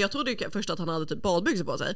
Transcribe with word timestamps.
Jag 0.00 0.12
trodde 0.12 0.30
ju 0.30 0.50
först 0.52 0.70
att 0.70 0.78
han 0.78 0.88
hade 0.88 1.06
typ 1.06 1.22
badbyxor 1.22 1.64
på 1.64 1.78
sig. 1.78 1.94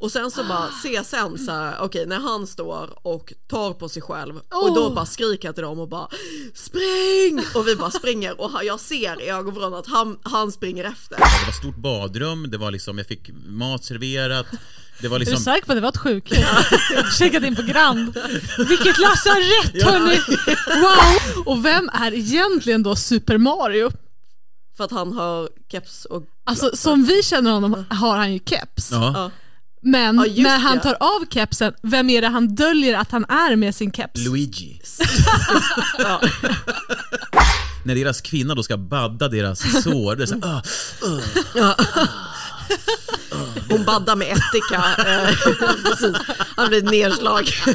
Och 0.00 0.12
sen 0.12 0.30
så 0.30 0.44
bara 0.44 0.70
se 0.82 1.04
sen 1.04 1.38
så 1.38 1.52
här, 1.52 1.76
okej 1.80 2.06
när 2.06 2.20
han 2.20 2.46
står 2.46 3.06
och 3.06 3.32
tar 3.48 3.72
på 3.72 3.88
sig 3.88 4.02
själv 4.02 4.36
och 4.36 4.74
då 4.74 4.90
bara 4.90 5.06
skriker 5.06 5.48
jag 5.48 5.54
till 5.54 5.64
dem 5.64 5.80
och 5.80 5.88
bara 5.88 6.08
spring! 6.54 7.44
Och 7.54 7.68
vi 7.68 7.76
bara 7.76 7.90
springer 7.90 8.40
och 8.40 8.50
jag 8.64 8.80
ser 8.80 9.22
i 9.22 9.28
ögonvrån 9.28 9.74
att 9.74 9.86
han, 9.86 10.18
han 10.22 10.52
springer 10.52 10.84
efter. 10.84 11.16
Det 11.16 11.46
var 11.46 11.52
stort 11.52 11.76
badrum, 11.76 12.50
det 12.50 12.58
var 12.58 12.70
liksom, 12.70 12.98
jag 12.98 13.06
fick 13.06 13.30
mat 13.46 13.84
serverat. 13.84 14.46
Det 15.00 15.08
var 15.08 15.16
Är 15.16 15.20
du 15.20 15.24
liksom... 15.24 15.44
säker 15.44 15.66
på 15.66 15.72
att 15.72 15.76
det 15.76 15.82
var 15.82 15.88
ett 15.88 15.96
sjukhus? 15.96 16.38
Checkat 17.18 17.44
in 17.44 17.56
på 17.56 17.62
Grand. 17.62 18.18
Vilket 18.68 18.98
lasarett 18.98 19.82
hörni! 19.82 20.20
Wow! 20.66 21.46
Och 21.46 21.64
vem 21.64 21.90
är 21.92 22.14
egentligen 22.14 22.82
då 22.82 22.96
Super 22.96 23.38
Mario? 23.38 23.90
För 24.80 24.84
att 24.84 24.90
han 24.90 25.12
har 25.12 25.48
keps 25.72 26.04
och 26.04 26.22
Alltså 26.44 26.76
som 26.76 27.04
vi 27.04 27.22
känner 27.22 27.50
honom 27.50 27.84
har 27.90 28.16
han 28.16 28.32
ju 28.32 28.38
keps. 28.46 28.88
Ja. 28.92 29.12
Ja. 29.14 29.30
Men 29.82 30.16
Ja, 30.34 30.42
när 30.42 30.58
han 30.58 30.76
det. 30.76 30.82
tar 30.82 30.96
av 31.00 31.24
kepsen, 31.30 31.72
vem 31.82 32.10
är 32.10 32.20
det 32.20 32.28
han 32.28 32.54
döljer 32.54 32.98
att 32.98 33.10
han 33.12 33.24
är 33.24 33.56
med 33.56 33.74
sin 33.74 33.92
keps? 33.92 34.20
Luigi. 34.20 34.80
När 37.84 37.94
deras 37.94 38.20
kvinna 38.20 38.54
då 38.54 38.62
ska 38.62 38.76
badda 38.76 39.28
deras 39.28 39.82
sår, 39.82 40.16
det 40.16 40.22
är 40.22 40.26
så 40.26 40.34
här, 40.34 40.62
"Ah, 41.62 41.74
hon 43.70 43.84
baddar 43.84 44.16
med 44.16 44.26
ättika. 44.32 44.84
eh, 44.98 45.28
Precis. 45.84 46.16
Han 46.56 46.68
blir 46.68 46.82
nedslagen. 46.82 47.74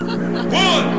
One, 0.00 0.97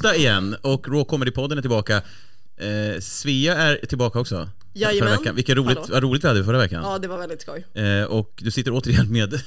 onsdag 0.00 0.16
igen 0.16 0.56
och 0.62 0.88
Raw 0.88 1.04
Comedy-podden 1.04 1.58
är 1.58 1.60
tillbaka. 1.60 1.96
Eh, 2.56 3.00
Svea 3.00 3.54
är 3.54 3.86
tillbaka 3.86 4.20
också. 4.20 4.48
Jajamän. 4.72 5.34
Vilket 5.34 5.56
roligt, 5.56 5.88
vad 5.88 6.02
roligt 6.02 6.24
vi 6.24 6.28
hade 6.28 6.44
förra 6.44 6.58
veckan. 6.58 6.82
Ja 6.82 6.98
det 6.98 7.08
var 7.08 7.18
väldigt 7.18 7.42
skoj. 7.42 7.66
Eh, 7.74 8.04
och 8.04 8.30
du 8.36 8.50
sitter 8.50 8.70
återigen 8.70 9.12
med... 9.12 9.32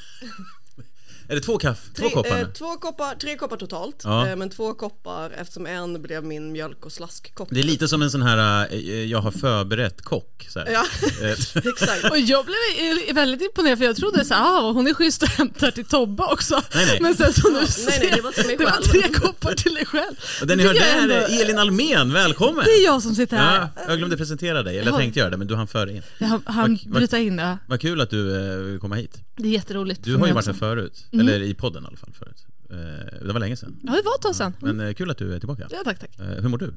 är 1.28 1.36
det 1.36 1.42
två 1.42 1.58
kaffe? 1.58 1.82
Två 1.96 2.02
Tre, 2.04 2.10
koppar 2.14 2.40
eh, 2.42 2.48
två 2.48 2.74
koppar, 2.78 3.16
tre 3.16 3.36
koppar 3.38 3.58
totalt. 3.58 4.02
Ja. 4.04 4.28
Eh, 4.28 4.36
men 4.36 4.50
två 4.50 4.74
koppar 4.74 5.30
eftersom 5.30 5.66
en 5.66 6.02
blev 6.02 6.24
min 6.24 6.52
mjölk 6.52 6.86
och 6.86 6.92
slaskkopp. 6.92 7.48
Det 7.52 7.60
är 7.60 7.64
lite 7.64 7.88
som 7.88 8.02
en 8.02 8.12
sån 8.12 8.22
här, 8.22 8.68
eh, 8.74 9.04
jag 9.06 9.20
har 9.22 9.32
förberett 9.32 10.02
kock. 10.02 10.48
Så 10.50 10.60
här. 10.60 10.68
Ja, 10.72 10.86
Eh, 11.22 11.32
exakt. 11.70 12.12
Och 12.12 12.18
jag 12.20 12.46
blev 12.46 13.16
väldigt 13.16 13.42
imponerad 13.42 13.78
för 13.78 13.86
jag 13.86 13.96
trodde 13.96 14.26
så 14.26 14.34
här, 14.34 14.42
ah, 14.44 14.72
hon 14.72 14.88
är 14.88 14.94
schysst 14.94 15.24
och 15.24 15.30
hämtar 15.30 15.72
till 15.72 15.86
Tobbe 15.86 16.24
också. 16.24 16.62
Nej, 16.76 16.86
nej. 16.86 16.98
Men 17.02 17.16
sen 17.16 17.34
så 17.34 17.50
nu 17.50 17.60
nej, 17.60 17.98
nej, 18.02 18.12
det 18.16 18.22
var 18.22 18.32
till 18.32 18.46
mig 18.48 18.56
det 18.58 18.64
var 18.64 18.72
själv. 18.72 18.84
tre 18.84 19.02
koppar 19.14 19.54
till 19.54 19.74
dig 19.74 19.86
själv. 19.86 20.16
och 20.42 20.48
den 20.48 20.58
ni 20.58 20.64
jag 20.64 20.76
där 20.76 20.98
ändå- 21.02 21.16
är 21.16 21.42
Elin 21.42 21.58
Almen, 21.60 22.14
välkommen! 22.14 22.66
Det 22.66 22.72
är 22.72 22.86
jag 22.86 23.02
som 23.02 23.16
sitter 23.16 23.38
här. 23.38 23.56
Ja, 23.76 23.82
jag 23.88 23.98
glömde 23.98 24.18
presentera 24.18 24.64
dig, 24.64 24.78
eller 24.78 24.92
jag 24.92 24.96
Ja. 24.96 25.00
tänkte 25.00 25.20
göra 25.20 25.30
det 25.30 25.38
men 25.38 25.48
du 25.48 25.56
hann 25.56 25.68
före 25.68 25.92
in. 25.92 26.02
Jag 26.18 26.28
har- 26.28 26.42
han 26.46 26.72
Vad- 26.72 26.80
vad- 26.86 26.94
bryta 27.00 27.18
in, 27.20 27.38
ja. 27.38 27.58
Vad 27.68 27.82
kul 27.82 28.02
att 28.02 28.10
du 28.10 28.52
eh, 28.52 28.58
vill 28.58 28.80
komma 28.80 28.96
hit. 28.96 29.18
Det 29.38 29.48
är 29.48 29.52
jätteroligt. 29.52 30.04
Du 30.04 30.16
har 30.16 30.28
ju 30.28 30.34
varit 30.34 30.46
här 30.48 30.54
förut, 30.54 31.06
Mm. 31.14 31.28
eller 31.28 31.42
i 31.46 31.54
podden 31.54 31.84
i 31.84 31.88
alla 31.88 31.98
fall 31.98 32.14
förut. 32.20 32.46
Eh, 32.70 33.26
Det 33.28 33.34
var 33.34 33.40
länge 33.40 33.56
sedan. 33.58 33.80
Ja, 33.84 33.92
det 33.92 34.02
var 34.02 34.16
ett 34.16 34.22
tag 34.22 34.36
sedan. 34.36 34.54
Men 34.62 34.80
eh, 34.80 34.94
kul 34.94 35.12
att 35.12 35.18
du 35.18 35.34
är 35.36 35.40
tillbaka. 35.40 35.68
Ja, 35.72 35.78
tack, 35.86 36.00
tack. 36.00 36.20
Eh, 36.20 36.26
Hur 36.26 36.50
mår 36.50 36.58
du? 36.58 36.74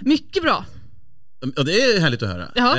Mycket 0.00 0.42
bra. 0.42 0.64
Ja, 1.56 1.62
det 1.62 1.72
är 1.82 2.00
härligt 2.00 2.22
att 2.22 2.28
höra. 2.28 2.48
Ja. 2.54 2.74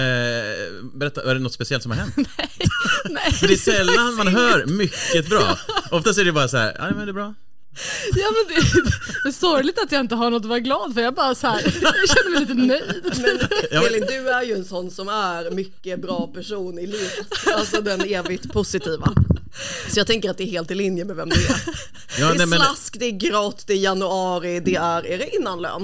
Berätta, 0.93 1.29
är 1.29 1.33
det 1.33 1.39
något 1.39 1.53
speciellt 1.53 1.83
som 1.83 1.91
har 1.91 1.97
hänt? 1.99 2.15
Nej, 3.09 3.31
För 3.33 3.47
det 3.47 3.53
är 3.53 3.57
sällan 3.57 4.15
man 4.15 4.27
hör 4.35 4.65
mycket 4.65 5.29
bra. 5.29 5.57
Oftast 5.91 6.19
är 6.19 6.25
det 6.25 6.31
bara 6.31 6.47
så 6.47 6.57
här, 6.57 6.75
ja 6.79 6.91
men 6.95 7.05
det 7.05 7.11
är 7.11 7.13
bra. 7.13 7.33
Ja, 8.15 8.27
men 8.31 8.55
det, 8.55 8.61
det 9.23 9.29
är 9.29 9.31
sorgligt 9.31 9.79
att 9.79 9.91
jag 9.91 9.99
inte 10.01 10.15
har 10.15 10.29
något 10.29 10.41
att 10.41 10.45
vara 10.49 10.59
glad 10.59 10.93
för. 10.93 11.01
Jag 11.01 11.13
bara 11.13 11.35
så 11.35 11.47
här, 11.47 11.61
jag 11.81 11.93
känner 12.09 12.29
mig 12.31 12.39
lite 12.39 12.53
nöjd. 12.53 13.03
Men- 13.71 13.83
Elin, 13.85 14.05
du 14.07 14.29
är 14.29 14.43
ju 14.43 14.53
en 14.53 14.65
sån 14.65 14.91
som 14.91 15.07
är 15.07 15.51
mycket 15.51 15.99
bra 16.01 16.27
person 16.27 16.79
i 16.79 16.87
livet. 16.87 17.27
Alltså 17.55 17.81
den 17.81 18.01
evigt 18.01 18.51
positiva. 18.53 19.13
Så 19.89 19.99
jag 19.99 20.07
tänker 20.07 20.29
att 20.29 20.37
det 20.37 20.43
är 20.43 20.47
helt 20.47 20.71
i 20.71 20.75
linje 20.75 21.05
med 21.05 21.15
vem 21.15 21.29
du 21.29 21.35
är. 21.35 21.61
Ja, 22.19 22.25
det 22.27 22.33
är 22.33 22.37
nej, 22.37 22.47
men- 22.47 22.59
slask, 22.59 22.95
det 22.99 23.05
är 23.05 23.11
grått, 23.11 23.63
det 23.67 23.73
är 23.73 23.77
januari, 23.77 24.59
det 24.59 24.75
är, 24.75 25.07
är 25.07 25.17
det 25.17 25.35
innan 25.35 25.61
lön? 25.61 25.81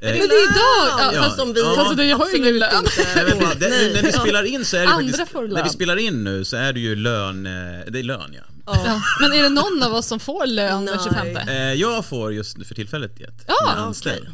Eh, 0.00 0.08
Men 0.10 0.12
det 0.28 0.34
är 0.34 0.44
idag! 0.50 1.00
Ja, 1.00 1.10
Ja. 1.14 1.22
Fast 1.22 1.36
som 1.36 1.52
vi 1.54 1.60
Ja. 1.60 1.76
Alltså, 1.78 1.94
det- 1.94 2.04
jag 2.06 2.16
har 2.16 2.28
ju 2.30 2.36
ingen 2.36 2.58
lön. 2.58 2.84
Nej, 3.16 3.24
men, 3.40 3.58
det, 3.58 3.68
när 3.94 4.02
vi 4.02 4.12
spelar 4.12 4.42
in 4.44 4.64
så 4.64 4.76
är 4.76 4.80
det 4.80 4.88
Andra 4.88 5.16
faktiskt, 5.18 5.34
när 5.52 5.64
vi 5.64 5.70
spelar 5.70 5.96
in 5.96 6.24
nu 6.24 6.44
så 6.44 6.56
är 6.56 6.72
det 6.72 6.80
ju 6.80 6.96
lön, 6.96 7.46
eh, 7.46 7.52
det 7.92 7.98
är 7.98 8.02
lön 8.02 8.34
ja. 8.34 8.40
Ja. 8.66 9.02
Men 9.20 9.32
är 9.32 9.42
det 9.42 9.48
någon 9.48 9.82
av 9.82 9.94
oss 9.94 10.06
som 10.06 10.20
får 10.20 10.46
lön 10.46 10.84
den 10.84 10.96
Nej. 10.96 11.04
25? 11.34 11.36
Eh, 11.48 11.54
Jag 11.72 12.04
får 12.04 12.32
just 12.32 12.66
för 12.66 12.74
tillfället 12.74 13.16
det. 13.16 13.30
Ja, 13.46 13.70
anställd. 13.70 14.26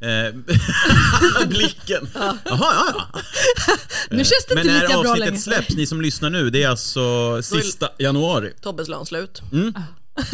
Eh, 0.00 0.34
Blicken. 1.48 2.08
Jaha, 2.14 2.38
ja, 2.44 2.92
ja. 2.94 3.20
Nu 4.10 4.16
känns 4.24 4.46
det 4.48 4.54
Men 4.54 4.58
inte 4.58 4.72
när 4.74 4.80
lika 4.80 4.92
bra 5.00 5.10
avsnittet 5.10 5.18
längre. 5.18 5.38
släpps, 5.38 5.76
ni 5.76 5.86
som 5.86 6.00
lyssnar 6.00 6.30
nu, 6.30 6.50
det 6.50 6.62
är 6.62 6.68
alltså 6.68 7.42
sista 7.42 7.88
januari. 7.98 8.52
Tobbes 8.60 8.88
lönslut. 8.88 9.42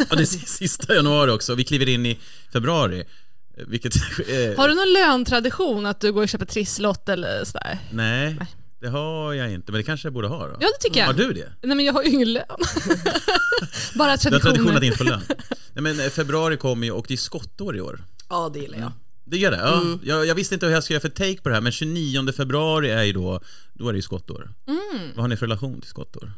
Ja, 0.09 0.15
det 0.15 0.21
är 0.21 0.25
sista 0.47 0.95
januari 0.95 1.31
också. 1.31 1.55
Vi 1.55 1.63
kliver 1.63 1.89
in 1.89 2.05
i 2.05 2.19
februari. 2.53 2.99
Eh, 2.99 3.63
Vilket... 3.67 3.95
eh, 3.95 4.57
Har 4.57 4.67
du 4.67 4.75
någon 4.75 4.93
löntradition 4.93 5.85
att 5.85 5.99
du 6.01 6.11
går 6.13 6.21
och 6.23 6.29
köper 6.29 6.45
trisslott 6.45 7.09
eller 7.09 7.45
sådär? 7.45 7.77
Nej, 7.91 8.37
det 8.81 8.89
har 8.89 9.33
jag 9.33 9.51
inte. 9.51 9.71
Men 9.71 9.79
det 9.79 9.83
kanske 9.85 10.05
jag 10.07 10.13
borde 10.13 10.27
ha 10.27 10.47
då. 10.47 10.57
Ja, 10.59 10.67
det 10.67 10.87
tycker 10.87 10.99
jag. 10.99 11.07
Har 11.07 11.13
du 11.13 11.33
det? 11.33 11.53
Nej 11.61 11.75
men 11.75 11.85
jag 11.85 11.93
har 11.93 12.03
ju 12.03 12.09
ingen 12.09 12.33
lön. 12.33 12.43
Bara 13.95 14.05
Du 14.05 14.11
har 14.11 14.17
tradition 14.17 14.35
att 14.35 14.41
traditioner. 14.41 14.83
inte 14.83 14.97
få 14.97 15.03
lön. 15.03 15.21
Nej, 15.73 15.83
men 15.83 15.99
eh, 15.99 16.05
februari 16.09 16.57
kommer 16.57 16.85
ju 16.87 16.91
och 16.93 17.05
det 17.07 17.13
är 17.13 17.17
skottår 17.17 17.77
i 17.77 17.81
år. 17.81 18.03
Ja, 18.29 18.51
det 18.53 18.59
gillar 18.59 18.79
jag. 18.79 18.91
Det 19.25 19.37
gör 19.37 19.51
det? 19.51 19.57
Ja. 19.57 19.81
Mm. 19.81 19.99
Jag, 20.03 20.25
jag 20.25 20.35
visste 20.35 20.53
inte 20.55 20.65
hur 20.65 20.73
jag 20.73 20.83
ska 20.83 20.93
göra 20.93 21.01
för 21.01 21.09
take 21.09 21.41
på 21.41 21.49
det 21.49 21.55
här, 21.55 21.61
men 21.61 21.71
29 21.71 22.31
februari 22.31 22.89
är 22.89 23.03
ju 23.03 23.13
då, 23.13 23.39
då 23.73 23.87
är 23.89 23.93
det 23.93 23.97
ju 23.97 24.01
skottår. 24.01 24.49
Mm. 24.67 25.09
Vad 25.15 25.23
har 25.23 25.27
ni 25.27 25.37
för 25.37 25.45
relation 25.45 25.81
till 25.81 25.89
skottår? 25.89 26.31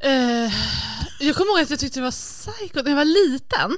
Eh, 0.00 0.52
jag 1.20 1.36
kommer 1.36 1.52
ihåg 1.52 1.60
att 1.62 1.70
jag 1.70 1.78
tyckte 1.78 1.98
det 2.00 2.04
var 2.04 2.10
psycho. 2.10 2.82
När 2.82 2.90
jag 2.90 2.96
var 2.96 3.30
liten 3.30 3.76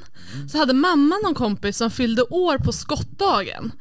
så 0.50 0.58
hade 0.58 0.72
mamma 0.72 1.16
någon 1.24 1.34
kompis 1.34 1.76
som 1.76 1.90
fyllde 1.90 2.22
år 2.22 2.58
på 2.58 2.72
skottdagen. 2.72 3.72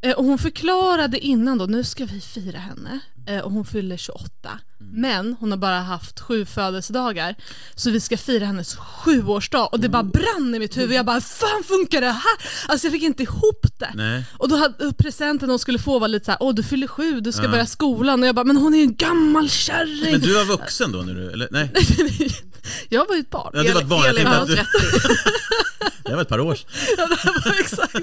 Eh, 0.00 0.12
och 0.12 0.24
hon 0.24 0.38
förklarade 0.38 1.18
innan 1.18 1.58
då, 1.58 1.66
nu 1.66 1.84
ska 1.84 2.04
vi 2.04 2.20
fira 2.20 2.58
henne. 2.58 3.00
Eh, 3.28 3.38
och 3.40 3.50
hon 3.52 3.64
fyller 3.64 3.96
28. 3.96 4.60
Men 4.92 5.36
hon 5.40 5.50
har 5.50 5.58
bara 5.58 5.80
haft 5.80 6.20
sju 6.20 6.44
födelsedagar. 6.44 7.34
Så 7.74 7.90
vi 7.90 8.00
ska 8.00 8.16
fira 8.16 8.44
hennes 8.46 8.76
sjuårsdag 8.76 9.66
och 9.66 9.80
det 9.80 9.88
bara 9.88 10.02
brann 10.02 10.54
i 10.54 10.58
mitt 10.58 10.76
huvud. 10.76 10.96
Jag 10.96 11.06
bara, 11.06 11.14
"Hur 11.14 11.20
fan 11.20 11.64
funkar 11.64 12.00
det 12.00 12.06
här? 12.10 12.22
Alltså 12.68 12.86
jag 12.86 12.92
fick 12.92 13.02
inte 13.02 13.22
ihop 13.22 13.66
det. 13.78 13.90
Nej. 13.94 14.24
Och 14.38 14.48
då 14.48 14.56
hade 14.56 14.92
presenten 14.92 15.50
hon 15.50 15.58
skulle 15.58 15.78
få 15.78 15.98
var 15.98 16.08
lite 16.08 16.24
såhär, 16.24 16.38
åh 16.42 16.54
du 16.54 16.62
fyller 16.62 16.86
sju, 16.86 17.20
du 17.20 17.32
ska 17.32 17.48
börja 17.48 17.66
skolan. 17.66 18.20
Och 18.22 18.28
jag 18.28 18.34
bara, 18.34 18.44
men 18.44 18.56
hon 18.56 18.74
är 18.74 18.78
ju 18.78 18.84
en 18.84 18.96
gammal 18.96 19.50
kärring. 19.50 20.12
Men 20.12 20.20
du 20.20 20.34
var 20.34 20.44
vuxen 20.44 20.92
då? 20.92 20.98
När 20.98 21.14
du, 21.14 21.30
eller, 21.32 21.48
nej, 21.50 21.70
jag 22.88 23.08
var 23.08 23.14
ju 23.14 23.20
ett 23.20 23.30
barn. 23.30 23.50
ja, 23.54 23.62
du 23.62 23.72
var 23.72 23.80
ett 23.80 23.86
barn. 23.86 24.02
Jag 24.06 24.16
tänkte 24.16 24.36
att 24.38 24.48
du, 24.48 24.54
30. 24.54 24.66
det 26.08 26.14
var 26.14 26.22
ett 26.22 26.28
par 26.28 26.40
år 26.40 26.54
sedan. 26.54 26.68
Ja, 26.98 27.06
det 27.06 27.48
var 27.50 27.60
exakt. 27.60 27.94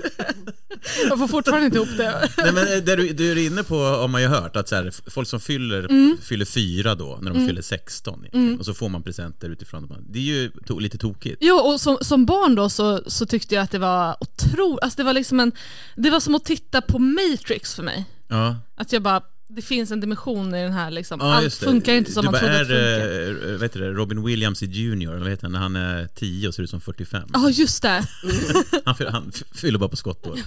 Jag 1.10 1.20
får 1.20 1.28
fortfarande 1.28 1.66
inte 1.66 1.78
ihop 1.78 1.98
det. 1.98 2.30
Nej, 2.38 2.52
men 2.54 2.68
eh, 2.68 2.84
det 2.84 2.96
du, 2.96 3.14
du 3.14 3.32
är 3.32 3.38
inne 3.48 3.64
på 3.64 3.76
har 3.84 4.08
man 4.08 4.22
ju 4.22 4.28
hört, 4.28 4.56
att 4.56 4.70
så 4.70 4.76
här, 4.76 4.94
folk 5.12 5.28
som 5.28 5.40
fyller, 5.40 5.80
Mm. 5.90 6.18
fyller 6.24 6.46
fyra 6.46 6.96
då, 6.96 7.20
när 7.22 7.32
de 7.34 7.48
fyller 7.48 7.62
16, 7.62 8.20
egentligen, 8.20 8.60
och 8.60 8.66
så 8.66 8.74
får 8.74 8.90
man 8.90 9.04
presenter 9.04 9.50
utifrån. 9.50 10.06
Det 10.10 10.20
är 10.20 10.24
ju 10.24 10.52
to, 10.68 10.80
lite 10.80 10.98
tokigt. 10.98 11.38
Jo, 11.42 11.56
och 11.56 11.82
som, 11.82 11.98
som 12.02 12.26
barn 12.26 12.56
då 12.56 12.70
så, 12.70 13.02
så 13.08 13.26
tyckte 13.26 13.56
jag 13.56 13.64
att 13.64 13.72
det 13.72 13.80
var 13.80 14.18
otroligt, 14.22 14.84
alltså 14.84 14.98
det 14.98 15.04
var 15.04 15.14
liksom 15.14 15.40
en, 15.40 15.52
det 15.96 16.10
var 16.10 16.20
som 16.20 16.36
att 16.36 16.46
titta 16.46 16.82
på 16.82 17.00
Matrix 17.00 17.76
för 17.76 17.84
mig. 17.84 18.06
Ja, 18.28 18.56
Att 18.76 18.94
jag 18.94 19.02
bara, 19.02 19.22
det 19.48 19.62
finns 19.62 19.92
en 19.92 20.00
dimension 20.00 20.56
i 20.56 20.64
den 20.64 20.74
här 20.74 20.92
liksom. 20.92 21.20
ja 21.22 21.34
Allt 21.34 21.54
funkar 21.54 21.94
inte 21.94 22.12
som 22.12 22.22
du 22.26 22.32
man 22.32 22.32
bara, 22.32 22.40
trodde 22.40 22.60
är, 22.60 23.30
det 23.30 23.34
funkar. 23.40 23.54
eh, 23.56 23.62
heter 23.62 23.80
det, 23.80 23.92
Robin 23.92 24.24
Williams 24.26 24.64
i 24.64 24.66
Junior, 24.66 25.12
eller 25.14 25.22
vad 25.22 25.30
heter 25.30 25.44
han, 25.44 25.52
när 25.52 25.60
han 25.60 25.76
är 25.76 26.08
10 26.16 26.48
och 26.48 26.54
ser 26.56 26.64
ut 26.64 26.70
som 26.70 26.82
45. 26.82 27.30
Ja, 27.34 27.50
just 27.50 27.82
det. 27.82 28.06
Han, 28.86 28.96
fyller, 28.96 29.12
han 29.12 29.32
fyller 29.56 29.80
bara 29.80 29.90
på 29.90 29.96
skottår. 29.96 30.40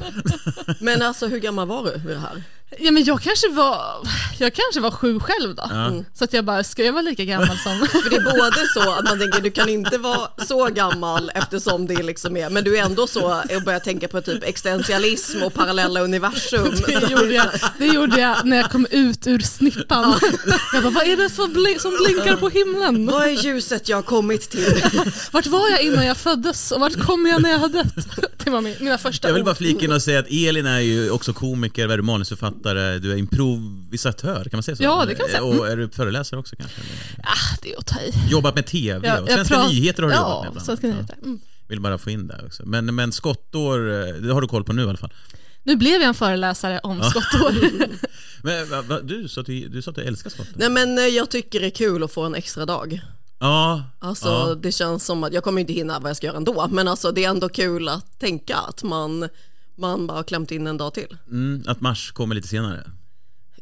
Men 0.84 1.02
alltså 1.02 1.26
hur 1.26 1.38
gammal 1.38 1.68
var 1.68 1.84
du 1.84 1.90
vid 1.98 2.16
det 2.16 2.20
här? 2.20 2.42
Ja, 2.78 2.90
men 2.90 3.04
jag 3.04 3.22
kanske 3.22 3.48
var, 3.48 4.08
jag 4.38 4.52
kanske 4.54 4.80
var 4.80 4.90
sju 4.90 5.20
själv 5.20 5.54
då. 5.54 5.66
Ja. 5.70 5.92
Så 6.14 6.24
att 6.24 6.32
jag 6.32 6.44
bara, 6.44 6.64
ska 6.64 6.84
jag 6.84 6.92
vara 6.92 7.02
lika 7.02 7.24
gammal 7.24 7.58
som... 7.58 7.78
För 8.02 8.10
det 8.10 8.16
är 8.16 8.38
både 8.38 8.66
så 8.74 8.92
att 8.92 9.04
man 9.04 9.18
tänker 9.18 9.40
du 9.40 9.50
kan 9.50 9.68
inte 9.68 9.98
vara 9.98 10.28
så 10.46 10.66
gammal 10.66 11.30
eftersom 11.34 11.86
det 11.86 12.02
liksom 12.02 12.36
är, 12.36 12.50
men 12.50 12.64
du 12.64 12.78
är 12.78 12.82
ändå 12.82 13.06
så 13.06 13.42
och 13.56 13.62
börjar 13.64 13.80
tänka 13.80 14.08
på 14.08 14.20
typ 14.20 14.44
existentialism 14.44 15.42
och 15.42 15.54
parallella 15.54 16.00
universum. 16.00 16.74
Det 16.86 17.10
gjorde, 17.10 17.34
jag, 17.34 17.46
det 17.78 17.86
gjorde 17.86 18.20
jag 18.20 18.44
när 18.44 18.56
jag 18.56 18.70
kom 18.70 18.86
ut 18.90 19.26
ur 19.26 19.38
snippan. 19.38 20.14
Jag 20.72 20.82
bara, 20.82 20.90
vad 20.92 21.04
är 21.06 21.16
det 21.16 21.30
för 21.30 21.46
bli- 21.48 21.78
som 21.78 21.90
blinkar 22.04 22.36
på 22.36 22.48
himlen? 22.48 23.06
Vad 23.06 23.26
är 23.26 23.44
ljuset 23.44 23.88
jag 23.88 23.96
har 23.96 24.02
kommit 24.02 24.50
till? 24.50 24.82
Vart 25.30 25.46
var 25.46 25.68
jag 25.70 25.82
innan 25.82 26.06
jag 26.06 26.16
föddes 26.16 26.72
och 26.72 26.80
vart 26.80 27.00
kommer 27.00 27.30
jag 27.30 27.42
när 27.42 27.50
jag 27.50 27.58
har 27.58 27.68
dött? 27.68 27.94
Det 28.44 28.50
var 28.50 28.60
min, 28.60 28.74
mina 28.80 28.98
första 28.98 29.28
Jag 29.28 29.34
vill 29.34 29.44
bara 29.44 29.54
flika 29.54 29.84
in 29.84 29.92
och 29.92 30.02
säga 30.02 30.18
att 30.20 30.26
Elin 30.30 30.66
är 30.66 30.80
ju 30.80 31.10
också 31.10 31.32
komiker, 31.32 31.86
vad 31.86 31.98
är 32.66 32.98
du, 32.98 33.12
är 33.12 33.16
improvisatör, 33.16 34.44
kan 34.44 34.50
man 34.52 34.62
säga 34.62 34.76
så? 34.76 34.82
Ja, 34.82 35.04
det 35.06 35.14
kan 35.14 35.22
man 35.24 35.30
säga. 35.30 35.42
Mm. 35.42 35.58
Och 35.60 35.68
är 35.68 35.76
du 35.76 35.88
föreläsare 35.88 36.40
också 36.40 36.56
kanske? 36.56 36.80
Ah, 37.22 37.56
det 37.62 37.72
är 37.72 37.78
att 37.78 37.86
ta 37.86 38.00
i. 38.00 38.12
Jobbat 38.30 38.54
med 38.54 38.66
TV 38.66 39.08
Jag- 39.08 39.22
och 39.22 39.28
Svenska 39.28 39.54
prat- 39.54 39.68
nyheter 39.72 40.02
har 40.02 40.10
du 40.10 40.16
jobbat 40.16 40.30
Ja, 40.30 40.42
med 40.42 40.52
bland 40.52 40.66
Svenska 40.66 40.86
nyheter. 40.86 41.16
Mm. 41.22 41.40
Vill 41.68 41.80
bara 41.80 41.98
få 41.98 42.10
in 42.10 42.26
det 42.28 42.40
också. 42.46 42.62
Men, 42.66 42.94
men 42.94 43.12
skottår, 43.12 43.90
eh, 43.90 44.14
det 44.14 44.32
har 44.32 44.40
du 44.40 44.48
koll 44.48 44.64
på 44.64 44.72
nu 44.72 44.82
i 44.82 44.88
alla 44.88 44.96
fall. 44.98 45.12
Nu 45.62 45.76
blev 45.76 45.92
jag 46.00 46.02
en 46.08 46.14
föreläsare 46.14 46.78
om 46.78 47.02
skottår. 47.02 47.54
Men 48.42 48.70
va, 48.70 48.82
va, 48.82 49.00
du 49.00 49.28
sa 49.28 49.40
att 49.40 49.46
du, 49.46 49.68
du 49.68 49.82
sa 49.82 49.90
att 49.90 49.94
du 49.96 50.02
älskar 50.02 50.30
skottår? 50.30 50.52
Nej 50.56 50.68
men 50.70 50.98
eh, 50.98 51.04
jag 51.04 51.30
tycker 51.30 51.60
det 51.60 51.66
är 51.66 51.70
kul 51.70 52.02
att 52.04 52.12
få 52.12 52.22
en 52.22 52.34
extra 52.34 52.66
dag. 52.66 53.00
Ja, 53.40 53.82
Alltså 53.98 54.28
ja. 54.28 54.54
det 54.62 54.72
känns 54.72 55.04
som 55.04 55.24
att, 55.24 55.32
jag 55.32 55.44
kommer 55.44 55.60
inte 55.60 55.72
hinna 55.72 55.98
vad 56.00 56.10
jag 56.10 56.16
ska 56.16 56.26
göra 56.26 56.36
ändå, 56.36 56.68
men 56.70 56.88
alltså 56.88 57.12
det 57.12 57.24
är 57.24 57.28
ändå 57.30 57.48
kul 57.48 57.88
att 57.88 58.18
tänka 58.18 58.56
att 58.56 58.82
man, 58.82 59.28
man 59.78 60.06
bara 60.06 60.18
har 60.18 60.22
klämt 60.22 60.50
in 60.50 60.66
en 60.66 60.76
dag 60.76 60.94
till. 60.94 61.16
Mm, 61.30 61.62
att 61.66 61.80
mars 61.80 62.12
kommer 62.12 62.34
lite 62.34 62.48
senare. 62.48 62.90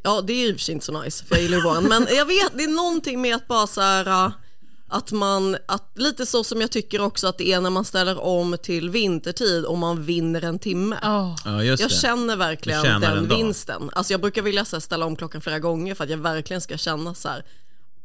Ja 0.02 0.20
det 0.20 0.32
är 0.32 0.46
ju 0.46 0.72
inte 0.72 0.84
så 0.86 1.02
nice 1.02 1.24
för 1.24 1.34
jag 1.34 1.42
gillar 1.42 1.62
våren 1.62 1.84
men 1.84 2.06
jag 2.16 2.26
vet 2.26 2.52
det 2.56 2.64
är 2.64 2.68
någonting 2.68 3.20
med 3.20 3.36
att 3.36 3.48
bara 3.48 3.66
så 3.66 3.80
här 3.80 4.06
äh, 4.26 4.32
att 4.88 5.12
man, 5.12 5.56
att 5.66 5.92
lite 5.94 6.26
så 6.26 6.44
som 6.44 6.60
jag 6.60 6.70
tycker 6.70 7.00
också 7.00 7.26
att 7.26 7.38
det 7.38 7.52
är 7.52 7.60
när 7.60 7.70
man 7.70 7.84
ställer 7.84 8.20
om 8.24 8.56
till 8.62 8.90
vintertid 8.90 9.64
och 9.64 9.78
man 9.78 10.02
vinner 10.02 10.44
en 10.44 10.58
timme. 10.58 10.98
Ja. 11.02 11.36
Ja, 11.44 11.62
just 11.64 11.80
Jag 11.80 11.90
det. 11.90 11.94
känner 11.94 12.36
verkligen 12.36 13.00
den 13.00 13.28
vinsten. 13.28 13.90
Alltså 13.92 14.12
jag 14.12 14.20
brukar 14.20 14.42
vilja 14.42 14.64
så 14.64 14.76
här, 14.76 14.80
ställa 14.80 15.06
om 15.06 15.16
klockan 15.16 15.40
flera 15.40 15.58
gånger 15.58 15.94
för 15.94 16.04
att 16.04 16.10
jag 16.10 16.18
verkligen 16.18 16.60
ska 16.60 16.76
känna 16.76 17.14
så 17.14 17.28
här, 17.28 17.44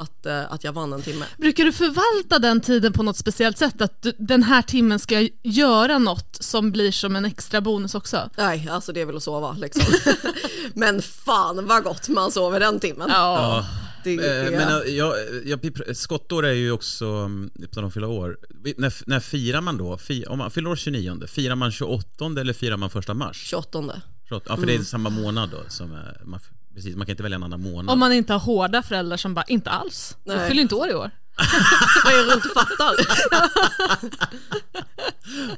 att, 0.01 0.25
eh, 0.25 0.51
att 0.51 0.63
jag 0.63 0.73
vann 0.73 0.93
en 0.93 1.01
timme. 1.01 1.25
Brukar 1.37 1.63
du 1.63 1.71
förvalta 1.71 2.39
den 2.39 2.61
tiden 2.61 2.93
på 2.93 3.03
något 3.03 3.17
speciellt 3.17 3.57
sätt? 3.57 3.81
Att 3.81 4.01
du, 4.01 4.13
den 4.17 4.43
här 4.43 4.61
timmen 4.61 4.99
ska 4.99 5.21
jag 5.21 5.29
göra 5.43 5.97
något 5.97 6.37
som 6.39 6.71
blir 6.71 6.91
som 6.91 7.15
en 7.15 7.25
extra 7.25 7.61
bonus 7.61 7.95
också? 7.95 8.29
Nej, 8.37 8.67
alltså 8.71 8.93
det 8.93 9.01
är 9.01 9.05
väl 9.05 9.15
att 9.15 9.23
sova 9.23 9.53
liksom. 9.53 9.83
men 10.73 11.01
fan 11.01 11.67
vad 11.67 11.83
gott 11.83 12.09
man 12.09 12.31
sover 12.31 12.59
den 12.59 12.79
timmen. 12.79 13.09
Ja. 13.09 13.65
Det 14.03 14.15
är, 14.15 14.45
Eh, 14.45 14.51
Men 14.51 14.81
eh, 14.81 14.93
jag, 14.93 15.13
jag, 15.45 15.97
skottår 15.97 16.45
är 16.45 16.53
ju 16.53 16.71
också, 16.71 17.05
mm, 17.05 17.51
om 17.75 17.85
att 17.85 17.93
fylla 17.93 18.07
år, 18.07 18.37
när, 18.77 19.09
när 19.09 19.19
firar 19.19 19.61
man 19.61 19.77
då? 19.77 19.97
Om 20.27 20.37
man 20.37 20.51
fyller 20.51 20.69
år 20.69 20.75
29, 20.75 21.27
firar 21.27 21.55
man 21.55 21.71
28 21.71 22.25
eller 22.25 22.53
firar 22.53 22.77
man 22.77 22.89
första 22.89 23.13
mars? 23.13 23.43
28. 23.45 24.01
28, 24.29 24.45
ja, 24.49 24.57
för 24.57 24.65
det 24.65 24.75
är 24.75 24.83
samma 24.83 25.09
månad 25.09 25.49
då. 25.49 25.57
Som, 25.67 25.89
man, 26.23 26.39
precis, 26.75 26.95
man 26.95 27.05
kan 27.05 27.13
inte 27.13 27.23
välja 27.23 27.35
en 27.35 27.43
annan 27.43 27.61
månad. 27.61 27.93
Om 27.93 27.99
man 27.99 28.13
inte 28.13 28.33
har 28.33 28.39
hårda 28.39 28.81
föräldrar 28.83 29.17
som 29.17 29.33
bara, 29.33 29.45
inte 29.47 29.69
alls. 29.69 30.17
Nej. 30.23 30.47
fyller 30.49 30.61
inte 30.61 30.75
år 30.75 30.89
i 30.89 30.93
år. 30.93 31.11
Vad 32.05 32.13
är 32.13 32.17
det 32.17 32.23
du 32.25 32.33
inte 32.33 32.49
fattar? 32.49 32.95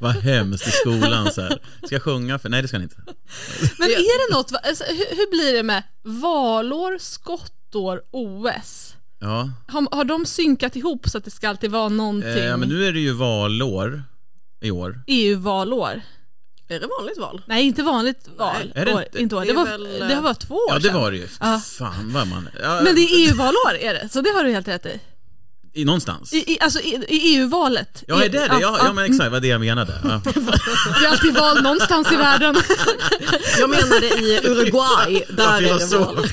Vad 0.00 0.16
hemskt 0.16 0.66
i 0.68 0.70
skolan 0.70 1.32
så 1.32 1.40
här. 1.40 1.58
Ska 1.86 1.94
jag 1.94 2.02
sjunga 2.02 2.38
för? 2.38 2.48
Nej 2.48 2.62
det 2.62 2.68
ska 2.68 2.78
ni 2.78 2.84
inte. 2.84 2.96
Men 3.78 3.88
är 3.90 4.30
det 4.30 4.36
något, 4.36 4.52
alltså, 4.62 4.84
hur, 4.84 5.16
hur 5.16 5.30
blir 5.30 5.52
det 5.52 5.62
med 5.62 5.82
valår, 6.02 6.98
skottår, 6.98 8.02
OS? 8.10 8.96
Ja, 9.20 9.50
Har, 9.68 9.96
har 9.96 10.04
de 10.04 10.26
synkat 10.26 10.76
ihop 10.76 11.08
så 11.08 11.18
att 11.18 11.24
det 11.24 11.30
ska 11.30 11.48
alltid 11.48 11.70
vara 11.70 11.88
någonting? 11.88 12.30
eh, 12.30 12.44
ja 12.44 12.56
men 12.56 12.68
nu 12.68 12.86
är 12.86 12.92
det 12.92 13.00
ju 13.00 13.12
valår 13.12 14.02
i 14.60 14.70
år. 14.70 15.00
EU-valår? 15.06 16.02
Är 16.68 16.80
det 16.80 16.86
vanligt 16.98 17.18
val? 17.18 17.42
Nej, 17.46 17.64
inte 17.66 17.82
vanligt 17.82 18.28
val. 18.36 18.72
är 18.74 18.84
det 18.84 18.94
år, 18.94 19.02
inte? 19.02 19.18
inte 19.20 19.36
år. 19.36 19.40
Det 19.40 19.46
Det, 19.46 19.52
var, 19.52 19.64
väl, 19.64 20.08
det 20.08 20.20
var 20.20 20.34
två 20.34 20.54
år 20.54 20.62
Ja 20.68 20.74
det 20.74 20.82
sedan. 20.82 20.94
var 21.00 21.10
det 21.10 21.16
ju. 21.16 21.28
Ja. 21.40 21.60
Fan 21.78 22.12
vad 22.12 22.26
man... 22.26 22.48
Ja, 22.62 22.80
Men 22.84 22.94
det 22.94 23.00
är 23.00 23.28
EU-valår 23.28 23.74
är 23.80 23.94
det, 23.94 24.08
så 24.08 24.20
det 24.20 24.30
har 24.30 24.44
du 24.44 24.50
helt 24.52 24.68
rätt 24.68 24.86
i. 24.86 25.00
i, 25.74 25.84
någonstans. 25.84 26.32
I, 26.32 26.52
i, 26.52 26.58
alltså 26.60 26.80
i, 26.80 27.04
i 27.08 27.36
EU-valet. 27.36 28.04
Ja 28.08 28.24
är 28.24 28.28
det 28.28 28.38
det? 28.38 28.58
Ja, 28.60 28.78
ja 28.84 28.92
men 28.92 29.04
exakt, 29.04 29.32
vad 29.32 29.42
det 29.42 29.48
jag 29.48 29.60
menade. 29.60 29.92
Ja. 30.04 30.22
Det 31.00 31.06
är 31.06 31.10
alltid 31.10 31.34
val 31.34 31.62
någonstans 31.62 32.12
i 32.12 32.16
världen. 32.16 32.54
Jag 33.58 33.70
menade 33.70 34.06
i 34.06 34.40
Uruguay, 34.44 35.22
där 35.28 35.62
är 35.62 35.90
det 35.90 35.96
val. 35.96 36.26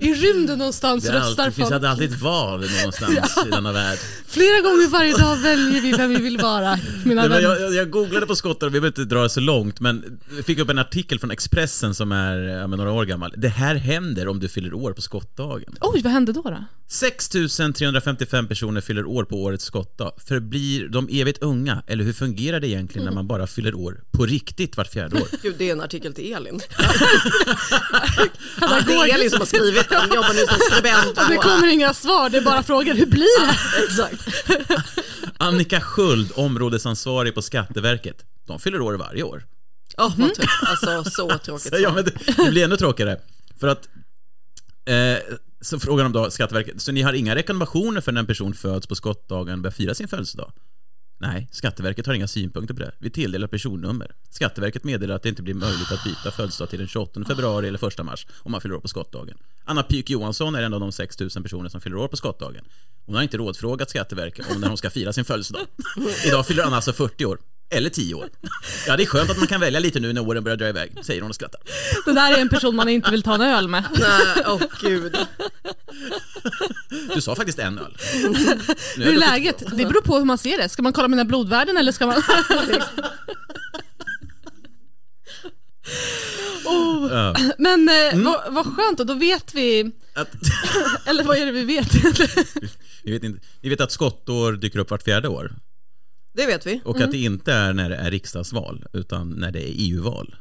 I 0.00 0.14
rymden 0.14 0.58
någonstans 0.58 1.04
Det, 1.04 1.10
är 1.10 1.14
röstar 1.14 1.28
alltid, 1.28 1.44
det 1.44 1.52
finns 1.52 1.68
folk. 1.68 1.84
alltid 1.84 2.12
ett 2.12 2.20
val 2.20 2.64
någonstans 2.78 3.46
i 3.46 3.50
denna 3.50 3.72
värld. 3.72 3.98
Flera 4.26 4.60
gånger 4.60 4.88
varje 4.88 5.16
dag 5.16 5.36
väljer 5.36 5.80
vi 5.80 5.92
vem 5.92 6.10
vi 6.10 6.16
vill 6.16 6.38
vara, 6.38 6.78
mina 7.04 7.26
Nej, 7.26 7.42
jag, 7.42 7.60
jag, 7.60 7.74
jag 7.74 7.90
googlade 7.90 8.26
på 8.26 8.36
skottar, 8.36 8.66
vi 8.66 8.70
behöver 8.70 8.88
inte 8.88 9.04
dra 9.04 9.22
det 9.22 9.30
så 9.30 9.40
långt, 9.40 9.80
men 9.80 10.18
jag 10.36 10.44
fick 10.44 10.58
upp 10.58 10.70
en 10.70 10.78
artikel 10.78 11.18
från 11.18 11.30
Expressen 11.30 11.94
som 11.94 12.12
är 12.12 12.38
ja, 12.38 12.66
några 12.66 12.92
år 12.92 13.04
gammal. 13.04 13.34
Det 13.36 13.48
här 13.48 13.74
händer 13.74 14.28
om 14.28 14.40
du 14.40 14.48
fyller 14.48 14.74
år 14.74 14.92
på 14.92 15.02
skottdagen. 15.02 15.76
Oj, 15.80 16.02
vad 16.02 16.12
hände 16.12 16.32
då? 16.32 16.42
då? 16.42 16.64
6 16.88 17.28
355 18.28 18.48
personer 18.48 18.80
fyller 18.80 19.06
år 19.06 19.24
på 19.24 19.42
årets 19.42 19.64
skottdag. 19.64 20.12
Förblir 20.28 20.88
de 20.88 21.08
evigt 21.10 21.42
unga? 21.42 21.82
Eller 21.86 22.04
hur 22.04 22.12
fungerar 22.12 22.60
det 22.60 22.68
egentligen 22.68 23.04
när 23.04 23.12
man 23.12 23.26
bara 23.26 23.46
fyller 23.46 23.74
år 23.74 24.00
på 24.10 24.26
riktigt 24.26 24.76
vart 24.76 24.92
fjärde 24.92 25.16
år? 25.16 25.28
Gud, 25.42 25.54
det 25.58 25.68
är 25.68 25.72
en 25.72 25.80
artikel 25.80 26.14
till 26.14 26.32
Elin. 26.32 26.60
Det 28.86 28.94
är 28.94 29.14
Elin 29.14 29.30
som 29.30 29.38
har 29.38 29.46
skrivit 29.46 29.88
den, 29.88 30.08
jobbar 30.08 30.34
nu 30.34 30.46
som 30.46 30.58
skribent. 30.70 31.28
Det 31.28 31.36
kommer 31.36 31.66
inga 31.72 31.94
svar, 31.94 32.30
det 32.30 32.38
är 32.38 32.42
bara 32.42 32.62
frågor. 32.62 32.94
Hur 32.94 33.06
blir 33.06 33.46
det? 33.46 33.54
Exakt. 33.84 34.28
Annika 35.38 35.80
Sköld, 35.80 36.32
områdesansvarig 36.34 37.34
på 37.34 37.42
Skatteverket. 37.42 38.24
De 38.46 38.60
fyller 38.60 38.80
år 38.80 38.94
varje 38.94 39.22
år. 39.22 39.44
Ja, 39.96 40.12
vad 40.18 40.34
tråkigt. 40.34 40.50
Alltså 40.62 41.10
så 41.10 41.38
tråkigt. 41.38 41.74
Ja, 41.78 41.92
men 41.94 42.04
det, 42.04 42.12
det 42.36 42.50
blir 42.50 42.64
ännu 42.64 42.76
tråkigare. 42.76 43.20
För 43.60 43.68
att 43.68 43.88
eh, 44.86 45.36
så 45.60 45.80
frågar 45.80 46.04
de 46.04 46.12
då 46.12 46.30
Skatteverket, 46.30 46.82
så 46.82 46.92
ni 46.92 47.02
har 47.02 47.12
inga 47.12 47.34
rekommendationer 47.34 48.00
för 48.00 48.12
när 48.12 48.20
en 48.20 48.26
person 48.26 48.54
föds 48.54 48.86
på 48.86 48.94
skottdagen 48.94 49.62
börjar 49.62 49.72
fira 49.72 49.94
sin 49.94 50.08
födelsedag? 50.08 50.52
Nej, 51.20 51.48
Skatteverket 51.52 52.06
har 52.06 52.14
inga 52.14 52.28
synpunkter 52.28 52.74
på 52.74 52.80
det. 52.80 52.92
Vi 52.98 53.10
tilldelar 53.10 53.48
personnummer. 53.48 54.12
Skatteverket 54.30 54.84
meddelar 54.84 55.14
att 55.14 55.22
det 55.22 55.28
inte 55.28 55.42
blir 55.42 55.54
möjligt 55.54 55.92
att 55.92 56.04
byta 56.04 56.30
födelsedag 56.30 56.70
till 56.70 56.78
den 56.78 56.88
28 56.88 57.24
februari 57.24 57.68
eller 57.68 57.88
1 57.88 58.04
mars 58.04 58.26
om 58.42 58.52
man 58.52 58.60
fyller 58.60 58.74
år 58.74 58.80
på 58.80 58.88
skottdagen. 58.88 59.38
Anna 59.64 59.82
Pyk 59.82 60.10
Johansson 60.10 60.54
är 60.54 60.62
en 60.62 60.74
av 60.74 60.80
de 60.80 60.92
6 60.92 61.20
000 61.20 61.30
personer 61.30 61.68
som 61.68 61.80
fyller 61.80 61.96
år 61.96 62.08
på 62.08 62.16
skottdagen. 62.16 62.64
Hon 63.06 63.14
har 63.14 63.22
inte 63.22 63.36
rådfrågat 63.36 63.90
Skatteverket 63.90 64.50
om 64.50 64.60
när 64.60 64.68
hon 64.68 64.76
ska 64.76 64.90
fira 64.90 65.12
sin 65.12 65.24
födelsedag. 65.24 65.66
Idag 66.26 66.46
fyller 66.46 66.62
Anna 66.62 66.76
alltså 66.76 66.92
40 66.92 67.24
år. 67.24 67.38
Eller 67.70 67.90
10 67.90 68.14
år. 68.14 68.28
Ja, 68.86 68.96
det 68.96 69.02
är 69.02 69.06
skönt 69.06 69.30
att 69.30 69.38
man 69.38 69.46
kan 69.46 69.60
välja 69.60 69.80
lite 69.80 70.00
nu 70.00 70.12
när 70.12 70.28
åren 70.28 70.44
börjar 70.44 70.56
dra 70.56 70.68
iväg, 70.68 70.92
säger 71.02 71.20
hon 71.20 71.30
och 71.30 71.34
skrattar. 71.34 71.60
Det 72.04 72.12
där 72.12 72.32
är 72.32 72.38
en 72.40 72.48
person 72.48 72.76
man 72.76 72.88
inte 72.88 73.10
vill 73.10 73.22
ta 73.22 73.34
en 73.34 73.40
öl 73.40 73.68
med. 73.68 73.84
Nej, 74.00 74.44
åh 74.46 74.62
gud. 74.80 75.16
Du 77.14 77.20
sa 77.20 77.34
faktiskt 77.34 77.58
en 77.58 77.78
öl. 77.78 77.96
Nu 78.96 79.04
Hur 79.04 79.14
är 79.14 79.18
läget? 79.18 79.58
Det 79.76 79.86
beror 79.86 80.00
på 80.02 80.18
hur 80.18 80.24
man 80.24 80.38
ser 80.38 80.58
det. 80.58 80.68
Ska 80.68 80.82
man 80.82 80.92
kolla 80.92 81.08
mina 81.08 81.24
blodvärden 81.24 81.76
eller 81.76 81.92
ska 81.92 82.06
man... 82.06 82.22
oh. 86.64 87.08
Ja. 87.12 87.34
Men 87.58 87.88
eh, 87.88 87.94
Mm. 88.12 88.24
vad, 88.24 88.52
vad 88.54 88.66
skönt 88.66 88.98
då, 88.98 89.04
då 89.04 89.14
vet 89.14 89.54
vi. 89.54 89.90
Att, 90.14 90.28
Eller 91.06 91.24
vad 91.24 91.36
är 91.38 91.46
det 91.46 91.52
vi 91.52 91.64
vet 91.64 91.94
vi, 93.04 93.12
vet 93.12 93.24
inte, 93.24 93.40
vi 93.60 93.68
vet 93.68 93.80
att 93.80 93.92
skottår 93.92 94.52
dyker 94.52 94.78
upp 94.78 94.90
vart 94.90 95.02
fjärde 95.02 95.28
år. 95.28 95.52
Det 96.32 96.46
vet 96.46 96.66
vi. 96.66 96.80
Och 96.84 97.00
att 97.00 97.10
det 97.10 97.18
inte 97.18 97.52
är 97.52 97.72
när 97.72 97.90
det 97.90 97.96
är 97.96 98.10
riksdagsval, 98.10 98.84
utan 98.92 99.30
när 99.30 99.52
det 99.52 99.68
är 99.68 99.72
EU-val. 99.76 100.34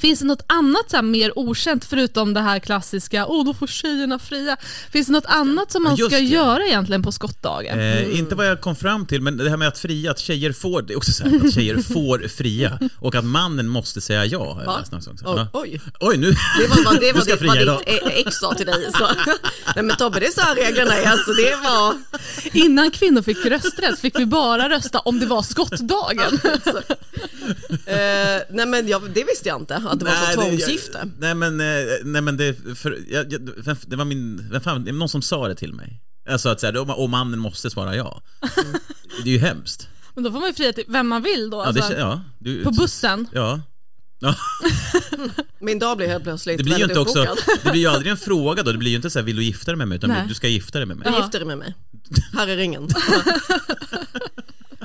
Finns 0.00 0.18
det 0.20 0.24
något 0.26 0.44
annat 0.46 0.90
så 0.90 0.96
här 0.96 1.02
mer 1.02 1.38
okänt 1.38 1.84
förutom 1.84 2.34
det 2.34 2.40
här 2.40 2.58
klassiska, 2.58 3.26
åh 3.26 3.44
då 3.46 3.54
får 3.54 3.66
tjejerna 3.66 4.18
fria. 4.18 4.56
Finns 4.92 5.06
det 5.06 5.12
något 5.12 5.26
annat 5.26 5.72
som 5.72 5.82
man 5.82 5.94
Just 5.96 6.10
ska 6.10 6.16
det. 6.16 6.22
göra 6.24 6.64
egentligen 6.66 7.02
på 7.02 7.12
skottdagen? 7.12 7.80
Eh, 7.80 8.18
Inte 8.18 8.34
vad 8.34 8.46
jag 8.46 8.60
kom 8.60 8.76
fram 8.76 9.06
till, 9.06 9.20
men 9.22 9.36
det 9.36 9.50
här 9.50 9.56
med 9.56 9.68
att 9.68 9.78
fria, 9.78 10.10
att 10.10 10.18
tjejer 10.18 10.52
får, 10.52 10.82
det 10.82 10.92
är 10.92 10.96
också 10.96 11.12
så 11.12 11.24
här, 11.24 11.46
att 11.46 11.54
tjejer 11.54 11.76
får 11.92 12.28
fria 12.28 12.78
och 12.98 13.14
att 13.14 13.24
mannen 13.24 13.68
måste 13.68 14.00
säga 14.00 14.24
ja. 14.24 14.58
Oj, 15.26 15.48
oj. 15.52 15.80
Oj, 16.00 16.16
nu, 16.16 16.30
Det 16.30 16.66
var 16.68 16.84
vad, 16.84 17.00
det 17.00 17.12
var, 17.46 17.54
det, 17.56 17.62
idag. 17.62 17.78
ditt 17.78 17.88
e- 17.88 18.22
ex 18.26 18.36
sa 18.36 18.54
till 18.54 18.66
dig. 18.66 18.86
Så. 18.98 19.08
Nej 19.76 19.84
men 19.84 19.96
Tobbe, 19.96 20.20
det 20.20 20.26
är 20.26 20.32
så 20.32 20.40
här 20.40 20.54
reglerna 20.54 20.94
är. 20.94 21.10
Alltså, 21.10 21.32
det 21.32 21.56
var... 21.64 21.94
Innan 22.52 22.90
kvinnor 22.90 23.22
fick 23.22 23.46
rösträtt 23.46 23.98
fick 24.00 24.18
vi 24.18 24.26
bara 24.26 24.68
rösta 24.68 24.98
om 24.98 25.20
det 25.20 25.26
var 25.26 25.42
skottdagen. 25.42 26.38
Eh, 27.86 28.42
nej 28.50 28.66
men 28.66 28.88
jag, 28.88 29.02
det 29.14 29.24
visste 29.24 29.48
jag 29.48 29.60
inte, 29.60 29.74
att 29.86 29.98
det 29.98 30.04
var 30.04 30.12
så 30.12 30.26
det- 30.26 30.32
tvångsgifte. 30.46 30.98
jag- 30.98 31.10
Nej 31.18 31.34
men, 31.34 31.60
eh, 31.60 31.66
nej, 32.04 32.22
men 32.22 32.36
det, 32.36 32.54
för, 32.78 32.98
jag, 33.10 33.32
jag, 33.32 33.40
vem- 33.56 33.76
det 33.86 33.96
var 33.96 34.04
min, 34.04 34.48
vem 34.52 34.60
fan, 34.60 34.84
det 34.84 34.92
var 34.92 34.98
någon 34.98 35.08
som 35.08 35.22
sa 35.22 35.48
det 35.48 35.54
till 35.54 35.72
mig. 35.74 36.00
Alltså 36.30 36.48
att 36.48 36.60
säga, 36.60 36.80
och 36.80 37.10
mannen 37.10 37.38
måste 37.38 37.70
svara 37.70 37.96
ja. 37.96 38.22
Det 39.24 39.30
är 39.30 39.32
ju 39.32 39.38
hemskt. 39.38 39.88
Men 40.14 40.24
då 40.24 40.32
får 40.32 40.40
man 40.40 40.48
ju 40.48 40.54
fria 40.54 40.72
till 40.72 40.84
vem 40.88 41.08
man 41.08 41.22
vill 41.22 41.50
då. 41.50 41.56
Ja, 41.56 41.64
Alltså, 41.66 41.88
det, 41.88 41.98
ja, 41.98 42.22
du, 42.38 42.64
På 42.64 42.70
bussen. 42.70 43.26
Ja. 43.32 43.60
ja. 44.18 44.34
Min 45.60 45.78
dag 45.78 45.96
blev 45.96 46.08
helt 46.08 46.24
plötsligt 46.24 46.58
Det 46.58 46.64
blir 46.64 46.78
ju 46.78 46.84
inte 46.84 46.98
också, 47.00 47.22
uppbokad. 47.22 47.44
det 47.64 47.70
blir 47.70 47.80
ju 47.80 47.86
aldrig 47.86 48.10
en 48.10 48.16
fråga 48.16 48.62
då, 48.62 48.72
det 48.72 48.78
blir 48.78 48.90
ju 48.90 48.96
inte 48.96 49.10
så 49.10 49.18
här, 49.18 49.26
vill 49.26 49.36
du 49.36 49.44
gifta 49.44 49.70
dig 49.70 49.76
med 49.76 49.88
mig? 49.88 49.96
Utan 49.98 50.10
Nej. 50.10 50.24
du 50.28 50.34
ska 50.34 50.48
gifta 50.48 50.78
dig 50.78 50.86
med 50.86 50.96
mig. 50.96 51.08
Du 51.12 51.16
gifter 51.18 51.38
dig 51.38 51.46
med 51.48 51.58
mig. 51.58 51.74
Här 52.32 52.48
är 52.48 52.56
ringen. 52.56 52.88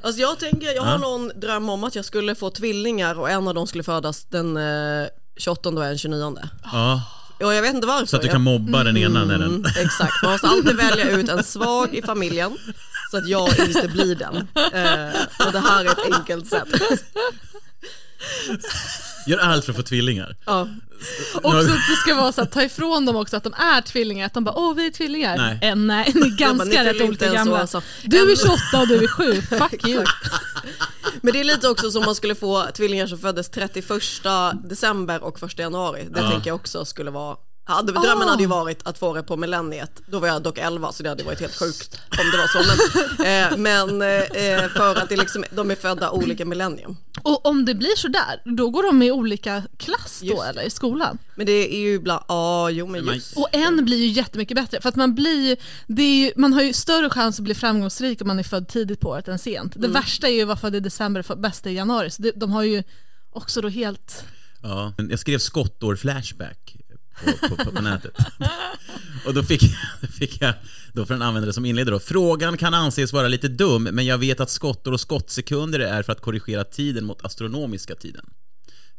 Alltså 0.08 0.22
jag 0.22 0.40
tänker, 0.40 0.76
jag 0.76 0.82
har 0.84 0.92
Ja. 0.92 0.98
någon 0.98 1.32
dröm 1.36 1.70
om 1.70 1.84
att 1.84 1.96
jag 1.96 2.06
skulle 2.06 2.36
få 2.36 2.50
tvillingar 2.50 3.20
och 3.20 3.30
en 3.30 3.48
av 3.48 3.54
dem 3.54 3.68
skulle 3.68 3.84
födas 3.84 4.26
den 4.26 4.58
eh, 4.58 5.08
28 5.38 5.70
och 5.70 5.86
en 5.86 5.98
29. 5.98 6.38
Ja, 6.64 7.02
Och 7.40 7.54
jag 7.54 7.62
vet 7.62 7.76
inte 7.76 7.88
varför. 7.88 8.06
så 8.06 8.16
att 8.16 8.22
du 8.22 8.28
kan 8.28 8.42
mobba 8.42 8.84
den 8.84 8.98
ena 8.98 9.26
när 9.26 9.38
den... 9.38 9.48
Mm, 9.56 9.66
exakt, 9.78 10.24
man 10.24 10.32
måste 10.32 10.48
alltid 10.48 10.76
välja 10.76 11.10
ut 11.12 11.30
en 11.30 11.44
svag 11.44 11.96
i 11.96 12.02
familjen 12.02 12.58
så 13.12 13.18
att 13.18 13.28
jag 13.30 13.60
inte 13.60 13.88
blir 13.88 14.16
den. 14.16 14.36
Eh, 14.56 15.46
och 15.48 15.52
det 15.52 15.60
här 15.60 15.86
är 15.86 15.90
ett 15.92 16.14
enkelt 16.16 16.48
sätt. 16.48 16.68
Gör 19.28 19.38
allt 19.38 19.66
för 19.66 19.72
att 19.72 19.78
få 19.78 19.84
tvillingar. 19.84 20.36
Ja. 20.46 20.68
Också 21.34 21.58
att 21.58 21.66
det 21.90 21.96
ska 22.04 22.16
vara 22.16 22.32
så 22.32 22.42
att 22.42 22.52
ta 22.52 22.64
ifrån 22.64 23.06
dem 23.06 23.16
också 23.16 23.38
att 23.38 23.44
de 23.44 23.54
är 23.54 23.82
tvillingar. 23.82 24.26
Att 24.26 24.34
de 24.34 24.44
bara, 24.44 24.56
åh 24.56 24.76
vi 24.76 24.86
är 24.88 24.92
tvillingar. 24.92 25.38
Nej. 25.38 25.60
Eh, 25.62 25.76
nej, 25.76 26.12
ni 26.16 26.22
är 26.28 26.38
ganska 26.38 26.64
ni 26.66 26.72
fyller 26.72 26.94
rätt 26.94 27.02
olika 27.02 27.34
gamla. 27.34 27.60
alltså. 27.60 27.82
Du 28.04 28.32
är 28.32 28.36
28 28.36 28.58
och 28.82 28.88
du 28.88 29.04
är 29.04 29.08
7. 29.08 29.42
Fuck 29.42 29.88
you. 29.88 30.06
Men 31.22 31.34
det 31.34 31.40
är 31.40 31.44
lite 31.44 31.68
också 31.70 31.92
som 31.92 32.04
man 32.06 32.16
skulle 32.16 32.36
få 32.36 32.66
tvillingar 32.74 33.08
som 33.08 33.18
föddes 33.20 33.50
31 33.50 33.86
december 34.70 35.24
och 35.24 35.44
1 35.44 35.60
januari. 35.60 36.08
Det 36.12 36.20
Ja. 36.22 36.32
tänker 36.32 36.50
jag 36.50 36.56
också 36.56 36.86
skulle 36.86 37.12
vara 37.12 37.36
hade, 37.68 37.92
drömmen 37.92 38.28
Ah. 38.28 38.32
hade 38.32 38.44
ju 38.44 38.48
varit 38.50 38.88
att 38.88 38.98
få 39.00 39.14
det 39.14 39.24
på 39.24 39.38
millenniet. 39.38 40.02
Då 40.08 40.20
var 40.20 40.28
jag 40.28 40.42
dock 40.44 40.58
11 40.58 40.92
så 40.92 41.04
det 41.04 41.10
hade 41.10 41.24
varit 41.24 41.40
helt 41.40 41.56
sjukt 41.56 42.00
om 42.20 42.32
det 42.32 42.38
var 42.38 42.48
så. 42.48 42.64
Men, 42.68 43.54
eh, 43.54 43.58
men 43.58 44.02
eh, 44.62 44.70
för 44.70 44.96
att 44.96 45.10
det 45.10 45.18
liksom, 45.18 45.44
de 45.52 45.72
är 45.72 45.76
födda 45.76 46.12
olika 46.12 46.46
millennium. 46.46 46.98
Och 47.24 47.46
om 47.46 47.66
det 47.66 47.76
blir 47.76 47.96
så 47.98 48.08
där, 48.08 48.42
då 48.58 48.70
går 48.70 48.84
de 48.84 49.02
i 49.02 49.12
olika 49.12 49.64
klass 49.78 50.22
då 50.24 50.44
eller 50.44 50.62
i 50.62 50.70
skolan. 50.70 51.18
Men 51.36 51.46
det 51.46 51.76
är 51.76 51.80
ju 51.80 51.94
ibland, 51.94 52.24
ja 52.28 52.70
jo 52.70 52.88
men 52.88 53.06
just. 53.06 53.38
Och 53.38 53.48
en 53.52 53.86
blir 53.86 53.98
ju 53.98 54.08
jättemycket 54.08 54.56
bättre 54.56 54.82
för 54.82 54.90
att 54.90 54.96
man 54.96 55.16
blir 55.16 55.50
ju, 55.50 55.56
det 55.88 56.02
är 56.04 56.26
ju, 56.26 56.32
man 56.36 56.54
har 56.54 56.62
ju 56.62 56.74
större 56.74 57.10
chans 57.10 57.40
att 57.40 57.44
bli 57.44 57.56
framgångsrik 57.56 58.22
om 58.22 58.28
man 58.28 58.40
är 58.40 58.44
född 58.44 58.68
tidigt 58.68 59.00
på 59.00 59.10
året 59.10 59.28
än 59.28 59.40
sent. 59.40 59.74
Det 59.76 59.88
värsta 59.88 60.28
är 60.28 60.32
ju 60.32 60.42
att 60.42 60.48
vara 60.48 60.58
född 60.58 60.76
i 60.76 60.80
december 60.80 61.26
och 61.32 61.38
bästa 61.40 61.70
i 61.70 61.74
januari, 61.76 62.10
så 62.12 62.22
det, 62.22 62.32
de 62.36 62.52
har 62.52 62.64
ju 62.64 62.84
också 63.32 63.62
då 63.62 63.68
helt 63.70 64.24
Ja. 64.64 64.94
Jag 65.10 65.20
skrev 65.20 65.38
skottår 65.40 65.96
flashback 65.96 66.76
på, 67.26 67.48
på, 67.48 67.56
på, 67.56 67.72
på 67.72 67.82
nätet. 67.82 68.18
Och 69.26 69.34
då 69.34 69.44
fick, 69.44 69.62
fick 70.20 70.42
jag 70.42 70.54
då 70.94 71.06
för 71.06 71.14
en 71.14 71.22
användare 71.22 71.54
som 71.54 71.66
inleder 71.66 71.92
då. 71.92 72.00
Frågan 72.00 72.58
kan 72.58 72.74
anses 72.74 73.14
vara 73.14 73.28
lite 73.28 73.48
dum, 73.48 73.84
men 73.84 74.06
jag 74.06 74.18
vet 74.18 74.40
att 74.40 74.50
skottår 74.50 74.92
och 74.92 75.00
skottsekunder 75.00 75.80
är 75.80 76.04
för 76.04 76.12
att 76.12 76.22
korrigera 76.22 76.64
tiden 76.64 77.06
mot 77.06 77.26
astronomiska 77.26 77.96
tiden. 77.96 78.26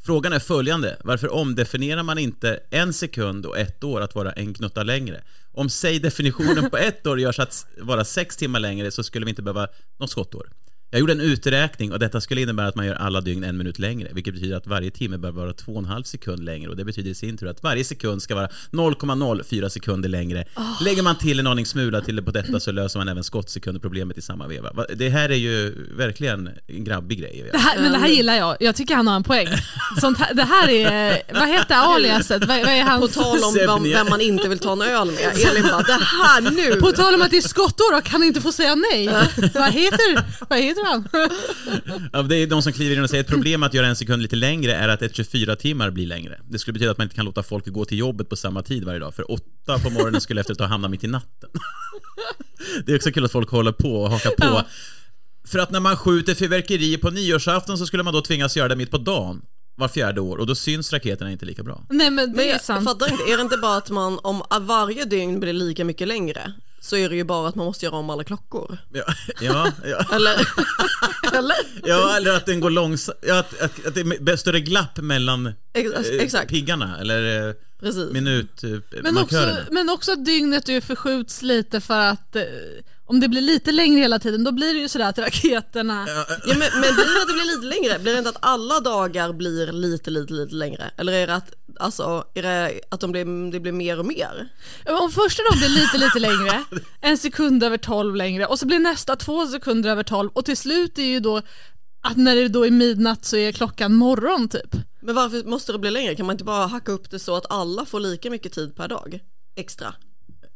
Frågan 0.02 0.32
är 0.32 0.38
följande, 0.38 0.96
varför 1.04 1.32
omdefinierar 1.32 2.02
man 2.02 2.18
inte 2.18 2.60
en 2.70 2.92
sekund 2.92 3.46
och 3.46 3.58
ett 3.58 3.84
år 3.84 4.00
att 4.00 4.14
vara 4.14 4.32
en 4.32 4.54
knutta 4.54 4.82
längre? 4.82 5.22
Om 5.52 5.70
säg 5.70 5.98
definitionen 5.98 6.70
på 6.70 6.76
ett 6.76 7.06
år 7.06 7.20
görs 7.20 7.38
att 7.38 7.66
vara 7.80 8.04
sex 8.04 8.36
timmar 8.36 8.60
längre 8.60 8.90
så 8.90 9.02
skulle 9.02 9.24
vi 9.24 9.30
inte 9.30 9.42
behöva 9.42 9.68
något 9.98 10.10
skottår. 10.10 10.50
Jag 10.90 11.00
gjorde 11.00 11.12
en 11.12 11.20
uträkning 11.20 11.92
och 11.92 11.98
detta 11.98 12.20
skulle 12.20 12.40
innebära 12.40 12.66
att 12.68 12.74
man 12.74 12.86
gör 12.86 12.94
alla 12.94 13.20
dygn 13.20 13.44
en 13.44 13.56
minut 13.58 13.78
längre, 13.78 14.08
vilket 14.12 14.34
betyder 14.34 14.56
att 14.56 14.66
varje 14.66 14.90
timme 14.90 15.18
bör 15.18 15.30
vara 15.30 15.52
två 15.52 15.72
och 15.72 15.78
en 15.78 15.84
halv 15.84 16.02
sekund 16.04 16.44
längre 16.44 16.70
och 16.70 16.76
det 16.76 16.84
betyder 16.84 17.10
i 17.10 17.14
sin 17.14 17.36
tur 17.36 17.46
att 17.48 17.62
varje 17.62 17.84
sekund 17.84 18.22
ska 18.22 18.34
vara 18.34 18.48
0,04 18.72 19.68
sekunder 19.68 20.08
längre. 20.08 20.44
Lägger 20.84 21.02
man 21.02 21.18
till 21.18 21.38
en 21.40 21.46
aning 21.46 21.66
smula 21.66 22.00
till 22.00 22.16
det 22.16 22.22
på 22.22 22.30
detta 22.30 22.60
så 22.60 22.72
löser 22.72 22.98
man 22.98 23.08
även 23.08 23.24
skottsekunderproblemet 23.24 24.18
i 24.18 24.22
samma 24.22 24.46
veva. 24.46 24.72
Va- 24.72 24.86
Det 24.96 25.08
här 25.08 25.28
är 25.28 25.34
ju 25.36 25.74
verkligen 25.96 26.50
en 26.66 26.84
grabbig 26.84 27.18
grej. 27.20 27.48
Det 27.52 27.58
här, 27.58 27.78
men 27.82 27.92
det 27.92 27.98
här 27.98 28.08
gillar 28.08 28.34
jag, 28.34 28.56
jag 28.60 28.74
tycker 28.76 28.94
han 28.94 29.06
har 29.08 29.16
en 29.16 29.24
poäng. 29.24 29.48
Sånt 30.00 30.18
här, 30.18 30.34
det 30.34 30.42
här 30.44 30.68
är, 30.68 31.22
vad 31.34 31.48
heter 31.48 31.74
aliaset? 31.74 32.44
Vad, 32.44 32.58
vad 32.60 32.68
är 32.74 32.84
På 32.84 32.90
hans... 32.90 33.14
tal 33.14 33.44
om 33.44 33.54
vem, 33.54 33.82
vem 33.92 34.06
man 34.10 34.20
inte 34.20 34.48
vill 34.48 34.58
ta 34.58 34.72
en 34.72 34.82
öl 34.82 35.06
med. 35.06 35.48
Elin 35.50 35.62
bara, 35.62 35.82
det 35.82 35.92
här 35.92 36.40
nu. 36.40 36.80
På 36.80 36.92
tal 36.92 37.14
om 37.14 37.22
att 37.22 37.30
det 37.30 37.36
är 37.36 37.48
skottår 37.48 37.96
och 37.96 38.04
kan 38.04 38.22
inte 38.22 38.40
få 38.40 38.52
säga 38.52 38.74
nej. 38.74 39.06
vad, 39.54 39.72
heter, 39.72 40.24
vad 40.48 40.58
heter 40.58 40.77
han? 40.84 41.08
Ja, 42.12 42.22
det 42.22 42.36
är 42.36 42.46
de 42.46 42.62
som 42.62 42.72
kliver 42.72 42.96
in 42.96 43.02
och 43.02 43.10
säger 43.10 43.24
att 43.24 43.30
problemet 43.30 43.66
att 43.68 43.74
göra 43.74 43.86
en 43.86 43.96
sekund 43.96 44.22
lite 44.22 44.36
längre 44.36 44.74
är 44.74 44.88
att 44.88 45.02
ett 45.02 45.16
24 45.16 45.56
timmar 45.56 45.90
blir 45.90 46.06
längre. 46.06 46.40
Det 46.48 46.58
skulle 46.58 46.72
betyda 46.72 46.90
att 46.90 46.98
man 46.98 47.04
inte 47.04 47.16
kan 47.16 47.24
låta 47.24 47.42
folk 47.42 47.66
gå 47.66 47.84
till 47.84 47.98
jobbet 47.98 48.28
på 48.28 48.36
samma 48.36 48.62
tid 48.62 48.84
varje 48.84 48.98
dag, 49.00 49.14
för 49.14 49.30
åtta 49.32 49.78
på 49.78 49.90
morgonen 49.90 50.20
skulle 50.20 50.40
efter 50.40 50.52
ett 50.52 50.58
tag 50.58 50.66
hamna 50.66 50.88
mitt 50.88 51.04
i 51.04 51.06
natten. 51.06 51.50
Det 52.86 52.92
är 52.92 52.96
också 52.96 53.10
kul 53.10 53.24
att 53.24 53.32
folk 53.32 53.50
håller 53.50 53.72
på 53.72 54.02
och 54.02 54.10
hakar 54.10 54.30
på. 54.30 54.44
Ja. 54.44 54.66
För 55.48 55.58
att 55.58 55.70
när 55.70 55.80
man 55.80 55.96
skjuter 55.96 56.34
fyrverkerier 56.34 56.98
på 56.98 57.10
nyårsafton 57.10 57.78
så 57.78 57.86
skulle 57.86 58.02
man 58.02 58.14
då 58.14 58.20
tvingas 58.20 58.56
göra 58.56 58.68
det 58.68 58.76
mitt 58.76 58.90
på 58.90 58.98
dagen 58.98 59.42
var 59.76 59.88
fjärde 59.88 60.20
år 60.20 60.36
och 60.36 60.46
då 60.46 60.54
syns 60.54 60.92
raketerna 60.92 61.30
inte 61.32 61.46
lika 61.46 61.62
bra. 61.62 61.84
Nej 61.90 62.10
men 62.10 62.30
det 62.30 62.36
Men 62.36 62.44
är 62.44 62.48
jag, 62.48 62.54
jag 62.54 62.60
sant. 62.60 62.84
fattar 62.84 63.10
inte, 63.12 63.22
är 63.32 63.36
det 63.36 63.42
inte 63.42 63.56
bara 63.56 63.76
att 63.76 63.90
man 63.90 64.18
om 64.18 64.42
varje 64.60 65.04
dygn 65.04 65.40
blir 65.40 65.52
lika 65.52 65.84
mycket 65.84 66.08
längre 66.08 66.52
så 66.80 66.96
är 66.96 67.08
det 67.08 67.16
ju 67.16 67.24
bara 67.24 67.48
att 67.48 67.54
man 67.54 67.66
måste 67.66 67.84
göra 67.86 67.96
om 67.96 68.10
alla 68.10 68.24
klockor. 68.24 68.78
Ja, 68.92 69.04
ja, 69.40 69.72
ja. 69.84 70.04
Eller? 70.16 70.34
Eller? 71.38 71.56
ja 71.84 72.16
eller 72.16 72.36
att 72.36 72.46
den 72.46 72.60
går 72.60 72.70
långsamt, 72.70 73.18
ja, 73.22 73.38
att, 73.38 73.60
att, 73.60 73.86
att 73.86 73.94
det 73.94 74.32
är 74.32 74.36
större 74.36 74.60
glapp 74.60 74.96
mellan 74.98 75.52
Ex- 75.74 76.08
eh, 76.08 76.20
exakt. 76.20 76.50
piggarna 76.50 76.98
eller 77.00 77.48
eh, 77.48 77.54
Precis. 77.80 78.12
minut 78.12 78.64
eh, 78.64 78.70
Men 79.02 79.18
också, 79.18 79.56
men 79.70 79.88
också 79.88 80.12
att 80.12 80.24
dygnet 80.24 80.68
ju 80.68 80.80
förskjuts 80.80 81.42
lite 81.42 81.80
för 81.80 82.00
att 82.00 82.36
eh, 82.36 82.42
om 83.08 83.20
det 83.20 83.28
blir 83.28 83.40
lite 83.40 83.72
längre 83.72 84.00
hela 84.00 84.18
tiden 84.18 84.44
då 84.44 84.52
blir 84.52 84.74
det 84.74 84.80
ju 84.80 84.88
sådär 84.88 85.08
att 85.08 85.18
raketerna... 85.18 86.06
Ja, 86.08 86.24
men, 86.46 86.58
men 86.58 86.94
blir 86.94 87.14
det 87.14 87.22
att 87.22 87.28
det 87.28 87.32
blir 87.32 87.56
lite 87.56 87.80
längre? 87.80 87.98
Blir 87.98 88.12
det 88.12 88.18
inte 88.18 88.30
att 88.30 88.38
alla 88.40 88.80
dagar 88.80 89.32
blir 89.32 89.72
lite, 89.72 90.10
lite, 90.10 90.32
lite 90.32 90.54
längre? 90.54 90.90
Eller 90.96 91.12
är 91.12 91.26
det 91.26 91.34
att, 91.34 91.52
alltså, 91.78 92.24
är 92.34 92.42
det 92.42 92.80
att 92.88 93.00
de 93.00 93.12
blir, 93.12 93.52
det 93.52 93.60
blir 93.60 93.72
mer 93.72 93.98
och 93.98 94.06
mer? 94.06 94.48
Om 94.86 95.10
första 95.10 95.42
dagen 95.42 95.58
blir 95.58 95.68
lite 95.68 95.98
lite 95.98 96.18
längre, 96.18 96.64
en 97.00 97.18
sekund 97.18 97.64
över 97.64 97.78
12 97.78 98.16
längre 98.16 98.46
och 98.46 98.58
så 98.58 98.66
blir 98.66 98.78
nästa 98.78 99.16
två 99.16 99.46
sekunder 99.46 99.90
över 99.90 100.02
12 100.02 100.30
och 100.32 100.44
till 100.44 100.56
slut 100.56 100.98
är 100.98 101.02
ju 101.02 101.20
då 101.20 101.42
att 102.10 102.16
när 102.16 102.36
det 102.36 102.48
då 102.48 102.66
är 102.66 102.70
midnatt 102.70 103.24
så 103.24 103.36
är 103.36 103.52
klockan 103.52 103.94
morgon 103.94 104.48
typ. 104.48 104.76
Men 105.00 105.14
varför 105.14 105.44
måste 105.44 105.72
det 105.72 105.78
bli 105.78 105.90
längre? 105.90 106.14
Kan 106.14 106.26
man 106.26 106.34
inte 106.34 106.44
bara 106.44 106.66
hacka 106.66 106.92
upp 106.92 107.10
det 107.10 107.18
så 107.18 107.36
att 107.36 107.50
alla 107.50 107.84
får 107.84 108.00
lika 108.00 108.30
mycket 108.30 108.52
tid 108.52 108.76
per 108.76 108.88
dag? 108.88 109.20
Extra? 109.56 109.94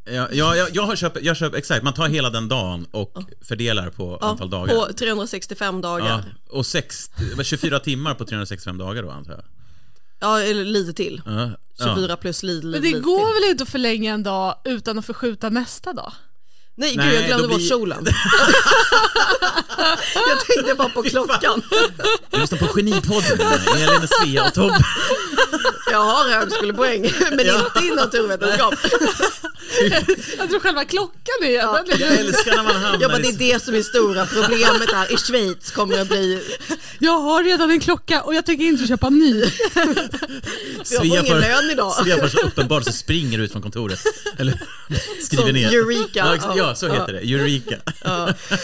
Ja, 0.04 0.28
ja, 0.32 0.56
jag, 0.56 0.68
jag, 0.72 0.82
har 0.82 0.96
köpt, 0.96 1.18
jag 1.22 1.36
köper, 1.36 1.58
exakt, 1.58 1.84
man 1.84 1.94
tar 1.94 2.08
hela 2.08 2.30
den 2.30 2.48
dagen 2.48 2.86
och 2.90 3.18
fördelar 3.40 3.90
på 3.90 4.16
antal 4.16 4.50
dagar. 4.50 4.74
På 4.74 4.92
365 4.92 5.80
dagar? 5.80 6.06
ja, 6.08 6.22
och 6.58 6.66
sex, 6.66 7.08
det 7.30 7.34
var 7.36 7.44
24 7.44 7.78
timmar 7.80 8.14
på 8.14 8.24
365 8.24 8.78
dagar 8.78 9.02
då 9.02 9.10
antar 9.10 9.32
jag. 9.32 9.42
Ja, 10.20 10.40
eller 10.42 10.64
lite 10.64 10.92
till. 10.92 11.22
Ja, 11.26 11.50
ja. 11.78 11.94
24 11.94 12.16
plus 12.16 12.42
lite, 12.42 12.66
Men 12.66 12.72
lite, 12.72 12.82
det 12.82 12.88
lite 12.88 13.00
går 13.00 13.26
till. 13.26 13.42
väl 13.42 13.50
inte 13.50 13.62
att 13.62 13.68
förlänga 13.68 14.12
en 14.12 14.22
dag 14.22 14.54
utan 14.64 14.98
att 14.98 15.06
förskjuta 15.06 15.50
nästa 15.50 15.92
dag? 15.92 16.12
Nej, 16.74 16.96
Nej, 16.96 17.06
gud 17.06 17.16
jag 17.20 17.26
glömde 17.26 17.48
bort 17.48 17.56
blir- 17.56 17.68
kjolen. 17.68 18.06
jag 20.28 20.40
tänkte 20.46 20.74
bara 20.74 20.88
på 20.88 21.02
klockan. 21.02 21.62
Du 22.30 22.40
lyssnar 22.40 22.58
på 22.58 22.66
Genipodden 22.66 23.38
med 23.38 23.88
Elin, 23.88 24.08
Svea 24.08 24.44
och 24.46 24.54
Tobbe. 24.54 24.84
jag 25.90 25.98
har 25.98 26.28
högskolepoäng, 26.30 27.12
men 27.30 27.40
inte 27.40 27.78
i 27.82 27.90
naturvetenskap. 27.96 28.74
Jag 30.38 30.48
tror 30.50 30.60
själva 30.60 30.84
klockan 30.84 31.42
är 31.42 31.50
ja. 31.50 31.84
Jag 31.86 32.12
älskar 32.12 32.56
när 32.56 32.62
man 32.62 32.74
hamnar 32.74 33.00
Jag 33.00 33.10
bara, 33.10 33.18
det 33.18 33.28
är 33.28 33.52
det 33.52 33.62
som 33.62 33.74
är 33.74 33.82
stora 33.82 34.26
problemet 34.26 34.92
här. 34.92 35.12
I 35.12 35.16
Schweiz 35.16 35.70
kommer 35.70 35.98
det 35.98 36.04
bli... 36.04 36.42
Jag 36.98 37.18
har 37.18 37.44
redan 37.44 37.70
en 37.70 37.80
klocka 37.80 38.22
och 38.22 38.34
jag 38.34 38.46
tänker 38.46 38.64
inte 38.64 38.86
köpa 38.86 39.06
en 39.06 39.18
ny. 39.18 39.40
Jag 40.78 40.96
får 40.96 41.04
ingen 41.06 41.40
lön 41.40 41.70
idag. 41.70 41.92
Svea 41.92 42.18
får 42.20 42.28
så 42.28 42.38
uppenbart 42.38 42.84
så 42.84 42.92
springer 42.92 43.38
ut 43.38 43.52
från 43.52 43.62
kontoret. 43.62 44.00
Eller 44.38 44.60
skriver 45.22 45.44
Som 45.44 45.52
ner. 45.52 45.74
Eureka. 45.74 46.38
Ja, 46.56 46.56
ja, 46.62 46.74
så 46.74 46.88
heter 46.88 47.12
det. 47.12 47.18
Eureka. 47.18 47.76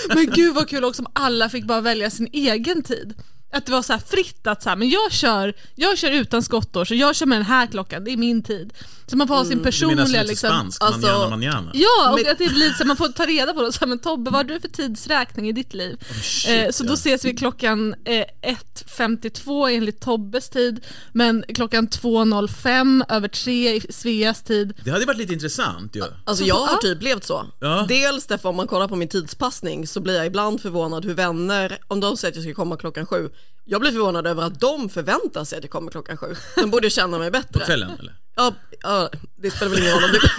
Men 0.14 0.30
gud 0.30 0.54
vad 0.54 0.68
kul 0.68 0.84
också 0.84 1.02
om 1.02 1.08
alla 1.12 1.48
fick 1.48 1.64
bara 1.64 1.80
välja 1.80 2.10
sin 2.10 2.28
egen 2.32 2.82
tid. 2.82 3.14
Att 3.52 3.66
det 3.66 3.72
var 3.72 3.82
så 3.82 3.98
fritt 3.98 4.46
att 4.46 4.62
så 4.62 4.68
här, 4.68 4.76
men 4.76 4.88
jag 4.88 5.12
kör, 5.12 5.54
jag 5.74 5.98
kör 5.98 6.10
utan 6.10 6.42
skottår 6.42 6.84
så 6.84 6.94
jag 6.94 7.16
kör 7.16 7.26
med 7.26 7.38
den 7.38 7.46
här 7.46 7.66
klockan, 7.66 8.04
det 8.04 8.10
är 8.10 8.16
min 8.16 8.42
tid. 8.42 8.72
Så 9.10 9.16
man 9.16 9.28
får 9.28 9.34
ha 9.34 9.42
sin 9.44 9.50
Du 9.50 9.56
menar 9.56 9.64
personliga 9.64 10.06
som 10.06 10.12
lite 10.12 10.24
liksom. 10.24 10.48
spanskt, 10.50 10.82
Alltså- 10.82 11.06
manana 11.06 11.28
manana? 11.36 11.70
Ja, 11.74 12.10
och 12.12 12.20
Men- 12.22 12.32
att 12.32 12.38
det 12.38 12.48
blir 12.48 12.70
så 12.72 12.84
man 12.84 12.96
får 12.96 13.08
ta 13.08 13.26
reda 13.26 13.54
på 13.54 13.62
det. 13.62 13.72
Så 13.72 13.80
här, 13.80 13.86
men 13.86 13.98
Tobbe, 13.98 14.30
vad 14.30 14.38
har 14.38 14.44
du 14.44 14.60
för 14.60 14.68
tidsräkning 14.68 15.48
i 15.48 15.52
ditt 15.52 15.74
liv? 15.74 15.96
shit, 16.22 16.50
eh, 16.50 16.70
så 16.70 16.84
ja. 16.84 16.88
då 16.88 16.94
ses 16.94 17.24
vi 17.24 17.34
klockan 17.36 17.94
eh, 18.04 18.24
1.52 18.42 19.68
enligt 19.76 20.00
Tobbes 20.00 20.48
tid, 20.48 20.84
men 21.12 21.44
klockan 21.54 21.88
2.05 21.88 23.04
över 23.08 23.28
3 23.28 23.74
i 23.76 23.92
Sveas 23.92 24.42
tid. 24.42 24.74
Det 24.84 24.90
hade 24.90 25.06
varit 25.06 25.18
lite 25.18 25.32
intressant 25.32 25.96
ju. 25.96 26.02
Alltså 26.24 26.44
jag 26.44 26.54
har 26.66 26.76
typ 26.76 27.02
levt 27.02 27.24
så. 27.24 27.46
Ja. 27.60 27.86
Dels 27.88 28.26
därför 28.26 28.48
om 28.48 28.56
man 28.56 28.66
kollar 28.66 28.88
på 28.88 28.96
min 28.96 29.08
tidspassning 29.08 29.86
så 29.86 30.00
blir 30.00 30.16
jag 30.16 30.26
ibland 30.26 30.60
förvånad 30.60 31.04
hur 31.04 31.14
vänner, 31.14 31.78
om 31.88 32.00
de 32.00 32.16
säger 32.16 32.32
att 32.32 32.36
jag 32.36 32.44
ska 32.44 32.54
komma 32.54 32.76
klockan 32.76 33.06
sju, 33.06 33.30
jag 33.64 33.80
blir 33.80 33.90
förvånad 33.92 34.26
över 34.26 34.42
att 34.42 34.60
de 34.60 34.88
förväntar 34.88 35.44
sig 35.44 35.58
att 35.58 35.64
jag 35.64 35.70
kommer 35.70 35.90
klockan 35.90 36.16
sju. 36.16 36.34
De 36.56 36.70
borde 36.70 36.90
känna 36.90 37.18
mig 37.18 37.30
bättre. 37.30 37.60
På 37.60 37.66
kvällen 37.66 37.90
eller? 37.98 38.14
Ja, 38.38 38.54
ja, 38.82 39.10
det 39.42 39.50
spelar 39.50 39.70
väl 39.70 39.80
ingen 39.82 39.94
roll 39.94 40.04
om 40.04 40.12
det... 40.12 40.20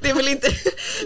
Det 0.00 0.10
är 0.10 0.14
väl 0.14 0.28
inte 0.28 0.48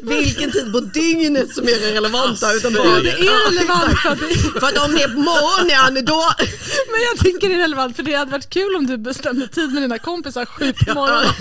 vilken 0.03 0.53
tid 0.53 0.73
på 0.73 0.81
dygnet 0.81 1.55
som 1.55 1.65
är 1.65 1.81
det 1.81 1.95
relevanta 1.95 2.53
utan 2.53 2.73
bara... 2.75 2.87
Ja, 2.87 3.01
Det 3.03 3.11
är 3.11 3.51
relevant 3.51 3.99
för 3.99 4.11
att 4.11 4.19
För 4.61 4.67
att 4.67 4.89
om 4.89 4.95
det 4.95 5.03
är 5.03 5.09
på 5.09 5.21
morgonen 5.21 6.05
då... 6.05 6.33
Men 6.93 7.01
jag 7.01 7.19
tycker 7.25 7.49
det 7.49 7.55
är 7.55 7.59
relevant 7.59 7.97
för 7.97 8.03
det 8.03 8.15
hade 8.15 8.31
varit 8.31 8.51
kul 8.51 8.77
om 8.77 8.87
du 8.87 8.97
bestämde 8.99 9.49
tid 9.49 9.73
med 9.73 9.83
dina 9.83 9.99
kompisar 9.99 10.47
sju 10.47 10.73
på 10.73 10.95
morgonen. 10.95 11.35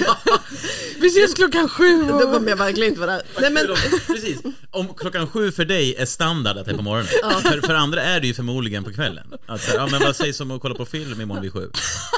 Vi 1.00 1.08
ses 1.08 1.34
klockan 1.34 1.70
sju. 1.70 2.04
Då 2.08 2.14
Och... 2.16 2.34
kommer 2.34 2.50
jag 2.50 2.58
verkligen 2.58 2.90
inte 2.90 3.00
vara 3.00 3.12
där. 3.12 3.22
Nej 3.42 3.52
men, 3.52 3.68
Precis. 4.08 4.38
Om 4.72 4.94
klockan 4.98 5.28
sju 5.28 5.52
för 5.52 5.66
dig 5.66 5.96
är 5.96 6.06
standard 6.06 6.58
att 6.58 6.66
det 6.66 6.72
är 6.72 6.76
på 6.78 6.84
morgonen. 6.84 7.42
För, 7.42 7.68
för 7.68 7.74
andra 7.74 8.04
är 8.04 8.20
det 8.20 8.28
ju 8.28 8.34
förmodligen 8.34 8.84
på 8.84 8.94
kvällen. 8.94 9.28
Att, 9.48 9.64
så 9.64 9.72
här, 9.72 9.78
ja, 9.78 9.88
men 9.92 10.00
vad 10.02 10.16
sägs 10.16 10.40
om 10.40 10.52
att 10.52 10.62
kolla 10.62 10.76
på 10.76 10.86
film 10.86 11.22
imorgon 11.22 11.42
vid 11.44 11.54
sju? 11.54 11.70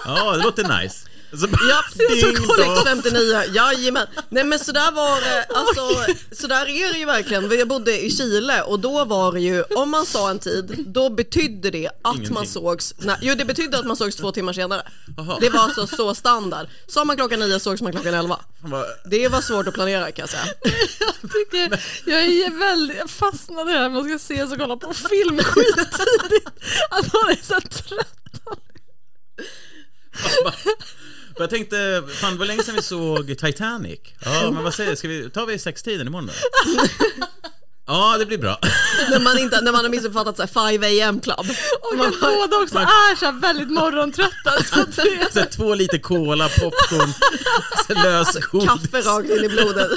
Ja, 0.06 0.36
det 0.38 0.44
låter 0.44 0.82
nice. 0.82 0.98
Ja, 1.32 1.84
dong. 1.98 2.86
6.59, 2.86 3.56
jajamän. 3.56 4.08
Nej 4.30 4.44
men 4.44 4.60
sådär 4.60 4.92
var 4.92 5.22
det, 5.22 5.44
alltså 5.56 6.14
sådär 6.32 6.70
är 6.70 6.94
det 6.94 7.00
ju 7.00 7.06
verkligen. 7.06 7.52
Jag 7.60 7.68
bodde 7.68 8.02
i 8.06 8.12
Chile 8.12 8.62
och 8.62 8.80
då 8.80 9.06
var 9.06 9.32
det 9.32 9.40
ju, 9.42 9.64
om 9.64 9.90
man 9.90 10.06
sa 10.06 10.30
en 10.30 10.40
tid, 10.40 10.86
då 10.88 11.10
betydde 11.10 11.72
det 11.72 11.88
att 11.88 12.16
Ingenting. 12.16 12.34
man 12.34 12.48
sågs, 12.48 12.94
nej, 12.98 13.18
jo 13.22 13.36
det 13.36 13.46
betydde 13.46 13.80
att 13.80 13.86
man 13.86 13.96
sågs 13.98 14.16
två 14.16 14.32
timmar 14.32 14.54
senare. 14.54 14.82
Jaha. 15.18 15.38
Det 15.42 15.50
var 15.50 15.60
alltså 15.60 15.88
så 15.88 16.16
standard. 16.16 16.68
Sa 16.88 17.06
man 17.06 17.18
klockan 17.18 17.40
nio 17.40 17.60
sågs 17.60 17.82
man 17.82 17.92
klockan 17.92 18.14
elva. 18.14 18.40
Det 19.06 19.28
var 19.28 19.42
svårt 19.42 19.68
att 19.68 19.74
planera 19.74 20.12
kan 20.12 20.24
jag 20.24 20.30
säga. 20.30 20.54
Jag, 21.22 21.32
tycker, 21.32 21.84
jag 22.06 22.24
är 22.24 22.60
väldigt 22.60 22.98
jag 22.98 23.10
fastnade 23.10 23.72
där 23.72 23.90
man 23.90 24.04
ska 24.04 24.14
ses 24.16 24.52
och 24.52 24.58
kolla 24.58 24.78
på 24.78 24.94
film 24.94 25.40
skittidigt. 25.40 25.96
Att 26.90 27.14
man 27.14 27.30
är 27.30 27.46
så 27.46 27.62
trött. 27.62 28.18
För 31.42 31.44
jag 31.44 31.50
tänkte, 31.50 32.04
fan 32.22 32.34
det 32.34 32.40
var 32.40 32.46
länge 32.46 32.64
sedan 32.64 32.76
vi 32.76 32.82
såg 32.82 33.38
Titanic. 33.38 34.00
Ja, 34.26 34.52
men 34.52 34.64
vad 34.64 34.74
säger 34.74 34.90
du? 34.90 34.96
Ska 34.96 35.08
vi, 35.08 35.30
tar 35.30 35.46
vi 35.46 35.60
sextiden 35.60 36.08
imorgon 36.08 36.28
då? 36.28 36.34
Ja, 37.88 38.16
det 38.20 38.26
blir 38.26 38.38
bra. 38.38 38.60
när, 39.10 39.20
man 39.20 39.38
inte, 39.38 39.62
när 39.62 39.72
man 39.72 39.82
har 39.86 39.90
missuppfattat 39.90 40.38
så 40.38 40.42
här 40.42 40.80
5 40.80 41.10
am 41.10 41.20
club. 41.20 41.40
Och 41.82 41.98
Man 41.98 42.14
båda 42.22 42.58
också 42.58 42.78
är 42.78 43.16
så 43.16 43.26
här 43.26 43.40
väldigt 43.42 43.72
morgontrötta. 43.72 44.64
Så 44.64 44.82
att 44.82 44.96
det 44.96 45.02
är 45.02 45.32
Så 45.34 45.40
här, 45.40 45.48
två 45.48 45.76
liter 45.76 45.98
cola, 45.98 46.50
popcorn, 46.50 47.14
lösgodis. 48.04 48.70
Kaffe 48.70 49.02
rakt 49.10 49.30
in 49.30 49.44
i 49.44 49.50
blodet. 49.50 49.92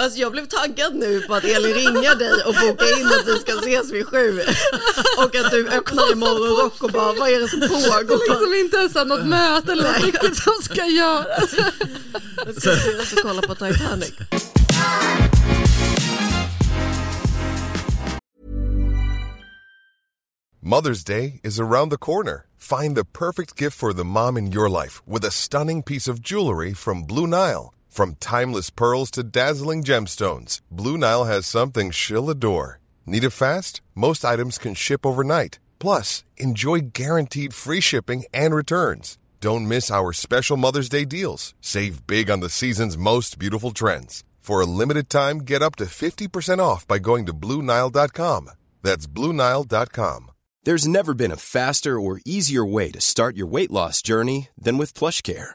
Alltså 0.00 0.18
jag 0.18 0.32
blev 0.32 0.46
taggad 0.46 0.94
nu 0.94 1.20
på 1.20 1.34
att 1.34 1.44
Elin 1.44 1.74
ringer 1.74 2.14
dig 2.14 2.32
och 2.46 2.54
bokar 2.54 3.00
in 3.00 3.06
att 3.06 3.26
vi 3.26 3.38
ska 3.38 3.52
ses 3.52 3.92
vid 3.92 4.06
sju. 4.06 4.40
Och 5.18 5.36
att 5.36 5.50
du 5.50 5.68
öppnar 5.68 6.12
i 6.12 6.14
morgonrock 6.14 6.82
och 6.82 6.90
bara, 6.90 7.12
vad 7.12 7.28
är 7.28 7.40
det 7.40 7.48
som 7.48 7.60
pågår? 7.60 8.30
liksom 8.30 8.54
inte 8.54 8.76
ens 8.76 8.94
något 8.94 9.26
möte 9.26 9.72
eller 9.72 9.92
något 9.92 10.04
riktigt 10.04 10.36
som 10.36 10.52
ska 10.62 10.86
göras. 10.86 11.54
Jag 12.46 12.54
ska 12.54 12.72
ses 12.72 13.12
och 13.12 13.18
kolla 13.22 13.42
på 13.42 13.54
Titanic. 13.54 14.12
Mother's 20.62 21.04
Day 21.04 21.40
is 21.42 21.58
around 21.60 21.90
the 21.90 21.98
corner. 21.98 22.46
Find 22.56 22.96
the 22.96 23.04
perfect 23.04 23.56
gift 23.56 23.76
for 23.76 23.92
the 23.92 24.04
mom 24.04 24.38
in 24.38 24.52
your 24.52 24.68
life 24.68 25.02
with 25.06 25.24
a 25.24 25.30
stunning 25.30 25.82
piece 25.82 26.08
of 26.08 26.20
jewelry 26.20 26.74
from 26.74 27.02
Blue 27.02 27.26
Nile. 27.26 27.74
From 27.90 28.14
timeless 28.20 28.70
pearls 28.70 29.10
to 29.10 29.24
dazzling 29.24 29.82
gemstones, 29.82 30.60
Blue 30.70 30.96
Nile 30.96 31.24
has 31.24 31.44
something 31.44 31.90
she'll 31.90 32.30
adore. 32.30 32.78
Need 33.04 33.24
it 33.24 33.30
fast? 33.30 33.80
Most 33.96 34.24
items 34.24 34.58
can 34.58 34.74
ship 34.74 35.04
overnight. 35.04 35.58
Plus, 35.80 36.22
enjoy 36.36 36.92
guaranteed 36.92 37.52
free 37.52 37.80
shipping 37.80 38.24
and 38.32 38.54
returns. 38.54 39.18
Don't 39.40 39.66
miss 39.66 39.90
our 39.90 40.12
special 40.12 40.56
Mother's 40.56 40.88
Day 40.88 41.04
deals. 41.04 41.52
Save 41.60 42.06
big 42.06 42.30
on 42.30 42.38
the 42.38 42.48
season's 42.48 42.96
most 42.96 43.40
beautiful 43.40 43.72
trends. 43.72 44.22
For 44.38 44.60
a 44.60 44.66
limited 44.66 45.10
time, 45.10 45.38
get 45.38 45.60
up 45.60 45.74
to 45.76 45.86
50% 45.86 46.60
off 46.60 46.86
by 46.86 47.00
going 47.00 47.26
to 47.26 47.34
BlueNile.com. 47.34 48.50
That's 48.82 49.08
BlueNile.com. 49.08 50.30
There's 50.62 50.86
never 50.86 51.12
been 51.12 51.32
a 51.32 51.36
faster 51.36 51.98
or 51.98 52.20
easier 52.24 52.64
way 52.64 52.92
to 52.92 53.00
start 53.00 53.36
your 53.36 53.48
weight 53.48 53.70
loss 53.70 54.00
journey 54.00 54.48
than 54.56 54.78
with 54.78 54.94
PlushCare. 54.94 55.54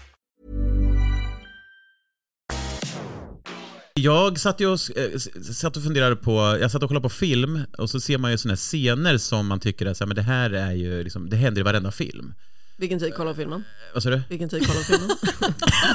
Jag 3.93 4.39
satt 4.39 4.59
ju 4.59 4.67
och, 4.67 4.97
eh, 4.97 5.17
satt 5.53 5.77
och 5.77 5.83
funderade 5.83 6.15
på, 6.15 6.57
jag 6.61 6.71
satt 6.71 6.83
och 6.83 6.89
kollade 6.89 7.03
på 7.03 7.09
film 7.09 7.59
och 7.77 7.89
så 7.89 7.99
ser 7.99 8.17
man 8.17 8.31
ju 8.31 8.37
här 8.49 8.55
scener 8.55 9.17
som 9.17 9.47
man 9.47 9.59
tycker 9.59 9.85
är 9.85 9.93
så 9.93 10.03
här, 10.03 10.07
men 10.07 10.15
det 10.15 10.21
här 10.21 10.49
är 10.49 10.71
ju 10.71 11.03
liksom, 11.03 11.29
det 11.29 11.35
händer 11.35 11.61
i 11.61 11.63
varenda 11.63 11.91
film. 11.91 12.33
Vilken 12.77 12.99
tid 12.99 13.13
kollar 13.13 13.33
filmen? 13.33 13.63
Vad 13.93 14.03
sa 14.03 14.09
du? 14.09 14.21
Vilken 14.29 14.49
tid 14.49 14.67
kollar 14.67 14.81
filmen? 14.81 15.09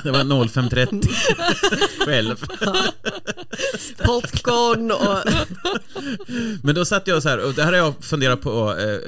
Det 0.04 0.11
var 0.11 0.18
05.30 0.18 2.04
själv. 2.04 2.37
Popcorn 4.04 4.90
och... 4.90 5.18
Men 6.62 6.74
då 6.74 6.85
satt 6.85 7.06
jag 7.06 7.22
så 7.22 7.28
här, 7.28 7.46
och 7.46 7.54
det 7.54 7.62
här 7.62 7.72
har 7.72 7.78
jag 7.78 8.04
funderat 8.04 8.40
på, 8.40 8.76
eh, 8.78 8.98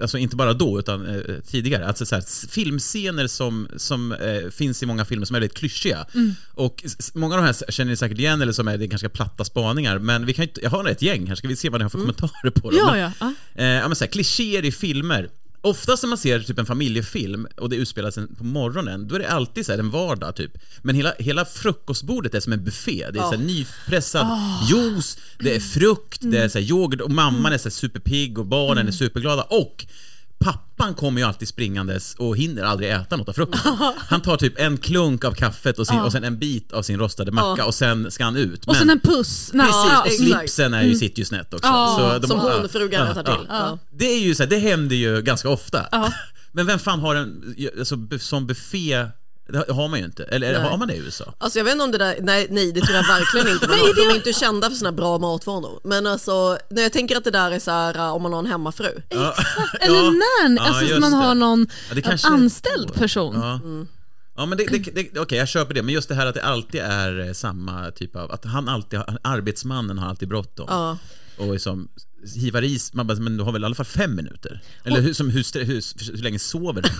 alltså 0.00 0.18
inte 0.18 0.36
bara 0.36 0.52
då 0.54 0.78
utan 0.78 1.06
eh, 1.06 1.20
tidigare, 1.46 1.86
alltså 1.86 2.06
så 2.06 2.14
här, 2.14 2.48
filmscener 2.50 3.26
som, 3.26 3.68
som 3.76 4.12
eh, 4.12 4.50
finns 4.50 4.82
i 4.82 4.86
många 4.86 5.04
filmer 5.04 5.26
som 5.26 5.36
är 5.36 5.40
väldigt 5.40 5.58
klyschiga. 5.58 6.06
Och 6.54 6.82
s- 6.84 7.14
många 7.14 7.34
av 7.34 7.40
de 7.42 7.46
här 7.46 7.70
känner 7.72 7.90
ni 7.90 7.96
säkert 7.96 8.18
igen 8.18 8.42
eller 8.42 8.52
som 8.52 8.68
är 8.68 8.78
det 8.78 8.84
är 8.84 8.86
ganska 8.86 9.08
platta 9.08 9.44
spaningar, 9.44 9.98
men 9.98 10.26
vi 10.26 10.34
kan 10.34 10.44
ju 10.44 10.50
jag 10.62 10.70
har 10.70 10.88
ett 10.88 11.02
gäng 11.02 11.26
här, 11.26 11.34
ska 11.34 11.48
vi 11.48 11.56
se 11.56 11.68
vad 11.68 11.80
ni 11.80 11.82
har 11.82 11.90
för 11.90 11.98
kommentarer 11.98 12.50
på 12.50 12.70
dem? 12.70 12.78
Ja, 12.82 12.90
Men- 12.90 13.00
ja. 13.00 13.12
ja. 13.20 13.32
Eh, 13.62 13.66
ja, 13.66 13.88
men 13.88 13.96
så 13.96 14.04
här, 14.04 14.10
klichéer 14.12 14.64
i 14.64 14.72
filmer. 14.72 15.28
Oftast 15.60 16.02
när 16.02 16.08
man 16.08 16.18
ser 16.18 16.40
typ 16.40 16.58
en 16.58 16.66
familjefilm 16.66 17.46
och 17.56 17.68
det 17.68 17.76
utspelar 17.76 18.10
sig 18.10 18.26
på 18.38 18.44
morgonen, 18.44 19.08
då 19.08 19.14
är 19.14 19.18
det 19.18 19.30
alltid 19.30 19.66
så 19.66 19.72
här 19.72 19.78
en 19.78 19.90
vardag 19.90 20.36
typ. 20.36 20.52
Men 20.82 20.94
hela, 20.94 21.12
hela 21.18 21.44
frukostbordet 21.44 22.34
är 22.34 22.40
som 22.40 22.52
en 22.52 22.64
buffé. 22.64 23.06
Det 23.12 23.18
är 23.18 23.22
så 23.22 23.30
här 23.30 23.38
nypressad 23.38 24.26
juice, 24.70 25.18
det 25.38 25.56
är 25.56 25.60
frukt, 25.60 26.20
det 26.20 26.38
är 26.38 26.48
så 26.48 26.58
här 26.58 26.66
yoghurt 26.66 27.00
och 27.00 27.10
mamman 27.10 27.52
är 27.52 27.58
så 27.58 27.64
här 27.64 27.70
superpigg 27.70 28.38
och 28.38 28.46
barnen 28.46 28.88
är 28.88 28.92
superglada. 28.92 29.42
Och 29.42 29.86
pappan 30.38 30.94
kommer 30.94 31.20
ju 31.20 31.26
alltid 31.26 31.48
springandes 31.48 32.14
och 32.14 32.36
hinner 32.36 32.62
aldrig 32.62 32.90
äta 32.90 33.16
något 33.16 33.28
av 33.28 33.32
frukosten. 33.32 33.76
Han 33.96 34.20
tar 34.20 34.36
typ 34.36 34.58
en 34.58 34.76
klunk 34.76 35.24
av 35.24 35.32
kaffet 35.32 35.78
och, 35.78 35.86
sin, 35.86 36.00
och 36.00 36.12
sen 36.12 36.24
en 36.24 36.38
bit 36.38 36.72
av 36.72 36.82
sin 36.82 36.98
rostade 36.98 37.32
macka 37.32 37.64
och 37.64 37.74
sen 37.74 38.10
ska 38.10 38.24
han 38.24 38.36
ut. 38.36 38.64
Och 38.64 38.76
sen 38.76 38.90
en 38.90 39.00
puss. 39.00 39.50
Nej, 39.54 39.66
Precis, 39.66 40.20
och 40.20 40.26
slipsen 40.26 40.74
är 40.74 40.82
ju, 40.82 40.94
sitter 40.94 41.18
ju 41.18 41.24
snett 41.24 41.54
också. 41.54 41.68
Så 41.68 42.18
de, 42.18 42.26
Som 42.26 42.40
hon, 42.40 42.68
frugan, 42.68 43.08
rättar 43.08 43.22
till. 43.22 43.46
Det 43.90 44.04
är 44.04 44.20
ju 44.20 44.34
så 44.34 44.42
här, 44.42 44.50
det 44.50 44.58
händer 44.58 44.96
ju 44.96 45.22
ganska 45.22 45.48
ofta. 45.48 45.86
Men 46.52 46.66
vem 46.66 46.78
fan 46.78 47.00
har 47.00 47.14
en 47.14 47.54
alltså, 47.78 47.96
som 48.18 48.46
buffé, 48.46 49.06
det 49.48 49.72
har 49.72 49.88
man 49.88 49.98
ju 49.98 50.04
inte. 50.04 50.24
Eller 50.24 50.52
Nej. 50.52 50.70
har 50.70 50.76
man 50.78 50.88
det 50.88 50.94
i 50.94 50.98
USA? 50.98 51.34
Alltså 51.38 51.58
jag 51.58 51.64
vet 51.64 51.72
inte 51.72 51.84
om 51.84 51.90
det 51.92 51.98
där, 51.98 52.16
nej, 52.20 52.46
nej 52.50 52.72
det 52.72 52.80
tror 52.80 52.96
jag 52.96 53.06
verkligen 53.08 53.48
inte 53.48 53.68
man 53.68 53.78
har. 53.78 53.94
De 54.06 54.10
är 54.12 54.16
inte 54.16 54.32
kända 54.32 54.70
för 54.70 54.76
sina 54.76 54.92
bra 54.92 55.18
matvanor. 55.18 55.80
Men 55.84 56.06
alltså, 56.06 56.58
när 56.70 56.82
jag 56.82 56.92
tänker 56.92 57.16
att 57.16 57.24
det 57.24 57.30
där 57.30 57.50
är 57.50 57.58
så 57.58 57.70
här 57.70 58.12
om 58.12 58.22
man 58.22 58.32
har 58.32 58.38
en 58.40 58.46
hemmafru. 58.46 59.02
Ja. 59.08 59.34
Eller 59.80 59.96
Ja. 59.96 60.12
Ja, 60.56 60.62
alltså 60.62 60.94
så 60.94 61.00
man 61.00 61.10
det. 61.10 61.16
har 61.16 61.34
någon 61.34 61.66
Ja, 62.04 62.16
anställd 62.22 62.94
person. 62.94 63.34
Ja. 63.34 63.60
Ja 64.36 64.46
men 64.46 64.58
det, 64.58 64.66
det, 64.66 64.78
det, 64.78 65.20
okej 65.20 65.38
jag 65.38 65.48
köper 65.48 65.74
det, 65.74 65.82
men 65.82 65.94
just 65.94 66.08
det 66.08 66.14
här 66.14 66.26
att 66.26 66.34
det 66.34 66.42
alltid 66.44 66.80
är 66.80 67.26
eh, 67.26 67.32
samma 67.32 67.90
typ 67.90 68.16
av, 68.16 68.32
att 68.32 68.44
han 68.44 68.68
alltid, 68.68 69.00
arbetsmannen 69.22 69.98
har 69.98 70.08
alltid 70.08 70.28
bråttom. 70.28 70.66
Ja. 70.68 70.98
Och 71.38 71.52
liksom 71.52 71.88
hivar 72.36 72.64
i, 72.64 72.78
man 72.92 73.06
bara, 73.06 73.18
men 73.18 73.36
du 73.36 73.42
har 73.44 73.52
väl 73.52 73.62
i 73.62 73.64
alla 73.64 73.74
fall 73.74 73.86
fem 73.86 74.14
minuter? 74.14 74.60
Eller 74.84 75.00
hur, 75.00 75.12
som, 75.14 75.30
hur, 75.30 75.64
hur, 75.64 76.12
hur, 76.16 76.22
länge 76.22 76.38
sover 76.38 76.82
du? 76.82 76.88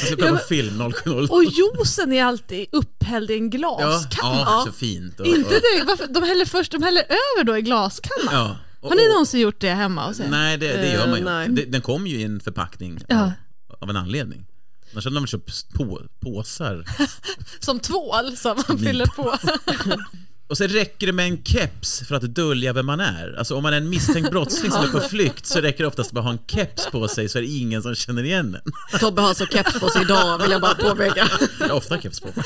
Jag 0.00 0.06
ska 0.06 0.16
kolla 0.16 0.30
på 0.38 0.44
film 0.48 0.92
070. 0.92 1.10
Och 1.30 1.44
juicen 1.44 2.12
är 2.12 2.24
alltid 2.24 2.66
upphälld 2.72 3.30
i 3.30 3.34
en 3.34 3.50
Ja, 3.50 3.58
glaskanna. 3.58 4.38
ja, 4.38 4.62
så 4.66 4.72
fint. 4.72 5.20
Och, 5.20 5.26
Inte 5.26 5.54
och, 5.54 5.60
det, 5.78 5.84
varför, 5.86 6.06
de 6.06 6.22
häller 6.22 6.44
först, 6.44 6.72
de 6.72 6.82
häller 6.82 7.02
över 7.02 7.44
då 7.44 7.58
i 7.58 7.62
glaskannan. 7.62 8.34
ja, 8.34 8.56
och, 8.80 8.88
Har 8.88 8.96
ni 8.96 9.06
och- 9.08 9.10
någonsin 9.12 9.40
gjort 9.40 9.60
det 9.60 9.70
hemma 9.70 10.06
hos 10.08 10.20
er? 10.20 10.26
Nej, 10.30 10.58
det, 10.58 10.66
det 10.72 10.92
gör 10.92 11.06
man 11.08 11.18
ju 11.18 11.28
Eh, 11.28 11.44
inte. 11.44 11.64
Den 11.64 11.80
kom 11.80 12.06
ju 12.06 12.16
i 12.20 12.22
en 12.22 12.40
förpackning 12.40 12.98
Ja. 13.08 13.22
av, 13.24 13.32
av 13.80 13.90
en 13.90 13.96
anledning. 13.96 14.46
Annars 14.92 15.04
hade 15.04 15.16
de 15.16 15.20
väl 15.22 15.28
köpt 15.28 15.72
på, 15.74 16.02
påsar. 16.20 16.84
Som 17.60 17.80
tvål 17.80 18.36
som 18.36 18.62
man 18.68 18.78
fyller 18.78 19.06
på. 19.06 19.36
Och 20.48 20.58
sen 20.58 20.68
räcker 20.68 21.06
det 21.06 21.12
med 21.12 21.26
en 21.26 21.44
keps 21.44 22.02
för 22.08 22.14
att 22.14 22.22
dölja 22.34 22.72
vem 22.72 22.86
man 22.86 23.00
är. 23.00 23.34
Alltså 23.38 23.54
om 23.56 23.62
man 23.62 23.72
är 23.72 23.76
en 23.76 23.88
misstänkt 23.88 24.30
brottsling 24.30 24.70
som 24.70 24.82
är 24.84 24.88
på 24.88 25.00
flykt 25.00 25.46
så 25.46 25.60
räcker 25.60 25.84
det 25.84 25.88
oftast 25.88 26.12
bara 26.12 26.20
att 26.20 26.24
ha 26.24 26.32
en 26.32 26.38
keps 26.46 26.86
på 26.86 27.08
sig 27.08 27.28
så 27.28 27.38
är 27.38 27.42
det 27.42 27.48
ingen 27.48 27.82
som 27.82 27.94
känner 27.94 28.22
igen 28.22 28.54
en. 28.92 28.98
Tobbe 29.00 29.22
har 29.22 29.34
så 29.34 29.46
keps 29.46 29.80
på 29.80 29.88
sig 29.88 30.02
idag 30.02 30.38
vill 30.42 30.50
jag 30.50 30.60
bara 30.60 30.74
påpeka. 30.74 31.28
Jag 31.60 31.68
har 31.68 31.74
ofta 31.76 32.00
keps 32.00 32.20
på 32.20 32.26
mig. 32.34 32.44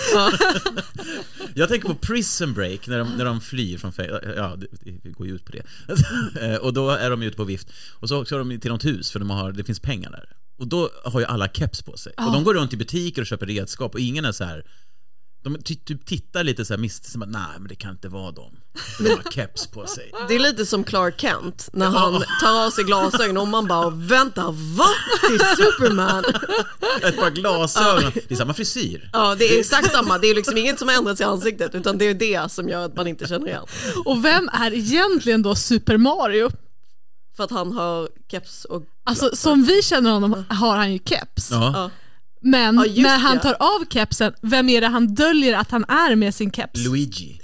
Jag 1.54 1.68
tänker 1.68 1.88
på 1.88 1.94
Prison 1.94 2.54
Break 2.54 2.86
när 2.86 2.98
de, 2.98 3.08
när 3.16 3.24
de 3.24 3.40
flyr 3.40 3.78
från 3.78 3.92
fängelse. 3.92 4.34
Ja, 4.36 4.56
det 5.02 5.10
går 5.10 5.26
ju 5.26 5.34
ut 5.34 5.44
på 5.44 5.52
det. 5.52 5.62
Eh, 6.40 6.56
Och 6.56 6.72
då 6.72 6.90
är 6.90 7.10
de 7.10 7.22
ute 7.22 7.36
på 7.36 7.44
vift. 7.44 7.68
Och 7.92 8.08
så 8.08 8.24
kör 8.24 8.38
de 8.38 8.60
till 8.60 8.70
något 8.70 8.84
hus 8.84 9.10
för 9.10 9.18
de 9.18 9.30
har, 9.30 9.52
det 9.52 9.64
finns 9.64 9.80
pengar 9.80 10.10
där. 10.10 10.24
Och 10.58 10.66
då 10.66 10.90
har 11.04 11.20
ju 11.20 11.26
alla 11.26 11.48
keps 11.48 11.82
på 11.82 11.96
sig. 11.96 12.12
Och 12.16 12.32
de 12.32 12.44
går 12.44 12.54
runt 12.54 12.72
i 12.72 12.76
butiker 12.76 13.22
och 13.22 13.26
köper 13.26 13.46
redskap 13.46 13.94
och 13.94 14.00
ingen 14.00 14.24
är 14.24 14.32
så 14.32 14.44
här. 14.44 14.64
De 15.42 15.56
ty- 15.64 15.74
typ 15.76 16.06
tittar 16.06 16.44
lite 16.44 16.64
så 16.64 16.72
här 16.72 16.78
misstänksamt, 16.78 17.24
nej 17.28 17.58
men 17.58 17.68
det 17.68 17.74
kan 17.74 17.90
inte 17.90 18.08
vara 18.08 18.30
dem. 18.32 18.56
De 18.98 19.10
har 19.10 19.30
keps 19.30 19.66
på 19.66 19.86
sig. 19.86 20.12
Det 20.28 20.34
är 20.34 20.38
lite 20.38 20.66
som 20.66 20.84
Clark 20.84 21.20
Kent 21.20 21.68
när 21.72 21.86
han 21.86 22.24
tar 22.42 22.66
av 22.66 22.70
sig 22.70 22.84
glasögonen 22.84 23.36
och 23.36 23.48
man 23.48 23.66
bara 23.66 23.90
vänta, 23.90 24.44
va? 24.50 24.86
Det 25.28 25.34
är 25.34 25.56
Superman! 25.56 26.24
Ett 27.02 27.16
par 27.16 27.30
glasögon. 27.30 28.12
Det 28.14 28.34
är 28.34 28.36
samma 28.36 28.54
frisyr. 28.54 29.10
Ja, 29.12 29.34
det 29.34 29.44
är 29.54 29.60
exakt 29.60 29.92
samma. 29.92 30.18
Det 30.18 30.26
är 30.26 30.34
liksom 30.34 30.56
inget 30.58 30.78
som 30.78 30.88
har 30.88 30.94
ändrats 30.96 31.20
i 31.20 31.24
ansiktet 31.24 31.74
utan 31.74 31.98
det 31.98 32.04
är 32.04 32.14
det 32.14 32.52
som 32.52 32.68
gör 32.68 32.84
att 32.84 32.96
man 32.96 33.06
inte 33.06 33.26
känner 33.26 33.46
igen. 33.46 33.64
Och 34.04 34.24
vem 34.24 34.48
är 34.52 34.72
egentligen 34.74 35.42
då 35.42 35.54
Super 35.54 35.96
Mario? 35.96 36.50
För 37.36 37.44
att 37.44 37.50
han 37.50 37.72
har 37.72 38.08
keps 38.30 38.64
och 38.64 38.82
Alltså 39.04 39.36
som 39.36 39.64
vi 39.64 39.82
känner 39.82 40.10
honom 40.10 40.44
har 40.48 40.76
han 40.76 40.92
ju 40.92 40.98
keps. 41.04 41.50
Ja. 41.50 41.90
Men 42.42 42.84
Ja, 42.94 43.02
när 43.02 43.18
han 43.18 43.36
det. 43.36 43.42
tar 43.42 43.52
av 43.60 43.84
kepsen, 43.90 44.32
vem 44.42 44.68
är 44.68 44.80
det 44.80 44.86
han 44.86 45.14
döljer 45.14 45.58
att 45.58 45.70
han 45.70 45.84
är 45.84 46.16
med 46.16 46.34
sin 46.34 46.50
keps? 46.52 46.80
Luigi. 46.84 47.40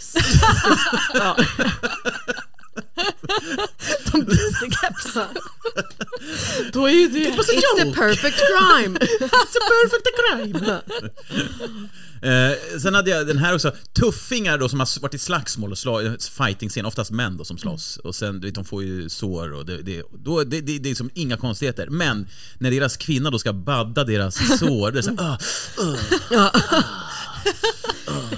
ja. 1.15 1.37
De 4.13 4.25
byter 4.25 4.71
keps. 4.71 5.15
Då 6.73 6.89
är 6.89 7.09
det... 7.09 7.19
It's 7.31 7.85
the 7.85 7.93
perfect 7.93 8.37
crime! 8.39 8.99
It's 8.99 9.57
a 9.57 9.63
perfect 9.69 10.09
crime. 10.17 10.81
Eh, 12.23 12.79
sen 12.81 12.95
hade 12.95 13.11
jag 13.11 13.27
den 13.27 13.39
här 13.39 13.55
också, 13.55 13.73
tuffingar 13.93 14.59
då 14.59 14.69
som 14.69 14.81
har 14.81 15.01
varit 15.01 15.15
i 15.15 15.19
slagsmål 15.19 15.73
och 15.73 15.79
slag, 15.79 16.17
fighting 16.23 16.69
scen, 16.69 16.87
oftast 16.87 17.11
män 17.11 17.37
då 17.37 17.45
som 17.45 17.59
slåss. 17.59 17.97
Och 17.97 18.15
sen, 18.15 18.41
du 18.41 18.49
vet, 18.49 18.55
de 18.55 18.65
får 18.65 18.83
ju 18.83 19.09
sår 19.09 19.53
och 19.53 19.67
det, 19.67 19.83
det, 19.83 20.03
då, 20.25 20.45
det, 20.45 20.61
det, 20.61 20.79
det 20.79 20.91
är 20.91 20.95
som 20.95 21.11
inga 21.15 21.37
konstigheter. 21.37 21.87
Men 21.91 22.29
när 22.59 22.71
deras 22.71 22.97
kvinna 22.97 23.31
då 23.31 23.39
ska 23.39 23.53
badda 23.53 24.05
deras 24.05 24.59
sår, 24.59 24.93
det 24.93 24.99
är 24.99 25.03
så 25.03 25.11
här, 25.11 25.33
"Ah, 25.33 25.39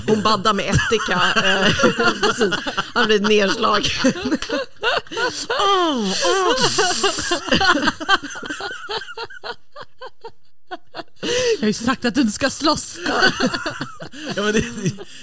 hon 0.07 0.23
baddar 0.23 0.53
med 0.55 0.65
ättika. 0.75 1.21
Eh, 1.37 1.73
Han 2.95 3.07
blir 3.07 3.21
nedslagen. 3.21 4.13
Oh, 5.49 6.11
oh. 6.11 6.55
Jag 11.55 11.61
har 11.61 11.67
ju 11.67 11.73
sagt 11.73 12.05
att 12.05 12.15
du 12.15 12.21
inte 12.21 12.33
ska 12.33 12.51
slåss. 12.51 12.99
Ja, 14.37 14.43
men, 14.43 14.53
det, 14.53 14.65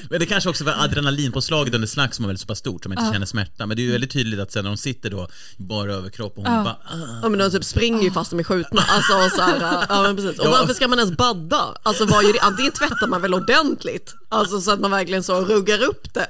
men 0.10 0.20
det 0.20 0.26
kanske 0.26 0.50
också 0.50 0.64
var 0.64 0.74
adrenalinpåslaget 0.74 1.74
under 1.74 1.88
slagsmål 1.88 2.28
väldigt 2.28 2.42
så 2.42 2.48
pass 2.48 2.60
stort 2.60 2.84
som 2.84 2.92
inte 2.94 3.10
känner 3.14 3.26
smärta. 3.26 3.66
Men 3.66 3.78
det 3.78 3.84
är 3.84 3.86
ju 3.86 3.92
väldigt 3.92 4.12
tydligt 4.12 4.40
att 4.40 4.52
sen 4.52 4.64
när 4.64 4.72
de 4.72 4.78
sitter 4.78 5.10
då 5.10 5.28
bara 5.58 5.94
överkropp 5.94 6.38
och 6.38 6.44
hon 6.46 6.64
bara 6.64 6.74
"Ah." 6.74 7.20
Ja 7.24 7.30
men 7.30 7.40
de 7.40 7.52
typ 7.52 7.64
springer 7.64 8.04
ju 8.04 8.12
fast 8.12 8.30
de 8.32 8.40
är 8.40 8.44
skjutna. 8.44 8.82
Alltså, 8.88 9.14
och 9.14 9.32
så 9.32 9.42
här, 9.42 9.86
ja, 9.90 10.02
men 10.02 10.16
precis. 10.16 10.40
Och 10.40 10.46
Ja. 10.46 10.52
varför 10.52 10.74
ska 10.74 10.88
man 10.88 11.00
ens 11.00 11.18
badda? 11.18 11.78
Alltså 11.84 12.06
vad 12.06 12.24
gör 12.24 12.34
det? 12.34 12.40
Antingen 12.40 12.72
tvättar 12.72 13.08
man 13.08 13.22
väl 13.22 13.34
ordentligt, 13.34 14.14
alltså 14.30 14.62
så 14.62 14.72
att 14.72 14.80
man 14.80 14.92
verkligen 14.92 15.24
så 15.24 15.42
ruggar 15.42 15.84
upp 15.84 16.14
det. 16.14 16.28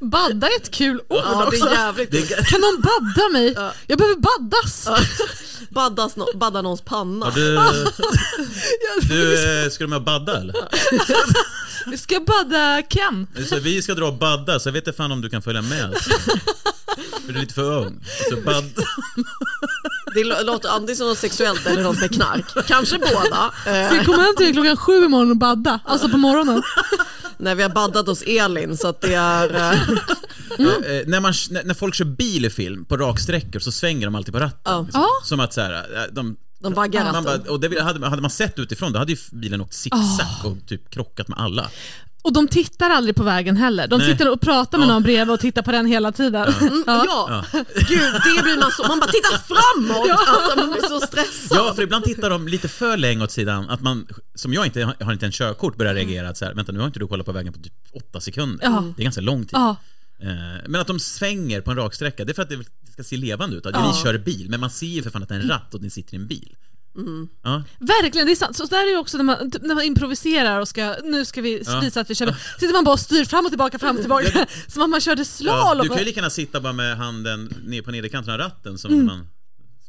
Badda 0.00 0.46
är 0.46 0.56
ett 0.56 0.70
kul 0.70 0.96
ord 1.08 1.20
Ja 1.24 1.40
det 1.40 1.46
också. 1.56 1.66
är 1.66 1.72
jävligt. 1.74 2.10
det, 2.10 2.46
Kan 2.46 2.60
någon 2.60 2.80
badda 2.82 3.28
mig? 3.28 3.72
Jag 3.86 3.98
behöver 3.98 4.16
baddas. 4.20 4.88
Baddas, 5.70 6.16
no- 6.16 6.36
badda 6.38 6.62
någons 6.62 6.80
panna. 6.80 7.26
har 7.26 7.32
du, 7.32 7.54
du, 9.08 9.62
eh, 9.64 9.70
ska 9.70 9.84
du 9.84 9.88
med 9.88 9.96
och 9.96 10.02
badda 10.04 10.40
eller? 10.40 10.54
Vi 11.90 11.98
ska 11.98 12.20
badda 12.20 12.82
Ken. 12.90 13.26
Så 13.48 13.56
vi 13.56 13.82
ska 13.82 13.94
dra 13.94 14.06
och 14.06 14.14
badda, 14.18 14.60
så 14.60 14.68
jag 14.68 14.72
vet 14.72 14.86
inte 14.86 14.96
fan 14.96 15.12
om 15.12 15.20
du 15.20 15.30
kan 15.30 15.42
följa 15.42 15.62
med. 15.62 15.84
Alltså. 15.84 16.10
För 17.26 17.32
du 17.32 17.34
är 17.38 17.40
lite 17.40 17.54
för 17.54 17.62
ung. 17.86 18.04
Så 18.30 18.36
bad... 18.36 18.64
Det 20.14 20.24
lå- 20.24 20.42
låter 20.44 20.68
antingen 20.68 20.96
som 20.96 21.06
något 21.08 21.18
sexuellt 21.18 21.66
eller 21.66 21.82
något 21.82 22.00
med 22.00 22.14
knark. 22.14 22.66
Kanske 22.66 22.98
båda. 22.98 23.50
Ska 23.62 23.98
vi 23.98 24.04
komma 24.04 24.22
hem 24.22 24.36
till 24.36 24.46
dig 24.46 24.52
klockan 24.52 24.76
sju 24.76 25.04
imorgon 25.04 25.30
och 25.30 25.36
badda? 25.36 25.80
Alltså 25.84 26.08
på 26.08 26.16
morgonen. 26.16 26.62
När 27.42 27.54
vi 27.54 27.62
har 27.62 27.70
baddat 27.70 28.06
hos 28.06 28.22
Elin 28.22 28.76
så 28.76 28.88
att 28.88 29.00
det 29.00 29.14
är... 29.14 29.74
Ja, 30.58 30.64
eh, 30.64 31.06
när, 31.06 31.20
man, 31.20 31.32
när, 31.50 31.64
när 31.64 31.74
folk 31.74 31.94
kör 31.94 32.04
bil 32.04 32.44
i 32.44 32.50
film 32.50 32.84
på 32.84 32.96
raksträckor 32.96 33.60
så 33.60 33.72
svänger 33.72 34.06
de 34.06 34.14
alltid 34.14 34.34
på 34.34 34.40
ratten. 34.40 34.88
Ja. 34.92 35.08
Som 35.24 35.40
att 35.40 35.52
så 35.52 35.60
här, 35.60 35.72
eh, 35.72 36.12
de, 36.12 36.36
de 36.58 36.74
vaggar 36.74 37.04
man 37.04 37.24
ratten. 37.24 37.42
bara, 37.44 37.52
och 37.52 37.60
det 37.60 37.82
hade, 37.82 38.08
hade 38.08 38.22
man 38.22 38.30
sett 38.30 38.58
utifrån 38.58 38.92
då 38.92 38.98
hade 38.98 39.12
ju 39.12 39.18
bilen 39.32 39.60
åkt 39.60 39.74
zigzag 39.74 40.26
och 40.44 40.66
typ 40.66 40.90
krockat 40.90 41.28
med 41.28 41.38
alla. 41.38 41.70
Och 42.24 42.32
de 42.32 42.48
tittar 42.48 42.90
aldrig 42.90 43.16
på 43.16 43.22
vägen 43.22 43.56
heller. 43.56 43.88
De 43.88 43.98
Nej. 43.98 44.10
sitter 44.10 44.30
och 44.32 44.40
pratar 44.40 44.78
med 44.78 44.88
Ja. 44.88 44.92
någon 44.92 45.02
bredvid 45.02 45.34
och 45.34 45.40
tittar 45.40 45.62
på 45.62 45.72
den 45.72 45.86
hela 45.86 46.12
tiden. 46.12 46.54
Ja. 46.86 47.04
Ja, 47.52 47.64
gud 47.88 48.12
det 48.36 48.42
blir 48.42 48.60
man 48.60 48.70
så, 48.72 48.82
man 48.88 49.00
bara 49.00 49.10
tittar 49.10 49.38
framåt! 49.38 50.18
Alltså, 50.28 50.56
man 50.60 50.70
blir 50.70 50.82
så 50.88 51.00
stressad. 51.06 51.58
Ja, 51.58 51.74
för 51.74 51.82
ibland 51.82 52.04
tittar 52.04 52.30
de 52.30 52.48
lite 52.48 52.68
för 52.68 52.96
länge 52.96 53.24
åt 53.24 53.30
sidan, 53.30 53.70
att 53.70 53.80
man, 53.80 54.06
som 54.34 54.52
jag 54.54 54.66
inte 54.66 54.80
jag 54.98 55.06
har 55.06 55.12
inte 55.12 55.26
en 55.26 55.32
körkort, 55.32 55.76
börjar 55.76 55.94
reagera 55.94 56.28
att 56.28 56.36
så 56.36 56.44
här, 56.44 56.54
vänta 56.54 56.72
nu 56.72 56.78
har 56.78 56.86
inte 56.86 56.98
du 56.98 57.06
kollat 57.06 57.26
på 57.26 57.32
vägen 57.32 57.52
på 57.52 57.58
typ 57.58 57.72
åtta 57.92 58.20
sekunder. 58.20 58.64
Ja. 58.64 58.84
Det 58.96 59.02
är 59.02 59.04
ganska 59.04 59.20
lång 59.20 59.40
tid. 59.44 59.50
Ja. 59.52 59.76
Eh, 60.22 60.28
Men 60.68 60.80
att 60.80 60.86
de 60.86 61.00
svänger 61.00 61.60
på 61.60 61.70
en 61.70 61.76
raksträcka, 61.76 62.24
det 62.24 62.32
är 62.32 62.34
för 62.34 62.42
att 62.42 62.48
det 62.48 62.58
ska 62.92 63.04
se 63.04 63.16
levande 63.16 63.56
ut. 63.56 63.66
Att 63.66 63.74
Ja. 63.74 63.92
vi 63.96 64.02
kör 64.02 64.18
bil, 64.18 64.46
men 64.50 64.60
man 64.60 64.70
ser 64.70 64.86
ju 64.86 65.02
för 65.02 65.10
fan 65.10 65.22
att 65.22 65.28
det 65.28 65.34
är 65.34 65.40
en 65.40 65.48
ratt 65.48 65.74
och 65.74 65.82
ni 65.82 65.90
sitter 65.90 66.14
i 66.14 66.16
en 66.16 66.26
bil. 66.26 66.56
Ja. 67.42 67.62
Verkligen, 67.78 68.26
det 68.26 68.32
är 68.32 68.36
sant. 68.36 68.56
Så 68.56 68.66
där 68.66 68.86
är 68.86 68.92
det 68.92 68.98
också 68.98 69.16
när 69.16 69.24
man, 69.24 69.50
typ 69.50 69.62
när 69.62 69.74
man 69.74 69.84
improviserar 69.84 70.60
och 70.60 70.68
ska, 70.68 70.96
nu 71.04 71.24
ska 71.24 71.40
vi 71.40 71.62
Ja. 71.66 71.80
visa 71.80 72.00
att 72.00 72.10
vi 72.10 72.14
kör. 72.14 72.34
Sitter 72.60 72.72
man 72.72 72.84
bara 72.84 72.92
och 72.92 73.00
styr 73.00 73.24
fram 73.24 73.44
och 73.44 73.50
tillbaka, 73.50 73.78
fram 73.78 73.96
och 73.96 74.00
tillbaka. 74.02 74.46
Som 74.68 74.82
om 74.82 74.90
man 74.90 75.00
körde 75.00 75.20
Ja, 75.20 75.24
slalom. 75.24 75.82
du 75.82 75.88
kan 75.88 75.98
ju 75.98 76.04
lika 76.04 76.20
gärna 76.20 76.30
sitta 76.30 76.60
bara 76.60 76.72
med 76.72 76.96
handen 76.96 77.54
ner 77.66 77.82
på 77.82 77.90
nederkanten 77.90 78.32
av 78.34 78.38
ratten 78.38 78.78
som 78.78 78.92
Mm. 78.92 79.06
man 79.06 79.26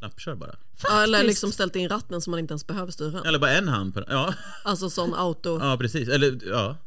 Snappkör 0.04 0.36
bara. 0.36 0.56
Ja, 0.84 1.04
eller 1.04 1.24
liksom 1.24 1.52
ställt 1.52 1.76
in 1.76 1.90
ratten 1.90 2.22
så 2.22 2.30
man 2.30 2.40
inte 2.40 2.52
ens 2.52 2.68
behöver 2.68 2.92
styra. 2.92 3.22
Eller 3.26 3.40
bara 3.40 3.52
en 3.52 3.68
hand 3.68 3.94
på 3.94 4.04
Ja, 4.10 4.34
Alltså 4.64 4.90
sån 4.90 5.14
auto. 5.14 5.60
ja 5.62 5.78
precis. 5.78 6.10
Eller 6.10 6.40
ja. 6.46 6.78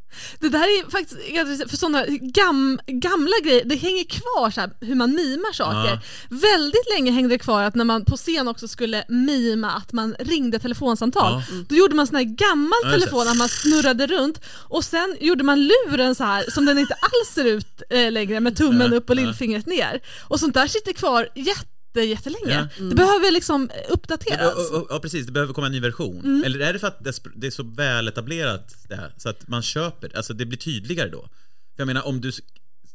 Det 0.41 0.49
där 0.49 0.59
är 0.63 0.91
faktiskt, 0.91 1.71
för 1.71 1.77
sådana 1.77 2.07
gam, 2.07 2.81
gamla 2.87 3.37
grejer, 3.45 3.65
det 3.65 3.77
hänger 3.77 4.05
kvar 4.05 4.51
så 4.51 4.61
här, 4.61 4.71
hur 4.81 4.95
man 4.95 5.15
mimar 5.15 5.53
saker. 5.53 5.99
Väldigt 6.31 6.91
länge 6.95 7.11
hängde 7.13 7.35
det 7.35 7.39
kvar 7.39 7.63
att 7.63 7.75
när 7.75 7.85
man 7.85 8.05
på 8.05 8.17
scen 8.17 8.49
också 8.49 8.69
skulle 8.69 9.05
mima 9.09 9.71
att 9.71 9.93
man 9.93 10.15
ringde 10.19 10.59
telefonsamtal, 10.59 11.33
Ja. 11.33 11.43
då 11.69 11.75
gjorde 11.75 11.95
man 11.95 12.07
sån 12.07 12.17
här 12.17 12.23
gammal 12.25 12.79
Ja, 12.83 12.91
telefon 12.91 13.29
att 13.29 13.37
man 13.37 13.49
snurrade 13.49 14.07
runt 14.07 14.41
och 14.69 14.85
sen 14.85 15.17
gjorde 15.21 15.45
man 15.45 15.59
luren 15.69 16.15
så 16.15 16.25
här 16.25 16.51
som 16.51 16.65
den 16.65 16.79
inte 16.79 16.95
alls 16.95 17.29
ser 17.35 17.45
ut 17.45 17.83
eh, 17.91 18.13
längre 18.13 18.41
med 18.41 18.57
tummen 18.57 18.91
Ja, 18.93 18.97
upp 18.99 19.11
och 19.11 19.17
ja. 19.17 19.21
lillfingret 19.21 19.67
ner. 19.67 20.01
Och 20.29 20.41
sånt 20.41 20.55
där 20.55 20.67
sitter 20.67 20.93
kvar 20.93 21.29
jätte 21.35 21.67
jättelänge. 22.05 22.69
Ja. 22.79 22.85
Det 22.89 22.95
behöver 22.95 23.31
liksom 23.33 23.71
Ja, 23.75 23.81
uppdateras. 23.95 24.55
ja, 24.73 24.87
ja, 24.91 24.99
precis, 25.01 25.27
det 25.27 25.33
behöver 25.33 25.55
komma 25.55 25.67
en 25.67 25.73
ny 25.73 25.81
version. 25.81 26.21
Mm. 26.25 26.45
Eller 26.45 26.59
är 26.61 26.73
det 26.73 26.79
för 26.79 26.87
att 26.87 27.05
det 27.35 27.47
är- 27.47 27.51
så 27.51 27.63
väl 27.63 28.09
etablerat 28.09 28.75
det 28.89 28.97
här, 28.97 29.13
så 29.17 29.29
att 29.29 29.49
man 29.49 29.63
köper, 29.63 30.17
alltså 30.17 30.35
det 30.35 30.47
blir 30.47 30.59
tydligare 30.59 31.09
då? 31.09 31.21
För 31.23 31.83
jag 31.83 31.87
menar 31.87 32.07
om 32.07 32.21
du, 32.21 32.33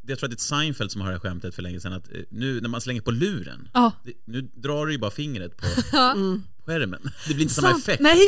jag 0.08 0.20
tror 0.20 0.28
att 0.28 0.32
det 0.32 0.36
är 0.36 0.60
Seinfeld 0.60 0.92
som 0.92 1.02
har 1.02 1.08
det 1.08 1.14
här 1.14 1.20
skämtet 1.20 1.56
för 1.56 1.62
länge 1.62 1.80
sedan, 1.80 1.94
att 1.94 2.08
eh, 2.14 2.20
nu 2.30 2.62
när 2.62 2.70
man 2.70 2.82
slänger 2.82 3.02
på 3.02 3.12
luren, 3.12 3.70
Ja. 3.74 3.92
det, 4.04 4.14
nu 4.26 4.42
drar 4.42 4.86
du 4.86 4.92
ju 4.92 4.98
bara 4.98 5.12
fingret 5.12 5.58
på 5.58 5.66
Ja. 5.92 6.16
skärmen. 6.66 7.12
Det 7.28 7.34
blir 7.34 7.42
inte 7.44 7.54
samma 7.54 7.78
effekt. 7.78 8.02
Nej. 8.02 8.20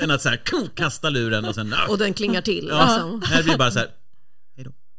Än 0.00 0.10
att 0.10 0.22
så 0.22 0.28
här, 0.28 0.40
kasta 0.74 1.10
luren 1.10 1.44
och 1.44 1.54
sen... 1.54 1.74
Och 1.88 1.98
den 1.98 2.14
klingar 2.14 2.40
till. 2.42 2.66
Ja, 2.70 2.84
Liksom. 2.94 3.22
här 3.22 3.42
blir 3.42 3.52
det 3.52 3.58
bara 3.58 3.70
så 3.70 3.78
här, 3.78 3.88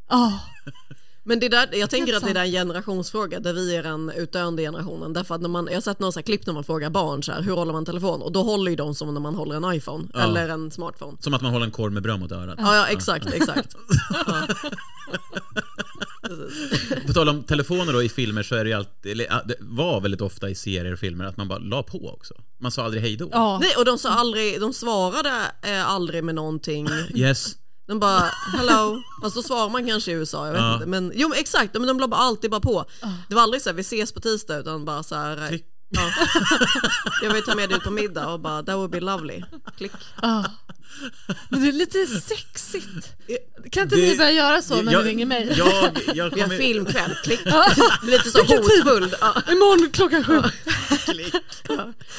Ja. 0.09 0.39
Men 1.23 1.39
det 1.39 1.49
där, 1.49 1.69
jag 1.73 1.89
tänker 1.89 2.13
att 2.13 2.23
det 2.23 2.39
är 2.39 2.45
en 2.45 2.51
generationsfråga 2.51 3.39
där 3.39 3.53
vi 3.53 3.75
är 3.75 3.83
den 3.83 4.09
utdöende 4.09 4.63
generationen. 4.63 5.13
Därför 5.13 5.35
att 5.35 5.41
när 5.41 5.49
man, 5.49 5.67
jag 5.67 5.73
har 5.73 5.81
sett 5.81 5.99
några 5.99 6.11
så 6.11 6.19
här 6.19 6.23
klipp 6.23 6.45
när 6.45 6.53
man 6.53 6.63
frågar 6.63 6.89
barn 6.89 7.23
så 7.23 7.31
här, 7.31 7.41
hur 7.41 7.53
håller 7.53 7.73
man 7.73 7.85
telefon? 7.85 8.21
Och 8.21 8.31
då 8.31 8.43
håller 8.43 8.69
ju 8.71 8.75
de 8.75 8.95
som 8.95 9.13
när 9.13 9.21
man 9.21 9.35
håller 9.35 9.55
en 9.55 9.73
iPhone 9.75 10.07
Ja. 10.13 10.19
eller 10.19 10.49
en 10.49 10.71
smartphone. 10.71 11.17
som 11.19 11.33
att 11.33 11.41
man 11.41 11.51
håller 11.51 11.65
en 11.65 11.71
korv 11.71 11.93
med 11.93 12.03
bröd 12.03 12.19
mot 12.19 12.31
örat. 12.31 12.55
Ja, 12.57 12.75
ja 12.75 12.87
exakt, 12.87 13.33
exakt. 13.33 13.75
På 17.07 17.13
tal 17.13 17.29
om 17.29 17.43
telefoner 17.43 17.93
då 17.93 18.03
i 18.03 18.09
filmer 18.09 18.43
så 18.43 18.55
är 18.55 18.63
det 18.63 18.69
ju 18.69 18.75
alltid, 18.75 19.11
eller 19.11 19.25
det 19.45 19.55
var 19.59 20.01
väldigt 20.01 20.21
ofta 20.21 20.49
i 20.49 20.55
serier 20.55 20.93
och 20.93 20.99
filmer 20.99 21.25
att 21.25 21.37
man 21.37 21.47
bara 21.47 21.59
la 21.59 21.83
på 21.83 22.09
också. 22.09 22.33
Man 22.57 22.71
sa 22.71 22.83
aldrig 22.83 23.03
hej 23.03 23.15
då. 23.15 23.29
Ja. 23.31 23.59
Nej, 23.61 23.73
och 23.77 23.85
de, 23.85 23.97
sa 23.97 24.09
aldrig, 24.09 24.61
de 24.61 24.73
svarade 24.73 25.51
eh, 25.61 25.89
aldrig 25.89 26.23
med 26.23 26.35
någonting. 26.35 26.87
Yes. 27.15 27.55
De 27.89 27.99
bara 27.99 28.19
hello, 28.57 29.01
fast 29.21 29.35
då 29.35 29.41
svarar 29.43 29.69
man 29.69 29.87
kanske 29.87 30.11
i 30.11 30.13
USA, 30.13 30.45
jag 30.45 30.53
vet 30.53 30.61
Ja. 30.61 30.73
inte. 30.73 30.85
Men, 30.85 31.11
jo 31.15 31.29
men 31.29 31.37
exakt, 31.39 31.73
men 31.73 31.87
de 31.87 31.99
la 31.99 32.07
bara 32.07 32.21
alltid 32.21 32.51
bara 32.51 32.61
på. 32.61 32.85
Det 33.29 33.35
var 33.35 33.41
aldrig 33.41 33.61
så 33.61 33.69
här, 33.69 33.75
vi 33.75 33.81
ses 33.81 34.11
på 34.11 34.19
tisdag 34.19 34.57
utan 34.57 34.85
bara 34.85 35.03
så 35.03 35.15
här. 35.15 35.47
Klick. 35.47 35.65
Ja. 35.89 36.01
Jag 37.23 37.33
vill 37.33 37.43
ta 37.43 37.55
med 37.55 37.69
dig 37.69 37.77
ut 37.77 37.83
på 37.83 37.91
middag 37.91 38.27
och 38.27 38.39
bara 38.39 38.63
that 38.63 38.75
would 38.75 38.91
be 38.91 38.99
lovely. 38.99 39.43
Klick. 39.77 39.91
Men 41.49 41.61
det 41.61 41.67
är 41.67 41.71
lite 41.71 42.05
sexigt. 42.07 43.15
Kan 43.71 43.83
inte 43.83 43.95
Det- 43.95 44.01
ni 44.11 44.17
börja 44.17 44.31
göra 44.31 44.61
så 44.61 44.81
när 44.81 44.93
jag, 44.93 45.03
ni 45.05 45.09
ringer 45.11 45.25
mig? 45.25 45.53
Jag, 45.57 45.67
jag 46.07 46.13
Vi 46.13 46.19
har 46.19 46.29
kommer... 46.29 46.57
filmkväll, 46.57 47.15
klick. 47.23 47.39
Ja. 47.45 47.65
Lite 48.03 48.29
så 48.31 48.39
hotfull. 48.39 49.15
Ja. 49.21 49.41
Imorgon 49.51 49.89
klockan 49.91 50.23
sju. 50.23 50.41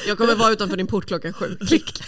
Jag 0.06 0.18
kommer 0.18 0.35
vara 0.35 0.52
utanför 0.52 0.76
din 0.76 0.87
port 0.87 1.06
klockan 1.06 1.33
sju. 1.33 1.56
Klick. 1.68 2.02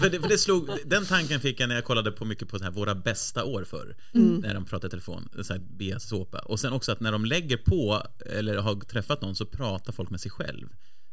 För 0.00 0.10
det, 0.10 0.20
för 0.20 0.28
det 0.28 0.38
slog, 0.38 0.70
den 0.84 1.06
tanken 1.06 1.40
fick 1.40 1.60
jag 1.60 1.68
när 1.68 1.74
jag 1.74 1.84
kollade 1.84 2.12
på 2.12 2.24
mycket 2.24 2.48
på 2.48 2.58
här, 2.58 2.70
våra 2.70 2.94
bästa 2.94 3.44
år 3.44 3.64
förr. 3.64 3.96
Mm. 4.14 4.36
När 4.40 4.54
de 4.54 4.64
pratade 4.64 4.86
i 4.86 4.90
telefon, 4.90 5.28
så 5.42 5.52
här 5.52 5.60
BS-såpa. 5.60 6.38
Och 6.38 6.60
sen 6.60 6.72
också 6.72 6.92
att 6.92 7.00
när 7.00 7.12
de 7.12 7.24
lägger 7.24 7.56
på, 7.56 8.02
eller 8.26 8.56
har 8.56 8.80
träffat 8.80 9.22
någon, 9.22 9.36
så 9.36 9.46
pratar 9.46 9.92
folk 9.92 10.10
med 10.10 10.20
sig 10.20 10.30
själv. 10.30 10.68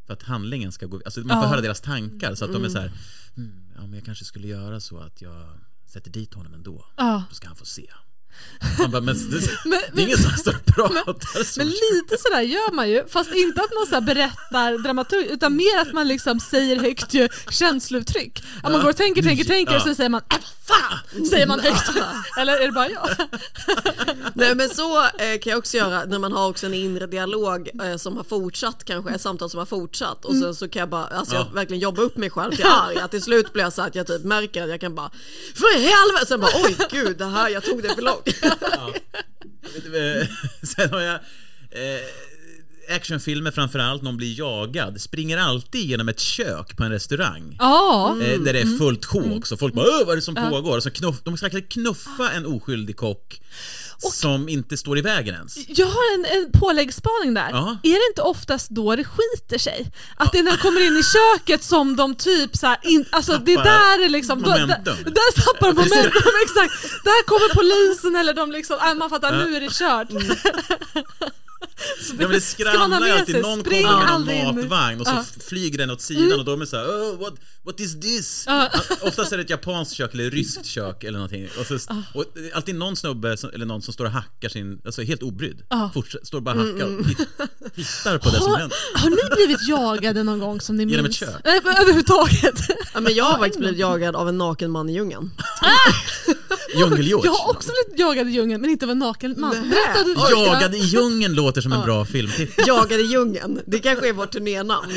För 0.08 0.14
att 0.14 0.24
handlingen 0.24 0.72
ska 0.72 0.86
gå, 0.86 1.02
alltså 1.06 1.20
man 1.20 1.30
får 1.38 1.44
Ja. 1.44 1.50
höra 1.50 1.62
deras 1.62 1.82
tankar 1.82 2.36
så 2.36 2.46
att 2.46 2.54
de 2.54 2.66
är 2.66 2.70
så 2.70 2.80
här, 2.80 2.92
Mm. 3.38 3.52
ja 3.76 3.82
men 3.82 3.94
jag 3.94 4.06
kanske 4.06 4.26
skulle 4.26 4.48
göra 4.48 4.80
så 4.80 4.98
att 5.00 5.22
jag 5.22 5.48
sätter 5.94 6.10
dit 6.12 6.34
honom 6.34 6.54
ändå. 6.54 6.86
Ja. 6.98 7.24
Då 7.30 7.36
ska 7.36 7.48
han 7.48 7.56
få 7.56 7.66
se. 7.66 7.86
Bara, 8.78 9.02
men, 9.02 9.06
det, 9.32 9.50
Men- 9.66 9.82
det 9.94 10.02
är 10.02 10.06
ingen 10.06 10.18
som 10.18 10.32
står 10.32 10.56
och 10.56 10.66
pratar 10.66 11.44
så. 11.44 11.60
Men 11.60 11.68
lite 11.68 12.18
sådär 12.20 12.42
gör 12.42 12.74
man 12.74 12.90
ju, 12.90 13.04
fast 13.08 13.34
inte 13.36 13.62
att 13.62 13.70
man 13.74 13.88
så 14.00 14.02
berättar 14.06 14.84
dramaturg 14.84 15.26
utan 15.26 15.56
mer 15.56 15.78
att 15.82 15.94
man 15.94 16.08
liksom 16.08 16.40
säger 16.40 16.80
högt 16.80 17.14
ju 17.14 17.28
känslouttryck. 17.50 18.44
Att 18.64 18.72
man 18.72 18.82
går 18.82 18.90
och 18.90 18.96
tänker, 18.98 19.24
tänker, 19.24 19.44
tänker 19.44 19.76
och 19.76 19.82
sen 19.82 19.96
säger 19.96 20.10
man 20.10 20.22
äh, 20.32 20.38
fan, 20.68 21.26
säger 21.26 21.48
man 21.48 21.60
högt. 21.60 21.90
Eller 22.40 22.58
är 22.58 22.66
det 22.66 22.72
bara 22.72 22.90
jag? 22.90 23.10
Nej 24.34 24.56
men 24.56 24.70
så 24.70 25.04
eh, 25.06 25.40
kan 25.42 25.52
jag 25.52 25.58
också 25.58 25.78
göra 25.78 26.06
när 26.06 26.20
man 26.20 26.32
har 26.32 26.50
också 26.50 26.66
en 26.66 26.74
inre 26.74 27.08
dialog 27.08 27.70
eh, 27.84 27.96
som 27.98 28.18
har 28.18 28.24
fortsatt 28.24 28.84
kanske, 28.86 29.12
ett 29.14 29.22
samtal 29.22 29.50
som 29.50 29.58
har 29.58 29.66
fortsatt 29.66 30.26
och 30.26 30.36
sen 30.36 30.56
så 30.56 30.70
kan 30.70 30.80
jag 30.80 30.90
bara, 30.90 31.06
alltså 31.06 31.36
jag 31.36 31.46
Ja. 31.46 31.50
verkligen 31.54 31.82
jobba 31.82 32.02
upp 32.02 32.18
mig 32.18 32.30
själv 32.30 32.52
till 32.56 32.66
arg, 32.66 32.98
att 32.98 33.12
till 33.12 33.22
slut 33.22 33.54
blir 33.54 33.64
jag 33.64 33.74
så 33.74 33.82
att 33.82 33.96
jag 33.96 34.08
typ 34.08 34.24
märker 34.24 34.64
att 34.64 34.70
jag 34.70 34.82
kan 34.82 34.96
bara 34.96 35.12
för 35.56 35.74
helvete, 35.80 36.26
sen 36.28 36.40
bara 36.40 36.52
oj 36.66 36.78
gud 36.92 37.18
det 37.18 37.26
här, 37.26 37.50
jag 37.50 37.64
tog 37.64 37.84
det 37.84 37.96
för 37.96 38.02
långt. 38.02 38.28
Eh, 39.74 40.28
Sen 40.76 40.90
har 40.90 41.02
jag 41.02 41.16
eh, 41.16 42.02
actionfilmer 42.96 43.52
framförallt, 43.52 44.02
någon 44.02 44.18
blir 44.18 44.40
jagad, 44.40 45.02
springer 45.02 45.38
alltid 45.38 45.90
genom 45.90 46.10
ett 46.10 46.20
kök 46.20 46.78
på 46.78 46.84
en 46.84 46.92
restaurang. 46.92 47.56
Ja. 47.60 48.18
Eh, 48.22 48.40
där 48.40 48.54
det 48.54 48.60
är 48.60 48.78
fullt 48.78 49.06
kok, 49.06 49.46
så 49.48 49.58
folk 49.58 49.74
bara 49.74 49.86
Åh, 49.86 50.06
vad 50.06 50.12
är 50.12 50.16
det 50.16 50.22
som 50.22 50.36
pågår? 50.36 50.78
Och 50.78 50.84
så 50.84 50.92
knuff, 50.92 51.16
de 51.24 51.38
ska 51.38 51.50
knuffa 51.62 52.32
en 52.32 52.46
oskyldig 52.46 52.98
kock 52.98 53.40
som 54.12 54.50
inte 54.50 54.78
står 54.78 54.98
i 54.98 55.02
vägen 55.02 55.36
ens. 55.36 55.58
Jag 55.68 55.88
har 55.88 56.14
en, 56.14 56.26
en 56.26 56.52
påläggsspaning 56.52 57.34
där. 57.34 57.50
Ja. 57.52 57.78
Är 57.84 57.90
det 57.90 58.12
inte 58.12 58.22
oftast 58.22 58.70
då 58.70 58.96
det 58.96 59.04
skiter 59.04 59.58
sig? 59.58 59.92
Att 60.18 60.32
det 60.32 60.40
är 60.40 60.44
när 60.44 60.52
de 60.52 60.58
kommer 60.58 60.82
in 60.88 60.98
i 60.98 61.04
köket 61.04 61.64
som 61.64 61.96
de 61.96 62.16
typ 62.16 62.58
så 62.58 62.68
här, 62.68 62.78
in, 62.84 63.06
alltså 63.10 63.38
det 63.38 63.56
Tappar 63.56 63.70
där 63.70 64.06
är 64.06 64.10
liksom, 64.10 64.42
då, 64.42 64.50
där, 64.50 64.68
där 64.68 65.42
tappar 65.42 65.68
de 65.68 65.76
momentum, 65.76 66.32
exakt. 66.44 67.04
Där 67.04 67.24
kommer 67.24 67.56
polisen 67.56 68.16
eller 68.16 68.34
de 68.34 68.52
liksom, 68.52 68.78
äh, 68.88 68.94
man 68.94 69.10
fattar 69.10 69.38
nu 69.38 69.56
är 69.56 69.62
det 69.62 69.74
kört. 69.74 70.08
Så 70.12 71.43
Ja, 72.10 72.14
men 72.18 72.32
det 72.32 72.42
skramlar 72.42 73.08
ju 73.08 73.14
alltid, 73.14 73.42
någon 73.42 73.60
Spring 73.62 73.84
kommer 73.88 74.20
med 74.20 74.46
någon 74.46 74.56
matvagn 74.56 75.00
och 75.02 75.08
så 75.08 75.14
f- 75.22 75.44
flyger 75.48 75.78
den 75.78 75.90
åt 75.92 76.02
sidan 76.02 76.40
och 76.40 76.46
de 76.46 76.62
är 76.62 76.66
såhär 76.66 76.86
oh, 76.86 77.20
what, 77.20 77.34
what 77.64 77.80
is 77.80 78.00
this? 78.02 78.44
Ja. 78.48 78.70
Oftast 79.02 79.32
är 79.32 79.38
det 79.38 79.44
ett 79.44 79.50
japanskt 79.50 79.94
kök 79.96 80.14
eller 80.14 80.32
ryskt 80.32 80.66
kök 80.66 81.04
eller 81.04 81.18
någonting. 81.18 81.48
Och, 81.60 81.66
så, 81.66 81.76
Ah. 81.88 81.96
och 82.14 82.26
det 82.34 82.40
är 82.52 82.56
alltid 82.56 82.76
någon 82.76 82.96
snubbe 82.96 83.38
som, 83.38 83.50
eller 83.54 83.66
någon 83.66 83.82
som 83.82 83.94
står 83.94 84.06
och 84.06 84.12
hackar 84.12 84.50
sin, 84.50 84.82
alltså 84.86 85.02
helt 85.02 85.24
obrydd. 85.24 85.62
Fortsätt, 85.94 86.28
står 86.28 86.42
bara 86.42 86.56
och 86.62 86.68
hackar 86.68 86.86
och 87.00 87.06
titt, 87.06 87.18
tittar 87.76 88.18
på 88.18 88.30
det 88.30 88.38
som 88.42 88.56
händer. 88.56 88.78
har 88.96 89.10
ni 89.10 89.36
blivit 89.36 89.68
jagade 89.68 90.24
någon 90.24 90.40
gång 90.40 90.62
som 90.62 90.76
ni 90.76 90.84
Genom 90.84 91.04
minns? 91.04 91.22
ett 91.22 91.30
kök? 91.30 91.42
Nej, 91.46 91.62
men 91.64 91.76
överhuvudtaget. 91.76 92.60
Ja, 92.94 93.00
men 93.00 93.16
jag 93.16 93.26
har 93.26 93.38
faktiskt 93.38 93.60
blivit 93.60 93.80
jagad 93.80 94.16
av 94.16 94.30
en 94.30 94.38
naken 94.38 94.72
man 94.72 94.90
i 94.90 94.94
djungeln. 94.94 95.32
Djungel-George. 96.76 97.26
Jag 97.26 97.32
har 97.34 97.50
också 97.50 97.70
blivit 97.86 98.00
jagad 98.00 98.28
i 98.28 98.32
djungeln 98.32 98.62
men 98.62 98.70
inte 98.70 98.86
av 98.86 98.92
en 98.92 99.00
naken 99.00 99.36
man. 99.38 99.52
Nej. 99.62 99.70
Berätta 99.70 100.04
du. 100.04 100.36
Jagad 100.46 100.76
i 100.76 100.78
djungeln 100.78 101.34
låter 101.36 101.62
som 101.62 101.72
en 101.74 101.82
bra 101.86 102.06
filmtitel. 102.06 102.64
Jagad 102.68 103.00
i 103.00 103.04
djungeln, 103.04 103.60
det 103.66 103.80
kanske 103.80 104.10
är 104.10 104.14
vårt 104.14 104.32
turnénamn. 104.32 104.92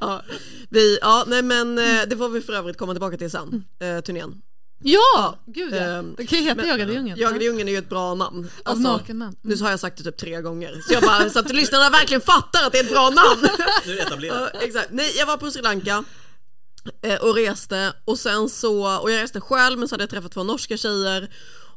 Ja. 0.00 0.22
Vi, 0.70 0.98
ja, 1.02 1.24
nej 1.26 1.42
men 1.42 1.78
eh, 1.78 1.84
det 2.08 2.16
får 2.16 2.28
vi 2.28 2.40
för 2.40 2.52
övrigt 2.52 2.78
komma 2.78 2.92
tillbaka 2.92 3.16
till 3.16 3.30
sen, 3.30 3.64
eh, 3.80 4.00
turnén. 4.04 4.34
Ja, 4.82 5.38
gud 5.46 5.74
ja. 5.74 5.76
Ehm, 5.78 6.14
Det 6.18 6.26
kan 6.26 6.38
ju 6.38 6.44
heta 6.44 6.56
men- 6.56 6.68
Jagad 6.68 6.90
i 6.90 6.92
djungeln. 6.92 7.20
Jagad 7.20 7.42
i 7.42 7.44
djungeln 7.44 7.68
är 7.68 7.72
ju 7.72 7.78
ett 7.78 7.88
bra 7.88 8.14
namn. 8.14 8.38
Av 8.64 8.70
Alltså, 8.72 8.92
naken 8.92 9.18
man. 9.18 9.36
Nu 9.42 9.56
så 9.56 9.64
har 9.64 9.70
jag 9.70 9.80
sagt 9.80 9.96
det 9.98 10.04
typ 10.04 10.16
tre 10.16 10.40
gånger, 10.40 10.80
så, 10.88 10.94
jag 10.94 11.02
bara, 11.02 11.30
så 11.30 11.38
att 11.38 11.52
lyssnarna 11.52 11.90
verkligen 11.90 12.20
fattar 12.20 12.66
att 12.66 12.72
det 12.72 12.78
är 12.78 12.84
ett 12.84 12.90
bra 12.90 13.10
namn. 13.10 13.48
Nu 13.86 13.92
är 13.92 13.96
det 13.96 14.02
etablerat. 14.02 14.50
Ja, 14.54 14.60
exakt. 14.60 14.88
Nej, 14.90 15.12
jag 15.18 15.26
var 15.26 15.36
på 15.36 15.50
Sri 15.50 15.62
Lanka 15.62 16.04
och 17.20 17.34
reste. 17.34 17.92
Och 18.04 18.18
sen 18.18 18.48
så, 18.48 19.00
och 19.00 19.10
jag 19.10 19.22
reste 19.22 19.40
själv 19.40 19.78
men 19.78 19.88
så 19.88 19.92
hade 19.92 20.02
jag 20.02 20.10
träffat 20.10 20.32
två 20.32 20.44
norska 20.44 20.76
tjejer. 20.76 21.28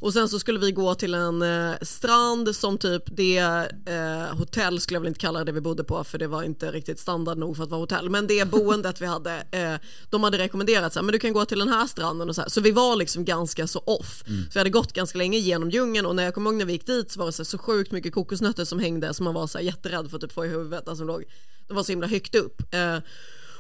Och 0.02 0.14
sen 0.14 0.30
så 0.30 0.40
skulle 0.40 0.60
vi 0.60 0.72
gå 0.72 0.96
till 0.96 1.14
en 1.14 1.42
eh, 1.42 1.76
strand 1.82 2.56
som 2.56 2.78
typ 2.78 3.04
det 3.06 3.38
eh, 3.86 4.38
hotell 4.38 4.80
skulle 4.80 4.96
jag 4.96 5.02
väl 5.02 5.08
inte 5.08 5.20
kalla 5.20 5.44
det 5.44 5.52
vi 5.52 5.62
bodde 5.62 5.84
på 5.84 6.04
för 6.04 6.18
det 6.18 6.28
var 6.28 6.44
inte 6.44 6.72
riktigt 6.72 7.00
standard 7.00 7.38
nog 7.38 7.58
för 7.58 7.64
att 7.64 7.70
vara 7.70 7.80
hotell. 7.80 8.10
Men 8.10 8.28
det 8.28 8.52
boendet 8.52 9.02
vi 9.02 9.06
hade 9.06 9.44
eh, 9.52 9.74
de 10.10 10.24
hade 10.24 10.38
rekommenderat 10.38 10.94
så 10.94 11.00
här, 11.00 11.04
men 11.04 11.14
du 11.14 11.20
kan 11.20 11.34
gå 11.34 11.46
till 11.46 11.60
den 11.60 11.70
här 11.70 11.88
stranden 11.88 12.30
och 12.30 12.36
så 12.36 12.42
här. 12.42 12.50
så 12.50 12.62
vi 12.62 12.72
var 12.72 12.96
liksom 12.96 13.26
ganska 13.26 13.68
så 13.68 13.80
off. 13.80 14.24
Så 14.26 14.58
jag 14.58 14.60
hade 14.60 14.70
gått 14.70 14.94
ganska 14.94 15.18
länge 15.18 15.38
genom 15.38 15.70
djungeln 15.70 16.06
och 16.06 16.16
när 16.16 16.24
jag 16.24 16.34
kom 16.34 16.48
ihåg 16.48 16.56
när 16.56 16.66
vi 16.66 16.74
gick 16.74 16.86
dit 16.86 17.12
så 17.12 17.20
var 17.20 17.26
det 17.26 17.32
så, 17.32 17.42
här, 17.42 17.46
så 17.46 17.58
sjukt 17.58 17.92
mycket 17.92 18.14
kokosnötter 18.14 18.66
som 18.66 18.80
hängde 18.80 19.14
som 19.14 19.24
man 19.24 19.34
var 19.34 19.48
så 19.48 19.58
här, 19.58 19.66
jätterädd 19.66 20.10
för 20.10 20.18
att 20.18 20.22
typ 20.22 20.32
få 20.32 20.46
i 20.46 20.48
huvudet 20.48 20.88
alltså, 20.88 21.04
låg, 21.04 21.24
de 21.68 21.74
var 21.74 21.84
så 21.84 21.92
himla 21.92 22.08
högt 22.08 22.36
upp. 22.36 22.74
Eh, 22.74 22.98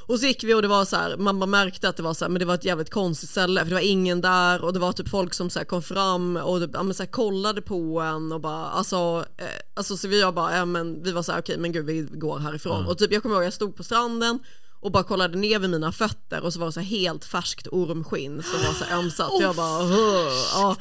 och 0.09 0.19
så 0.19 0.25
gick 0.25 0.43
vi 0.43 0.53
och 0.53 0.61
det 0.61 0.67
var 0.67 0.85
så 0.85 0.95
här, 0.95 1.17
man 1.17 1.39
bara 1.39 1.45
märkte 1.45 1.89
att 1.89 1.97
det 1.97 2.03
var 2.03 2.13
så 2.13 2.25
här, 2.25 2.29
men 2.29 2.39
det 2.39 2.45
var 2.45 2.55
ett 2.55 2.65
jävligt 2.65 2.89
konstigt 2.89 3.29
ställe 3.29 3.61
för 3.61 3.69
det 3.69 3.75
var 3.75 3.81
ingen 3.81 4.21
där 4.21 4.63
och 4.63 4.73
det 4.73 4.79
var 4.79 4.91
typ 4.91 5.09
folk 5.09 5.33
som 5.33 5.49
så 5.49 5.65
kom 5.65 5.81
fram 5.81 6.37
och 6.37 6.61
ja, 6.73 6.83
men 6.83 6.93
så 6.93 7.05
kollade 7.05 7.61
på 7.61 7.99
en 8.01 8.31
och 8.31 8.41
bara 8.41 8.65
alltså, 8.65 9.25
eh, 9.37 9.45
alltså 9.73 9.97
så 9.97 10.07
vi 10.07 10.21
var 10.21 10.31
bara, 10.31 10.57
ja, 10.57 10.65
men 10.65 11.03
vi 11.03 11.11
var 11.11 11.23
så 11.23 11.31
här 11.31 11.39
okej 11.39 11.57
men 11.57 11.71
gud 11.71 11.85
vi 11.85 12.07
går 12.11 12.39
härifrån. 12.39 12.85
Och 12.85 12.97
typ 12.97 13.11
jag 13.11 13.21
kommer 13.23 13.35
ihåg 13.35 13.45
jag 13.45 13.53
stod 13.53 13.75
på 13.75 13.83
stranden 13.83 14.39
och 14.79 14.91
bara 14.91 15.03
kollade 15.03 15.37
ner 15.37 15.59
vid 15.59 15.69
mina 15.69 15.91
fötter 15.91 16.41
och 16.41 16.53
så 16.53 16.59
var 16.59 16.67
det 16.67 16.73
så 16.73 16.79
helt 16.79 17.25
färskt 17.25 17.67
ormskinn 17.71 18.43
som 18.43 18.61
var 18.61 18.73
så 18.73 18.95
ömsat 18.95 19.31
och 19.31 19.41
jag 19.41 19.55
bara. 19.55 20.75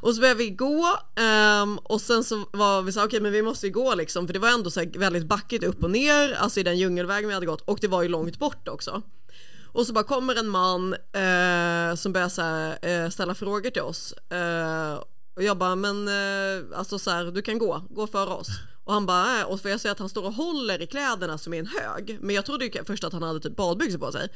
Och 0.00 0.14
så 0.14 0.20
började 0.20 0.38
vi 0.38 0.50
gå 0.50 0.86
um, 1.62 1.78
och 1.78 2.00
sen 2.00 2.24
så 2.24 2.44
var 2.52 2.82
vi 2.82 2.92
så 2.92 3.00
okej 3.00 3.06
okej 3.06 3.20
men 3.20 3.32
vi 3.32 3.42
måste 3.42 3.66
ju 3.66 3.72
gå 3.72 3.94
liksom 3.94 4.26
för 4.26 4.34
det 4.34 4.38
var 4.38 4.48
ändå 4.48 4.70
så 4.70 4.80
här 4.80 4.98
väldigt 4.98 5.26
backigt 5.26 5.64
upp 5.64 5.84
och 5.84 5.90
ner, 5.90 6.32
alltså 6.32 6.60
i 6.60 6.62
den 6.62 6.78
djungelvägen 6.78 7.28
vi 7.28 7.34
hade 7.34 7.46
gått 7.46 7.60
och 7.60 7.78
det 7.80 7.88
var 7.88 8.02
ju 8.02 8.08
långt 8.08 8.38
bort 8.38 8.68
också. 8.68 9.02
Och 9.72 9.86
så 9.86 9.92
bara 9.92 10.04
kommer 10.04 10.34
en 10.34 10.48
man 10.48 10.92
eh, 10.94 11.94
som 11.94 12.12
börjar 12.12 12.28
så 12.28 12.42
här, 12.42 12.78
eh, 12.82 13.10
ställa 13.10 13.34
frågor 13.34 13.70
till 13.70 13.82
oss. 13.82 14.12
Eh, 14.12 15.02
och 15.34 15.42
jag 15.42 15.58
bara, 15.58 15.76
men 15.76 16.08
eh, 16.08 16.78
alltså 16.78 16.98
så 16.98 17.10
här, 17.10 17.24
du 17.24 17.42
kan 17.42 17.58
gå, 17.58 17.82
gå 17.90 18.06
före 18.06 18.30
oss. 18.30 18.48
Och 18.84 18.94
han 18.94 19.06
bara, 19.06 19.40
äh, 19.40 19.46
och 19.46 19.60
för 19.60 19.68
jag 19.68 19.80
ser 19.80 19.90
att 19.90 19.98
han 19.98 20.08
står 20.08 20.24
och 20.24 20.32
håller 20.32 20.82
i 20.82 20.86
kläderna 20.86 21.38
som 21.38 21.54
är 21.54 21.58
en 21.58 21.66
hög. 21.66 22.18
Men 22.20 22.34
jag 22.34 22.46
trodde 22.46 22.64
ju 22.64 22.84
först 22.84 23.04
att 23.04 23.12
han 23.12 23.22
hade 23.22 23.40
typ 23.40 23.56
badbyxor 23.56 23.98
på 23.98 24.12
sig. 24.12 24.28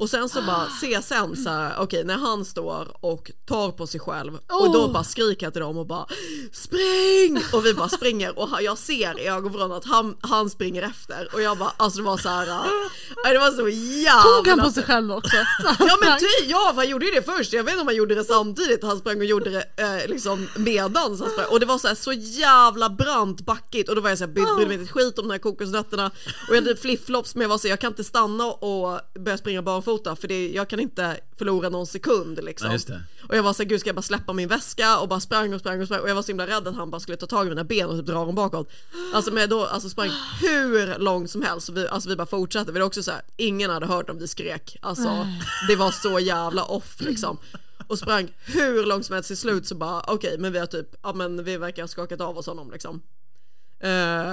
Och 0.00 0.10
sen 0.10 0.28
så 0.28 0.42
bara 0.42 0.68
sen 1.02 1.36
så 1.36 1.50
här, 1.50 1.74
okej 1.78 2.04
när 2.04 2.18
han 2.18 2.44
står 2.44 2.96
och 3.00 3.30
tar 3.48 3.70
på 3.70 3.86
sig 3.86 4.00
själv 4.00 4.34
och 4.34 4.72
då 4.72 4.88
bara 4.88 5.04
skriker 5.04 5.46
jag 5.46 5.52
till 5.52 5.62
dem 5.62 5.78
och 5.78 5.86
bara 5.86 6.06
spring! 6.52 7.42
Och 7.52 7.66
vi 7.66 7.74
bara 7.74 7.88
springer 7.88 8.38
och 8.38 8.48
jag 8.60 8.78
ser 8.78 9.20
i 9.20 9.26
ögonvrån 9.26 9.72
att 9.72 9.84
han, 9.84 10.16
han 10.20 10.50
springer 10.50 10.82
efter 10.82 11.28
och 11.32 11.42
jag 11.42 11.58
bara, 11.58 11.72
alltså 11.76 11.98
det 11.98 12.04
var 12.04 12.16
så 12.16 12.28
här, 12.28 12.48
äh, 12.48 13.32
det 13.32 13.38
var 13.38 13.50
så 13.50 13.68
jävla 13.68 14.22
Tog 14.22 14.48
han 14.48 14.60
på 14.60 14.70
sig 14.70 14.82
själv 14.82 15.12
också? 15.12 15.36
Ja 15.78 15.98
men 16.00 16.18
ty, 16.18 16.26
ja 16.46 16.72
han 16.76 16.88
gjorde 16.88 17.06
ju 17.06 17.12
det 17.12 17.22
först, 17.22 17.52
jag 17.52 17.64
vet 17.64 17.72
inte 17.72 17.80
om 17.80 17.86
han 17.86 17.96
gjorde 17.96 18.14
det 18.14 18.24
samtidigt, 18.24 18.82
han 18.82 18.98
sprang 18.98 19.18
och 19.18 19.24
gjorde 19.24 19.50
det 19.50 19.64
eh, 19.76 20.08
liksom 20.08 20.48
medans 20.56 21.20
han 21.20 21.30
sprang. 21.30 21.46
Och 21.50 21.60
det 21.60 21.66
var 21.66 21.78
så, 21.78 21.88
här, 21.88 21.94
så 21.94 22.12
jävla 22.12 22.90
brant 22.90 23.40
backigt 23.40 23.88
och 23.88 23.94
då 23.94 24.00
var 24.00 24.08
jag 24.08 24.18
såhär, 24.18 24.32
brydde 24.32 24.66
mig 24.66 24.72
inte 24.72 24.84
ett 24.84 24.90
skit 24.90 25.18
om 25.18 25.28
de 25.28 25.32
här 25.32 25.38
kokosnötterna. 25.38 26.06
Och 26.48 26.56
jag 26.56 26.62
hade 26.62 26.76
flipflops 26.76 27.34
men 27.34 27.42
jag 27.42 27.48
var 27.48 27.58
så 27.58 27.68
jag 27.68 27.80
kan 27.80 27.90
inte 27.90 28.04
stanna 28.04 28.46
och 28.46 29.00
börja 29.20 29.38
springa 29.38 29.62
barfota 29.62 29.89
för 29.98 30.28
det, 30.28 30.50
jag 30.50 30.68
kan 30.68 30.80
inte 30.80 31.20
förlora 31.36 31.68
någon 31.68 31.86
sekund 31.86 32.44
liksom. 32.44 32.66
Ja, 32.66 32.72
just 32.72 32.88
det. 32.88 33.02
Och 33.28 33.36
jag 33.36 33.42
var 33.42 33.52
såhär, 33.52 33.68
gud 33.68 33.80
ska 33.80 33.88
jag 33.88 33.96
bara 33.96 34.02
släppa 34.02 34.32
min 34.32 34.48
väska 34.48 34.98
och 34.98 35.08
bara 35.08 35.20
sprang 35.20 35.54
och 35.54 35.60
sprang 35.60 35.80
och 35.80 35.86
sprang 35.86 36.00
och 36.00 36.08
jag 36.08 36.14
var 36.14 36.22
så 36.22 36.28
himla 36.28 36.46
rädd 36.46 36.68
att 36.68 36.74
han 36.74 36.90
bara 36.90 37.00
skulle 37.00 37.16
ta 37.16 37.26
tag 37.26 37.46
i 37.46 37.48
mina 37.48 37.64
ben 37.64 37.88
och 37.88 37.98
typ 37.98 38.06
dra 38.06 38.24
dem 38.24 38.34
bakåt. 38.34 38.70
Alltså 39.14 39.32
men 39.32 39.48
då 39.48 39.64
alltså 39.64 39.88
sprang 39.88 40.10
hur 40.40 40.98
långt 40.98 41.30
som 41.30 41.42
helst, 41.42 41.66
så 41.66 41.72
vi, 41.72 41.88
alltså 41.88 42.08
vi 42.08 42.16
bara 42.16 42.26
fortsatte. 42.26 42.72
Vi 42.72 42.78
var 42.78 42.86
också 42.86 43.02
så 43.02 43.10
här, 43.10 43.22
ingen 43.36 43.70
hade 43.70 43.86
hört 43.86 44.10
om 44.10 44.18
vi 44.18 44.28
skrek. 44.28 44.76
Alltså 44.82 45.26
det 45.68 45.76
var 45.76 45.90
så 45.90 46.18
jävla 46.18 46.64
off 46.64 47.00
liksom. 47.00 47.38
Och 47.86 47.98
sprang 47.98 48.28
hur 48.44 48.86
långt 48.86 49.06
som 49.06 49.14
helst 49.14 49.26
till 49.26 49.36
slut 49.36 49.66
så 49.66 49.74
bara 49.74 50.00
okej 50.00 50.38
men 50.38 50.52
vi 50.52 50.58
har 50.58 50.66
typ, 50.66 50.96
ja 51.02 51.12
men 51.12 51.44
vi 51.44 51.56
verkar 51.56 51.82
ha 51.82 51.88
skakat 51.88 52.20
av 52.20 52.38
oss 52.38 52.46
honom 52.46 52.70
liksom. 52.70 53.02
Uh, 53.84 53.90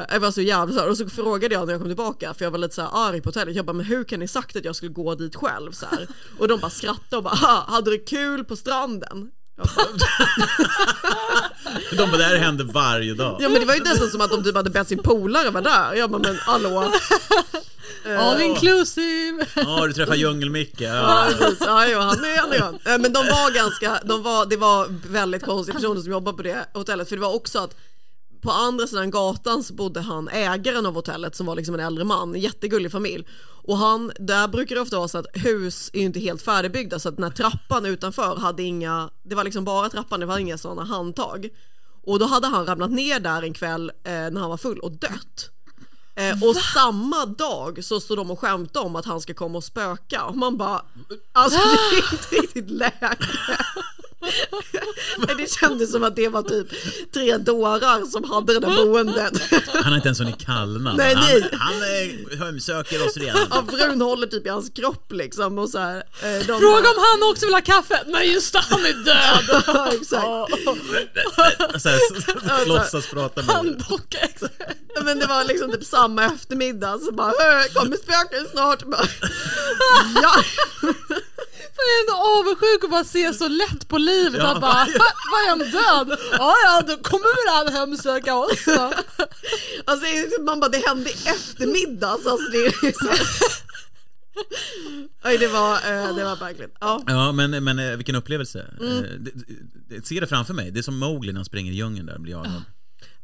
jag 0.09 0.19
var 0.19 0.31
så 0.31 0.41
jävla 0.41 0.73
så 0.73 0.79
här, 0.79 0.89
och 0.89 0.97
så 0.97 1.09
frågade 1.09 1.53
jag 1.55 1.65
när 1.65 1.73
jag 1.73 1.81
kom 1.81 1.89
tillbaka 1.89 2.33
för 2.33 2.43
jag 2.45 2.51
var 2.51 2.57
lite 2.59 2.75
så 2.75 2.81
här 2.81 2.89
arg 2.93 3.21
på 3.21 3.29
hotellet. 3.29 3.55
Jag 3.55 3.65
bara 3.65 3.73
men 3.73 3.85
hur 3.85 4.03
kan 4.03 4.19
ni 4.19 4.27
sagt 4.27 4.55
att 4.55 4.65
jag 4.65 4.75
skulle 4.75 4.91
gå 4.91 5.15
dit 5.15 5.35
själv 5.35 5.71
så 5.71 5.85
här? 5.91 6.07
Och 6.39 6.47
de 6.47 6.59
bara 6.59 6.71
skrattade 6.71 7.17
och 7.17 7.23
bara 7.23 7.35
"Ha, 7.35 7.65
hade 7.67 7.91
du 7.91 7.97
kul 7.99 8.43
på 8.45 8.55
stranden? 8.55 9.31
De 11.91 12.05
bara, 12.11 12.17
det 12.17 12.23
här 12.23 12.37
händer 12.37 12.65
varje 12.65 13.13
dag. 13.13 13.37
ja 13.39 13.49
men 13.49 13.59
det 13.59 13.65
var 13.65 13.73
ju 13.75 13.83
nästan 13.83 14.09
som 14.09 14.21
att 14.21 14.31
de 14.31 14.43
typ 14.43 14.55
hade 14.55 14.69
bett 14.69 14.87
sin 14.87 14.97
polare 15.03 15.49
vara 15.49 15.63
där. 15.63 15.93
Jag 15.93 16.09
bara 16.11 16.21
men 16.21 16.35
hallå. 16.41 16.91
All 18.19 18.41
inclusive! 18.41 19.45
Ja, 19.55 19.87
du 19.87 19.93
träffar 19.93 20.15
Djungel-Micke. 20.15 20.81
Ja, 20.81 20.95
Ja. 20.95 21.25
precis. 21.37 21.57
Ja, 21.65 21.87
jo, 21.87 21.99
han 21.99 22.25
är 22.25 22.37
han 22.41 22.51
är 22.51 22.59
han. 22.59 22.73
Eh, 22.75 22.97
Men 22.99 23.13
de 23.13 23.19
var 23.27 23.51
ganska, 23.55 23.99
de 24.05 24.23
var, 24.23 24.45
det 24.45 24.57
var 24.57 24.87
väldigt 25.07 25.43
konstiga 25.45 25.75
personer 25.75 26.01
som 26.01 26.11
jobbade 26.11 26.37
på 26.37 26.43
det 26.43 26.65
hotellet 26.73 27.09
för 27.09 27.15
det 27.15 27.21
var 27.21 27.35
också 27.35 27.59
att 27.59 27.75
på 28.47 28.53
andra 28.53 28.87
sidan 28.87 29.11
gatan 29.11 29.63
så 29.63 29.73
bodde 29.73 30.01
han, 30.01 30.29
ägaren 30.29 30.85
av 30.85 30.93
hotellet 30.93 31.35
som 31.35 31.45
var 31.45 31.55
liksom 31.55 31.75
en 31.75 31.79
äldre 31.79 32.03
man, 32.03 32.35
en 32.35 32.41
jättegullig 32.41 32.91
familj. 32.91 33.27
Och 33.63 33.77
han, 33.77 34.11
där 34.19 34.47
brukar 34.47 34.75
det 34.75 34.81
ofta 34.81 34.97
vara 34.97 35.07
så 35.07 35.17
att 35.17 35.25
hus 35.33 35.89
är 35.93 35.99
ju 35.99 36.05
inte 36.05 36.19
helt 36.19 36.41
färdigbyggda 36.41 36.99
så 36.99 37.09
att 37.09 37.15
den 37.15 37.23
här 37.23 37.31
trappan 37.31 37.85
utanför 37.85 38.35
hade 38.35 38.63
inga, 38.63 39.09
det 39.23 39.35
var 39.35 39.43
liksom 39.43 39.65
bara 39.65 39.89
trappan, 39.89 40.19
det 40.19 40.25
var 40.25 40.37
inga 40.37 40.57
sådana 40.57 40.83
handtag. 40.83 41.49
Och 42.03 42.19
då 42.19 42.25
hade 42.25 42.47
han 42.47 42.65
ramlat 42.65 42.91
ner 42.91 43.19
där 43.19 43.41
en 43.41 43.53
kväll 43.53 43.91
eh, 44.03 44.11
när 44.11 44.39
han 44.39 44.49
var 44.49 44.57
full 44.57 44.79
och 44.79 44.91
dött. 44.91 45.49
Eh, 46.15 46.43
och 46.43 46.55
samma 46.55 47.25
dag 47.25 47.83
så 47.83 47.99
står 47.99 48.15
de 48.15 48.31
och 48.31 48.39
skämtar 48.39 48.81
om 48.81 48.95
att 48.95 49.05
han 49.05 49.21
ska 49.21 49.33
komma 49.33 49.57
och 49.57 49.63
spöka 49.63 50.23
och 50.23 50.37
man 50.37 50.57
bara, 50.57 50.81
alltså 51.31 51.59
det 51.59 51.97
är 51.97 52.11
inte 52.13 52.35
riktigt 52.35 52.69
läge. 52.69 53.17
Men 55.27 55.37
det 55.37 55.51
kändes 55.51 55.91
som 55.91 56.03
att 56.03 56.15
det 56.15 56.27
var 56.29 56.41
typ 56.43 56.67
tre 57.13 57.37
dårar 57.37 58.05
som 58.11 58.23
hade 58.23 58.53
det 58.53 58.59
där 58.59 58.85
boendet. 58.85 59.33
Han 59.73 59.83
har 59.83 59.95
inte 59.95 60.07
ens 60.07 60.19
hunnit 60.19 60.45
kallna. 60.45 60.93
Nej, 60.93 61.15
han, 61.15 61.25
nej. 61.29 61.49
han 61.59 61.73
eh, 62.39 62.45
hemsöker 62.45 63.05
oss 63.05 63.17
redan. 63.17 63.41
Ja, 63.49 63.65
frun 63.71 64.01
håller 64.01 64.27
typ 64.27 64.45
i 64.45 64.49
hans 64.49 64.69
kropp 64.69 65.11
liksom 65.11 65.57
och 65.59 65.69
så 65.69 65.79
här. 65.79 65.95
eh, 65.97 66.03
de 66.47 66.59
Fråga 66.59 66.81
bara- 66.81 66.89
om 66.89 67.19
han 67.21 67.31
också 67.31 67.45
vill 67.45 67.53
ha 67.53 67.61
kaffe! 67.61 68.03
Nej 68.07 68.33
just 68.33 68.53
det, 68.53 68.59
han 68.69 68.85
är 68.85 68.93
död! 69.05 69.63
Ja, 69.67 69.91
exakt. 69.91 70.11
Så 71.81 71.89
här, 71.89 72.65
låtsas 72.65 73.07
prata 73.07 73.41
med 73.43 73.55
Handbocka 73.55 74.17
Men 75.03 75.19
det 75.19 75.25
var 75.25 75.43
liksom 75.43 75.71
typ 75.71 75.83
samma 75.85 76.25
eftermiddag 76.25 76.99
så 76.99 77.11
bara 77.11 77.27
"Hö, 77.39 77.63
kommer 77.73 77.97
spöken 77.97 78.47
snart? 78.51 78.83
Bara, 78.85 79.01
ja. 80.23 80.33
Jag 81.77 81.89
är 81.95 81.99
ändå 82.01 82.15
avundsjuk 82.39 82.83
att 82.83 82.89
bara 82.89 83.03
se 83.03 83.33
så 83.33 83.47
lätt 83.47 83.87
på 83.87 83.97
livet 83.97 84.41
Ja. 84.43 84.47
att 84.55 84.61
bara, 84.61 84.71
"Ha, 84.73 84.87
vad 85.31 85.41
är 85.45 85.49
han 85.49 85.59
död? 85.59 86.19
Ja 86.31 86.55
ja, 86.65 86.81
då 86.87 86.97
kommer 86.97 87.45
väl 87.45 87.55
han 87.73 87.73
hemsöka 87.89 88.35
oss 88.35 88.65
då. 88.65 88.93
Alltså 89.85 90.05
liksom- 90.05 90.45
man 90.45 90.59
bara 90.59 90.69
det 90.69 90.87
hände 90.87 91.09
i 91.09 91.13
eftermiddag 91.13 92.17
så 92.23 92.29
alltså 92.29 92.51
det 92.51 92.57
är. 92.65 92.73
Oj 95.25 95.37
det 95.37 95.47
var, 95.47 95.73
eh, 95.73 96.15
det 96.15 96.23
var 96.23 96.35
verkligen, 96.35 96.71
ja. 96.79 97.03
Ja, 97.07 97.31
men, 97.31 97.63
men 97.63 97.79
eh, 97.79 97.95
vilken 97.95 98.15
upplevelse. 98.15 98.65
Mm. 98.79 98.97
Eh, 98.97 99.01
det- 99.19 99.31
det- 99.89 100.05
Ser 100.07 100.21
det 100.21 100.27
framför 100.27 100.53
mig. 100.53 100.71
Det 100.71 100.79
är 100.79 100.83
som 100.83 100.97
Mowgli 100.97 101.31
när 101.31 101.37
han 101.37 101.45
springer 101.45 101.71
i 101.71 101.75
djungeln 101.75 102.05
där 102.05 102.13
och 102.15 102.21
blir 102.21 102.33
jagad. 102.33 102.63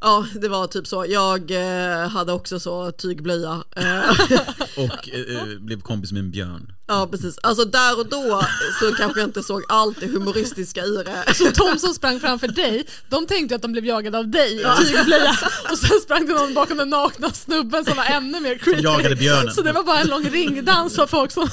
Ja 0.06 0.28
det 0.42 0.48
var 0.50 0.68
typ 0.68 0.88
så, 0.88 1.06
jag 1.10 1.52
eh, 1.52 2.08
hade 2.10 2.32
också 2.34 2.60
så 2.60 2.92
tygblöja. 2.92 3.63
Eh, 3.76 4.84
Och 4.84 5.10
eh, 5.10 5.38
eh, 5.38 5.60
blev 5.60 5.82
kompis 5.82 6.12
med 6.12 6.20
en 6.20 6.32
björn. 6.32 6.74
ja 6.88 7.08
precis, 7.12 7.38
alltså 7.44 7.66
där 7.66 8.00
och 8.00 8.06
då 8.10 8.42
så 8.80 8.96
kanske 8.96 9.20
jag 9.20 9.30
inte 9.30 9.44
såg 9.44 9.63
allt 9.70 10.00
det 10.00 10.08
humoristiska 10.08 10.86
i 10.86 11.04
det. 11.06 11.34
Så 11.34 11.44
de 11.50 11.80
som 11.80 11.94
sprang 11.94 12.20
framför 12.20 12.48
dig, 12.48 12.86
de 13.10 13.26
tänkte 13.28 13.56
att 13.56 13.62
de 13.62 13.72
blev 13.72 13.86
jagade 13.86 14.18
av 14.18 14.28
dig 14.28 14.54
i 14.62 14.66
tygblöja 14.86 15.36
och 15.72 15.78
sen 15.78 16.00
sprang 16.04 16.26
det 16.28 16.34
någon 16.34 16.54
bakom 16.54 16.78
den 16.78 16.89
nakna 16.89 17.30
snubben 17.34 17.86
som 17.86 17.98
var 17.98 18.06
ännu 18.06 18.39
mer 18.39 18.58
creepy. 18.58 18.82
jagade 18.84 19.16
björnen. 19.16 19.54
Så 19.54 19.62
det 19.62 19.72
var 19.72 19.84
bara 19.84 20.00
en 20.00 20.08
lång 20.08 20.24
ringdans 20.30 21.00
av 21.00 21.08
folk 21.08 21.32
som... 21.32 21.50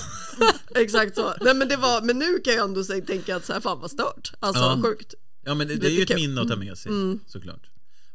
Exakt 0.75 1.15
så. 1.15 1.35
Nej 1.41 1.55
men 1.55 1.69
det 1.69 1.77
var, 1.77 2.01
men 2.03 2.19
nu 2.19 2.39
kan 2.45 2.55
jag 2.55 2.65
ändå 2.65 2.85
säga, 2.85 3.05
tänka 3.05 3.37
att 3.37 3.47
så 3.47 3.53
här, 3.53 3.61
fan 3.61 3.81
vad 3.81 3.91
stört. 3.91 4.33
Alltså 4.41 4.63
Ja. 4.63 4.81
sjukt. 4.85 5.15
Ja, 5.45 5.55
men 5.55 5.69
det, 5.69 5.75
det 5.77 5.87
är 5.87 5.91
ju 5.91 6.03
ett 6.03 6.09
kul. 6.09 6.17
minne 6.17 6.41
att 6.41 6.49
ta 6.49 6.57
med 6.57 6.79
sig, 6.79 6.93
Mm. 6.93 7.19
såklart. 7.27 7.70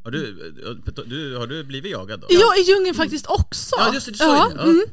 Har 0.05 0.11
du, 0.11 0.53
eh, 0.67 1.03
du, 1.05 1.35
har 1.35 1.47
du 1.47 1.63
blivit 1.63 1.91
jagad 1.91 2.19
då? 2.19 2.27
Jag 2.29 2.59
i 2.59 2.61
djungeln 2.61 2.95
faktiskt 2.95 3.27
också. 3.27 3.75
Ja, 3.77 3.93
just 3.93 4.05
det, 4.05 4.11
du 4.11 4.17
sa 4.17 4.25
ja, 4.25 4.49
ju 4.49 4.55
det. 4.55 4.63
Ja. 4.63 4.69
mm. 4.69 4.85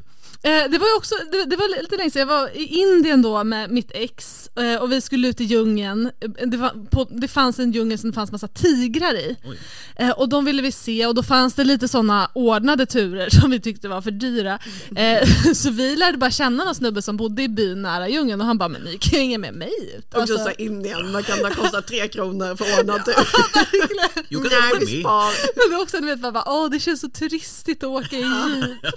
Eh, 0.45 0.71
Det 0.71 0.79
var 0.79 0.87
ju 0.89 0.95
också, 0.97 1.15
det, 1.33 1.45
det 1.45 1.57
var 1.57 1.83
lite 1.83 1.97
länge 1.97 2.11
sedan, 2.11 2.21
jag 2.21 2.27
var 2.27 2.49
i 2.57 2.65
Indien 2.65 3.23
då 3.23 3.45
med 3.45 3.71
mitt 3.71 3.91
ex 3.95 4.49
eh, 4.57 4.83
och 4.83 4.93
vi 4.93 5.01
skulle 5.01 5.29
ut 5.29 5.41
i 5.41 5.45
djungeln. 5.45 6.07
Eh, 6.21 6.47
Det, 6.49 6.57
var, 6.57 6.87
på, 6.91 7.05
det 7.11 7.29
fanns 7.29 7.59
en 7.59 7.73
djungel 7.73 7.99
som 7.99 8.11
det 8.11 8.15
fanns 8.15 8.33
massa 8.33 8.49
tigrar 8.49 9.15
i. 9.15 9.37
Oj. 9.45 9.59
Och 10.17 10.29
de 10.29 10.45
ville 10.45 10.63
vi 10.63 10.73
se 10.73 11.07
och 11.07 11.15
då 11.15 11.23
fanns 11.23 11.55
det 11.55 11.65
lite 11.65 11.89
sådana 11.89 12.31
ordnade 12.35 12.87
turer 12.87 13.29
som 13.41 13.51
vi 13.51 13.61
tyckte 13.61 13.89
var 13.89 14.03
för 14.03 14.11
dyra. 14.11 14.59
Eh, 14.97 15.29
Så 15.55 15.71
vi 15.71 15.97
lärde 15.97 16.19
bara 16.19 16.31
känna 16.31 16.65
någon 16.65 16.75
snubbe 16.75 17.03
som 17.03 17.17
bodde 17.17 17.43
i 17.43 17.49
byn 17.49 17.83
nära 17.83 18.09
djungeln 18.09 18.41
och 18.41 18.47
han 18.47 18.59
bara 18.59 18.69
men 18.69 18.83
ni 18.83 18.99
kan 18.99 19.11
ju 19.13 19.19
hänga 19.19 19.39
med 19.39 19.55
mig 19.55 19.73
ut. 19.99 20.15
Alltså, 20.15 20.37
så 20.39 20.45
här 20.45 20.61
Indien, 20.61 21.13
man 21.13 21.23
kan 21.23 21.39
det 21.39 21.51
kosta 21.55 21.83
tre 21.83 22.09
kronor 22.09 22.57
för 22.57 22.81
ordnat 22.81 23.05
tur. 23.05 23.15
Can 24.33 24.43
Nej, 24.43 24.87
vi 24.87 25.01
spar. 25.01 25.31
men 25.57 25.71
det 25.71 25.77
är 25.77 25.83
också, 25.83 25.97
du 26.01 26.07
vet, 26.07 26.19
bara, 26.21 26.33
bara, 26.33 26.45
åh 26.47 26.71
det 26.71 26.81
känns 26.81 27.01
så 27.01 27.09
turistigt 27.09 27.83
att 27.85 27.89
åka 27.91 28.17
i 28.17 28.21
jeep. 28.21 28.95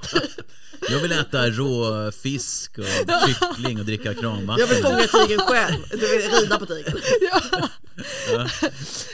Jag 0.90 1.00
vill 1.00 1.12
äta 1.12 1.50
rå 1.50 2.12
fisk 2.12 2.78
och 2.78 2.86
kyckling 3.28 3.80
och 3.80 3.86
dricka 3.86 4.14
kranvatten. 4.14 4.68
Jag 4.68 4.76
vill 4.76 4.84
fånga 4.84 5.26
tigern 5.26 5.40
själv, 5.40 5.76
du 5.92 5.98
vill 6.18 6.30
rida 6.42 6.60
på 6.60 6.66
tigern. 6.66 7.00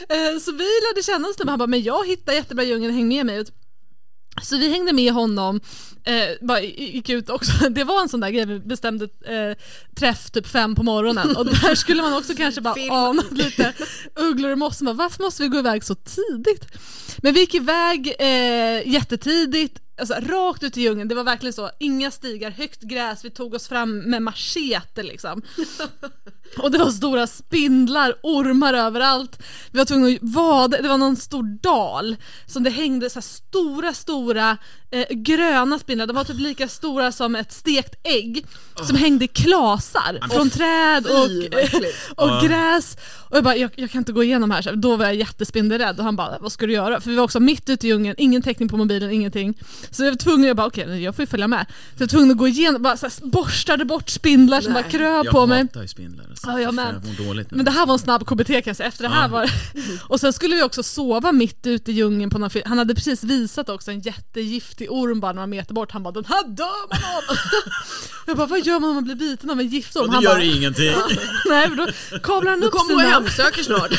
Eh, 0.10 0.39
Så 0.39 0.51
vi 0.51 0.63
lärde 0.63 1.03
känna 1.05 1.27
oss 1.27 1.36
han 1.47 1.60
bara, 1.60 1.67
men 1.67 1.84
jag 1.84 2.07
hittar 2.07 2.34
jättebra 2.34 2.63
djungeln, 2.63 2.93
häng 2.93 3.07
med 3.07 3.25
mig 3.25 3.38
ut. 3.38 3.51
Så 4.41 4.57
vi 4.57 4.69
hängde 4.69 4.93
med 4.93 5.13
honom, 5.13 5.62
eh, 6.03 6.29
bara 6.41 6.62
gick 6.62 7.10
ut 7.10 7.29
också. 7.29 7.51
Det 7.69 7.84
var 7.84 8.01
en 8.01 8.10
sån 8.10 8.19
där 8.19 8.29
grej, 8.29 8.45
vi 8.45 8.60
bestämde 8.60 9.05
eh, 9.05 9.57
träff 9.95 10.31
typ 10.31 10.47
fem 10.47 10.75
på 10.75 10.84
morgonen 10.84 11.36
och 11.36 11.45
där 11.45 11.75
skulle 11.75 12.01
man 12.01 12.13
också 12.13 12.34
kanske 12.36 12.62
bara 12.62 12.75
ana 12.91 13.23
lite 13.31 13.73
ugglor 14.15 14.51
och 14.51 14.57
moss. 14.57 14.81
Bara, 14.81 14.93
Varför 14.93 15.23
måste 15.23 15.43
vi 15.43 15.49
gå 15.49 15.60
iväg 15.60 15.84
så 15.84 15.95
tidigt? 15.95 16.65
Men 17.17 17.34
vi 17.34 17.39
gick 17.39 17.55
iväg 17.55 18.15
eh, 18.19 18.88
jättetidigt, 18.93 19.79
alltså, 19.99 20.13
rakt 20.13 20.63
ut 20.63 20.77
i 20.77 20.82
djungeln. 20.82 21.08
Det 21.08 21.15
var 21.15 21.23
verkligen 21.23 21.54
så, 21.54 21.71
inga 21.80 22.12
stigar, 22.12 22.51
högt 22.51 22.82
gräs, 22.82 23.25
vi 23.25 23.30
tog 23.30 23.54
oss 23.54 23.67
fram 23.67 23.97
med 23.97 24.21
machete 24.21 25.04
liksom. 25.04 25.41
Och 26.58 26.71
det 26.71 26.77
var 26.77 26.89
stora 26.89 27.27
spindlar, 27.27 28.13
ormar 28.23 28.73
överallt. 28.73 29.43
Vi 29.71 29.77
var 29.77 29.86
tvungna 29.86 30.08
att 30.08 30.17
vada, 30.21 30.82
det 30.82 30.88
var 30.88 30.97
någon 30.97 31.15
stor 31.15 31.43
dal 31.43 32.15
som 32.45 32.63
det 32.63 32.69
hängde 32.69 33.10
så 33.10 33.15
här 33.15 33.21
stora, 33.21 33.93
stora 33.93 34.58
eh, 34.91 35.06
gröna 35.10 35.80
spindlar. 35.80 36.08
De 36.08 36.15
var 36.15 36.23
typ 36.23 36.39
lika 36.39 36.67
stora 36.67 37.12
som 37.12 37.36
ett 37.36 37.51
stekt 37.51 37.95
ägg 38.04 38.45
som 38.88 38.95
hängde 38.95 39.25
i 39.25 39.27
klasar 39.27 40.30
från 40.32 40.49
träd 40.49 41.06
Fy, 41.08 41.47
och, 41.47 41.60
äckligt. 41.60 41.97
och 42.15 42.41
gräs. 42.43 42.97
Och 43.30 43.38
jag 43.38 43.43
bara, 43.43 43.56
jag, 43.56 43.71
jag 43.75 43.91
kan 43.91 43.99
inte 43.99 44.12
gå 44.12 44.23
igenom 44.23 44.51
här. 44.51 44.62
Så 44.62 44.71
då 44.71 44.95
var 44.95 45.06
jag 45.06 45.15
jättespindelrädd 45.15 45.99
och 45.99 46.06
han 46.06 46.15
bara, 46.15 46.38
vad 46.39 46.51
ska 46.51 46.65
du 46.65 46.73
göra? 46.73 47.01
För 47.01 47.10
vi 47.10 47.15
var 47.15 47.23
också 47.23 47.39
mitt 47.39 47.69
ute 47.69 47.88
i 47.88 47.89
djungeln, 47.89 48.15
ingen 48.17 48.41
täckning 48.41 48.69
på 48.69 48.77
mobilen, 48.77 49.12
ingenting. 49.12 49.58
Så 49.91 50.04
jag 50.04 50.12
var 50.12 50.17
tvungen, 50.17 50.48
jag 50.48 50.58
bara 50.58 50.67
okej, 50.67 51.04
jag 51.04 51.15
får 51.15 51.24
ju 51.24 51.28
följa 51.28 51.48
med. 51.48 51.65
Så 51.70 51.76
jag 51.96 52.00
var 52.00 52.08
tvungen 52.08 52.32
att 52.32 52.38
gå 52.38 52.48
igenom, 52.48 52.82
bara 52.82 52.98
så 52.98 53.06
här, 53.06 53.28
borstade 53.28 53.86
bort 53.86 54.10
spindlar 54.10 54.62
som 54.62 54.74
Nej. 54.74 54.84
bara 54.84 54.89
kröp 54.91 55.26
Jag 55.26 55.34
på 55.34 55.46
mig. 55.46 55.62
hatar 55.62 55.82
ju 55.82 55.88
spindlar. 55.88 56.26
Alltså. 56.30 56.48
Ja, 56.50 56.62
jag 56.62 56.74
med. 56.74 57.02
Jag 57.17 57.28
dåligt 57.28 57.52
nu. 57.52 57.56
Men 57.58 57.65
det 57.65 57.72
här 57.72 57.86
var 57.86 57.94
en 57.94 58.00
snabb 58.00 58.26
KBT 58.28 58.48
kan 58.48 58.62
jag 58.65 58.76
säga, 58.76 58.88
efter 58.89 59.04
det 59.04 59.10
här 59.10 59.22
Ja. 59.22 59.28
var 59.28 59.52
Och 60.08 60.20
sen 60.20 60.34
skulle 60.34 60.56
vi 60.56 60.63
också 60.63 60.84
sova 60.84 61.32
mitt 61.32 61.67
ute 61.67 61.92
i 61.92 61.94
djungeln 61.94 62.29
på 62.29 62.38
någon 62.38 62.50
Han 62.65 62.77
hade 62.77 62.96
precis 62.96 63.23
visat 63.23 63.69
också 63.69 63.92
en 63.92 64.00
jättegiftig 64.00 64.92
orm 64.92 65.19
bara 65.19 65.34
några 65.34 65.48
meter 65.48 65.73
bort, 65.73 65.92
han 65.92 66.04
bara 66.04 66.12
den 66.12 66.25
här 66.25 66.48
dör 66.48 66.90
man 66.90 67.00
av! 67.15 67.38
jag 68.27 68.38
bara 68.38 68.48
vad 68.48 68.65
gör 68.65 68.79
man 68.79 68.90
om 68.90 68.96
man 68.96 69.04
blir 69.04 69.15
biten 69.15 69.50
av 69.50 69.60
en 69.60 69.67
giftorm? 69.67 70.10
Och 70.10 70.15
det 70.15 70.23
gör 70.23 70.34
bara, 70.36 70.44
ingenting. 70.44 70.92
nej 71.50 71.69
för 71.69 71.75
då 71.75 71.88
kablar 72.23 72.52
han 72.52 72.60
Nu 72.60 72.65
upp 72.65 72.71
kommer 72.71 72.96
och 72.96 73.02
sina... 73.02 73.13
hemsöker 73.13 73.63
snart. 73.63 73.92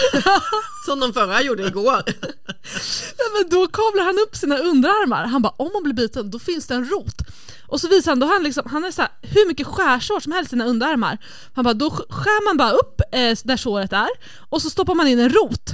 Som 0.86 1.00
de 1.00 1.12
förra 1.12 1.42
gjorde 1.42 1.66
igår. 1.66 2.02
Nej, 3.18 3.28
men 3.42 3.50
då 3.50 3.66
kavlar 3.66 4.04
han 4.04 4.18
upp 4.28 4.36
sina 4.36 4.58
underarmar. 4.58 5.24
Han 5.24 5.42
bara 5.42 5.54
om 5.56 5.70
man 5.72 5.82
blir 5.82 5.94
biten 5.94 6.30
då 6.30 6.38
finns 6.38 6.66
det 6.66 6.74
en 6.74 6.84
rot. 6.84 7.14
Och 7.66 7.80
så 7.80 7.88
visar 7.88 8.10
han, 8.10 8.18
då 8.20 8.26
han, 8.26 8.42
liksom, 8.42 8.62
han 8.70 8.82
har 8.82 8.90
så 8.90 9.02
här, 9.02 9.10
hur 9.22 9.48
mycket 9.48 9.66
skärsår 9.66 10.20
som 10.20 10.32
helst 10.32 10.48
i 10.48 10.50
sina 10.50 10.64
underarmar. 10.64 11.18
Han 11.54 11.64
bara 11.64 11.74
då 11.74 11.90
skär 11.90 12.44
man 12.48 12.56
bara 12.56 12.70
upp 12.70 13.00
eh, 13.12 13.36
där 13.44 13.56
såret 13.56 13.92
är 13.92 14.08
och 14.50 14.62
så 14.62 14.70
stoppar 14.70 14.94
man 14.94 15.06
in 15.08 15.18
en 15.20 15.28
rot. 15.30 15.70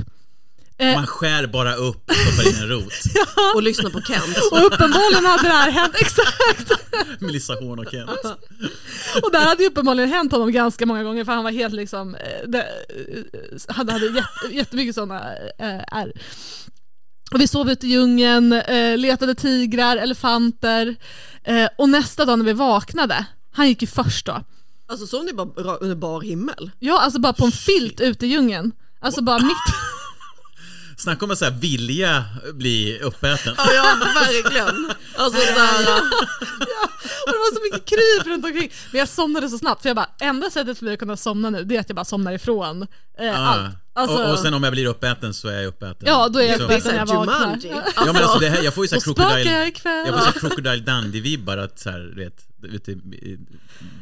Eh, 0.80 0.94
Man 0.94 1.06
skär 1.06 1.46
bara 1.46 1.74
upp 1.74 2.10
och 2.10 2.14
stoppar 2.16 2.48
in 2.50 2.62
en 2.62 2.68
rot. 2.68 2.92
Och 3.54 3.62
lyssna 3.62 3.90
på 3.90 4.00
Kent. 4.00 4.36
och 4.52 4.66
uppenbarligen 4.66 5.24
hade 5.26 5.42
det 5.42 5.48
här 5.54 5.70
hänt, 5.70 5.94
exakt! 5.98 6.72
Melissa 7.20 7.52
Horn 7.54 7.78
och 7.78 7.90
Kent. 7.90 8.10
Och 9.22 9.32
det 9.32 9.38
här 9.38 9.46
hade 9.48 9.62
ju 9.62 9.68
uppenbarligen 9.68 10.10
hänt 10.10 10.32
honom 10.32 10.52
ganska 10.52 10.86
många 10.86 11.02
gånger 11.02 11.24
för 11.24 11.32
han 11.32 11.44
var 11.44 11.50
helt 11.50 11.74
liksom, 11.74 12.14
eh, 12.14 12.48
det, 12.48 12.58
eh, 12.62 13.58
han 13.68 13.88
hade 13.88 14.06
jätte, 14.06 14.56
jättemycket 14.56 14.94
sådana 14.94 15.36
eh, 15.58 15.80
ärr. 15.98 16.12
Och 17.32 17.40
vi 17.40 17.48
sov 17.48 17.70
ute 17.70 17.86
i 17.86 17.90
djungeln, 17.90 18.52
eh, 18.52 18.96
letade 18.98 19.34
tigrar, 19.34 19.96
elefanter 19.96 20.96
eh, 21.44 21.68
och 21.78 21.88
nästa 21.88 22.24
dag 22.24 22.38
när 22.38 22.44
vi 22.46 22.52
vaknade, 22.52 23.24
han 23.52 23.68
gick 23.68 23.82
ju 23.82 23.88
först 23.88 24.26
då. 24.26 24.44
Alltså 24.88 25.06
sov 25.06 25.24
ni 25.24 25.32
bara 25.32 25.46
ra- 25.48 25.78
under 25.80 25.96
bar 25.96 26.20
himmel? 26.20 26.70
Ja, 26.78 27.00
alltså 27.00 27.20
bara 27.20 27.32
på 27.32 27.44
en 27.44 27.52
filt 27.52 28.00
ute 28.00 28.26
i 28.26 28.28
djungeln. 28.28 28.72
Alltså 29.00 29.22
bara 29.22 29.38
mitt... 29.38 29.56
Snacka 30.96 31.24
om 31.24 31.30
att 31.30 31.38
så 31.38 31.44
här, 31.44 31.52
vilja 31.52 32.24
bli 32.54 32.98
uppäten. 33.02 33.54
Ja, 33.56 33.72
ja 33.74 33.96
verkligen. 34.14 34.92
Alltså 35.16 35.40
sådär, 35.40 36.00
Och 37.26 37.32
det 37.32 37.38
var 37.38 37.54
så 37.54 37.60
mycket 37.62 37.88
kryp 37.88 38.26
runt 38.26 38.44
omkring. 38.44 38.70
Men 38.92 38.98
jag 38.98 39.08
somnade 39.08 39.48
så 39.48 39.58
snabbt 39.58 39.82
för 39.82 39.88
jag 39.88 39.96
bara, 39.96 40.10
enda 40.20 40.50
sättet 40.50 40.78
för 40.78 40.84
mig 40.84 40.94
att 40.94 41.00
kunna 41.00 41.16
somna 41.16 41.50
nu 41.50 41.64
det 41.64 41.76
är 41.76 41.80
att 41.80 41.88
jag 41.88 41.96
bara 41.96 42.04
somnar 42.04 42.32
ifrån 42.32 42.86
eh, 43.18 43.40
Ah. 43.40 43.46
allt. 43.46 43.74
Alltså, 43.98 44.24
och, 44.24 44.32
och 44.32 44.38
sen 44.38 44.54
om 44.54 44.62
jag 44.62 44.72
blir 44.72 44.86
uppäten 44.86 45.34
så 45.34 45.48
är 45.48 45.56
jag 45.56 45.66
uppäten. 45.66 46.08
Ja, 46.08 46.28
då 46.28 46.38
är 46.38 46.46
jag 46.46 46.60
uppäten 46.60 46.92
när 46.92 46.98
jag 46.98 47.06
vaknar. 47.06 47.40
Jumanji. 47.40 47.72
Ja 47.96 48.12
men 48.12 48.16
alltså 48.16 48.38
det 48.38 48.48
här, 48.48 48.62
jag 48.62 48.74
får 48.74 48.84
ju 48.84 48.88
såhär 48.88 49.02
jag 49.06 49.16
crocodile, 49.16 49.72
jag 49.84 50.14
får 50.14 50.18
såhär 50.18 50.32
crocodile 50.32 50.76
Dundee-vibbar 50.76 51.56
att 51.56 51.78
såhär, 51.78 51.98
du 51.98 52.24
vet, 52.24 52.47
ute 52.62 52.92
i, 52.92 53.38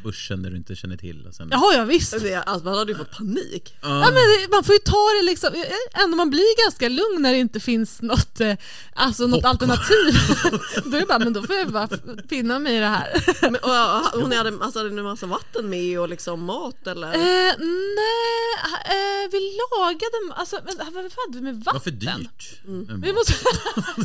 bushen 0.03 0.43
där 0.43 0.49
du 0.49 0.57
inte 0.57 0.75
känner 0.75 0.97
till 0.97 1.27
och 1.27 1.35
sen... 1.35 1.47
Jaha, 1.51 1.73
ja 1.73 1.83
visst. 1.85 2.13
alltså, 2.13 2.65
man 2.65 2.77
hade 2.77 2.91
ju 2.91 2.97
fått 2.97 3.11
panik. 3.11 3.75
Ja, 3.81 4.11
men 4.11 4.49
man 4.51 4.63
får 4.63 4.73
ju 4.73 4.79
ta 4.79 5.09
det 5.19 5.25
liksom, 5.25 5.63
ändå 5.93 6.17
man 6.17 6.29
blir 6.29 6.63
ganska 6.65 6.89
lugn 6.89 7.21
när 7.21 7.31
det 7.31 7.39
inte 7.39 7.59
finns 7.59 8.01
något, 8.01 8.39
eh, 8.39 8.55
alltså 8.93 9.27
något 9.27 9.45
alternativ. 9.45 10.13
då 10.85 10.95
är 10.95 10.99
det 10.99 11.05
bara, 11.05 11.19
men 11.19 11.33
då 11.33 11.43
får 11.43 11.55
jag 11.55 11.71
bara 11.71 11.89
finna 12.29 12.59
mig 12.59 12.75
i 12.75 12.79
det 12.79 12.85
här. 12.85 13.23
Men, 13.41 13.55
och, 13.55 14.15
och, 14.15 14.21
hon 14.21 14.31
hade, 14.31 14.63
alltså, 14.63 14.79
hade 14.79 14.91
ni 14.91 15.01
massa 15.01 15.25
vatten 15.25 15.69
med 15.69 15.99
och 15.99 16.09
liksom 16.09 16.43
mat 16.43 16.87
eller? 16.87 17.07
Eh, 17.07 17.53
nej, 17.97 18.47
eh, 18.85 19.31
vi 19.31 19.57
lagade, 19.61 20.35
alltså 20.35 20.59
men, 20.65 20.77
vad 20.77 20.95
hade 20.95 21.11
vi 21.31 21.41
med 21.41 21.55
vatten? 21.55 21.73
Vad 21.73 21.83
för 21.83 21.91
dyrt. 21.91 22.63
Mm. 22.67 23.01
Vi 23.01 23.13
måste, 23.13 23.33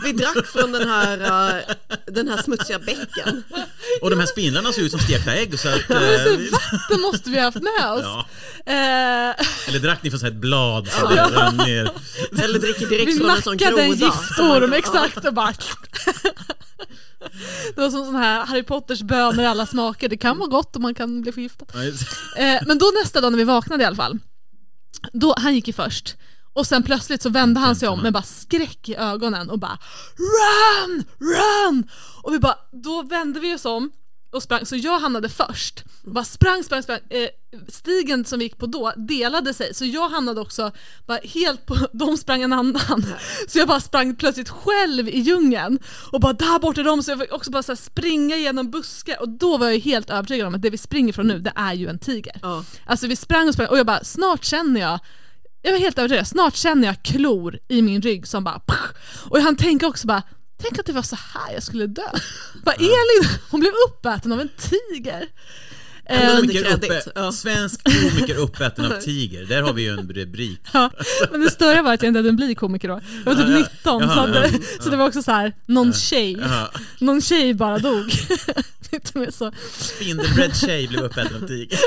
Vi 0.05 0.13
drack 0.13 0.47
från 0.47 0.73
den 0.73 0.89
här, 0.89 1.19
eh, 1.59 1.75
den 2.07 2.29
här 2.29 2.43
smutsiga 2.43 2.79
bäcken. 2.79 3.43
Och 4.03 4.11
de 4.11 4.19
här 4.19 4.27
spindlarna 4.43 4.73
ser 4.73 4.83
ut 4.83 4.91
som 4.91 5.01
stekta 5.01 5.35
ägg 5.35 5.59
så 5.59 5.69
att... 5.69 5.91
Eh, 5.91 6.25
så 6.25 6.51
vatten 6.53 7.01
måste 7.01 7.31
vi 7.31 7.37
ha 7.37 7.45
haft 7.45 7.63
med 7.63 7.91
oss. 7.93 8.03
ja. 8.03 8.27
Eh, 8.67 9.35
Eller 9.69 9.79
drack 9.79 10.03
ni 10.03 10.11
från 10.11 10.25
ett 10.29 10.35
blad 10.35 10.89
som 10.89 11.09
det 11.15 11.23
rann 11.23 11.57
ner? 11.57 11.91
Eller 12.45 12.59
dricker 12.59 12.87
direkt 12.87 13.09
vi 13.09 13.19
från 13.19 13.31
en 13.31 13.43
sån 13.43 13.53
nackade 13.53 13.71
groda. 13.71 13.83
en 13.83 13.91
giftorm, 13.91 14.73
exakt 14.73 15.25
och 15.25 15.35
bara 15.35 15.53
Det 17.75 17.81
var 17.81 17.91
som 17.91 18.05
sån 18.05 18.15
här 18.15 18.47
Harry 18.47 18.63
Potters 18.63 19.03
bönor 19.03 19.41
i 19.45 19.47
alla 19.47 19.67
smaker, 19.67 20.09
det 20.09 20.17
kan 20.17 20.39
vara 20.39 20.49
gott 20.49 20.77
och 20.77 20.83
man 20.83 20.95
kan 20.95 21.23
bli 21.23 21.33
förgiftad. 21.33 21.67
Eh, 22.37 22.63
men 22.67 22.79
då 22.79 22.93
nästa 23.03 23.21
dag 23.21 23.33
när 23.33 23.39
vi 23.39 23.45
vaknade 23.45 23.83
i 23.83 23.87
alla 23.87 23.97
fall, 23.97 24.19
då, 25.13 25.35
han 25.39 25.55
gick 25.55 25.67
ju 25.67 25.73
först. 25.73 26.17
Och 26.53 26.67
sen 26.67 26.83
plötsligt 26.83 27.23
så 27.23 27.31
vände 27.31 27.61
han 27.61 27.77
sig 27.77 27.89
om 27.89 28.03
med 28.03 28.13
bara 28.13 28.23
skräck 28.23 28.89
i 28.89 28.97
ögonen 28.97 29.51
och 29.51 29.59
bara 29.59 29.79
Run! 30.17 31.05
Run! 31.19 31.89
Och 32.23 32.35
vi 32.35 32.39
bara, 32.39 32.57
då 32.73 33.03
vände 33.03 33.41
vi 33.41 33.55
oss 33.55 33.65
om 33.65 33.91
och 34.33 34.43
sprang, 34.43 34.67
så 34.67 34.77
jag 34.77 34.99
hamnade 34.99 35.29
först. 35.29 35.85
Bara 36.03 36.25
sprang, 36.25 36.65
sprang, 36.65 36.83
sprang. 36.83 36.99
Eh, 37.11 37.29
stigen 37.69 38.25
som 38.25 38.39
vi 38.39 38.45
gick 38.45 38.59
på 38.59 38.67
då 38.67 38.93
delade 38.97 39.55
sig, 39.55 39.75
så 39.75 39.85
jag 39.85 40.09
hamnade 40.09 40.41
också 40.41 40.73
bara 41.07 41.19
helt 41.25 41.67
på, 41.67 41.77
de 41.93 42.17
sprang 42.17 42.43
en 42.43 42.53
annan. 42.53 43.07
Så 43.49 43.59
jag 43.59 43.69
bara 43.69 43.81
sprang 43.81 44.17
plötsligt 44.17 44.49
själv 44.49 45.09
i 45.09 45.19
djungeln 45.19 45.79
och 46.13 46.21
bara 46.21 46.33
där 46.33 46.59
borta 46.59 46.81
är 46.81 46.85
de, 46.85 47.03
så 47.03 47.11
jag 47.11 47.21
fick 47.21 47.33
också 47.33 47.51
bara 47.51 47.63
så 47.63 47.77
springa 47.77 48.37
genom 48.37 48.71
buskar 48.71 49.21
och 49.21 49.29
då 49.29 49.57
var 49.57 49.69
jag 49.69 49.79
helt 49.79 50.11
övertygad 50.11 50.47
om 50.47 50.55
att 50.55 50.63
det 50.63 50.71
vi 50.71 50.79
springer 50.79 51.13
från 51.13 51.29
nu, 51.29 51.39
det 51.39 51.53
är 51.57 51.73
ju 51.73 51.89
en 51.89 51.99
tiger. 51.99 52.39
Ja. 52.43 52.65
Alltså 52.87 53.07
vi 53.07 53.17
sprang 53.17 53.49
och 53.49 53.55
sprang 53.55 53.69
och 53.69 53.79
jag 53.79 53.87
bara, 53.87 54.05
snart 54.05 54.45
känner 54.45 54.81
jag 54.81 54.99
jag 55.63 55.73
var 55.73 55.79
helt 55.79 55.99
övertygad, 55.99 56.27
snart 56.27 56.57
känner 56.57 56.87
jag 56.87 57.03
klor 57.03 57.59
i 57.69 57.83
min 57.83 58.03
rygg 58.03 58.27
som 58.27 58.45
bara 58.45 58.61
Och 59.29 59.39
jag 59.39 59.43
hann 59.43 59.57
tänka 59.57 59.87
också 59.87 60.07
bara, 60.07 60.23
tänk 60.63 60.79
att 60.79 60.87
det 60.87 60.93
var 60.93 61.03
så 61.03 61.17
här 61.17 61.55
jag 61.55 61.63
skulle 61.63 61.87
dö. 61.87 62.03
Bara 62.65 62.75
Elin, 62.75 63.39
hon 63.51 63.61
blev 63.61 63.73
uppäten 63.89 64.33
av 64.33 64.41
en 64.41 64.49
tiger. 64.49 65.29
Eh, 66.05 66.37
Komiker 66.37 66.75
uppe, 66.75 67.03
ja. 67.15 67.33
Svensk 67.33 67.81
komiker 67.85 68.37
uppäten 68.37 68.85
av 68.85 68.91
tiger, 69.01 69.45
där 69.45 69.63
har 69.63 69.73
vi 69.73 69.83
ju 69.83 69.89
en 69.89 70.13
rubrik. 70.13 70.61
Ja, 70.73 70.91
men 71.31 71.41
det 71.41 71.51
större 71.51 71.83
var 71.83 71.95
att 71.95 72.03
jag 72.03 72.11
inte 72.11 72.19
hade 72.19 72.33
blivit 72.33 72.59
komiker 72.59 72.89
då. 72.89 73.01
Jag 73.25 73.35
var 73.35 73.43
typ 73.43 73.69
19 73.75 74.03
så, 74.03 74.07
ja. 74.09 74.45
så 74.81 74.91
det 74.91 74.97
var 74.97 75.07
också 75.07 75.23
så 75.23 75.31
här, 75.31 75.53
någon 75.67 75.93
tjej, 75.93 76.39
någon 76.99 77.21
tjej 77.21 77.55
bara 77.55 77.79
dog. 77.79 78.13
Spindelbredd 79.79 80.57
tjej 80.57 80.89
blev 80.89 81.01
uppäten 81.01 81.43
av 81.43 81.47
tiger. 81.47 81.79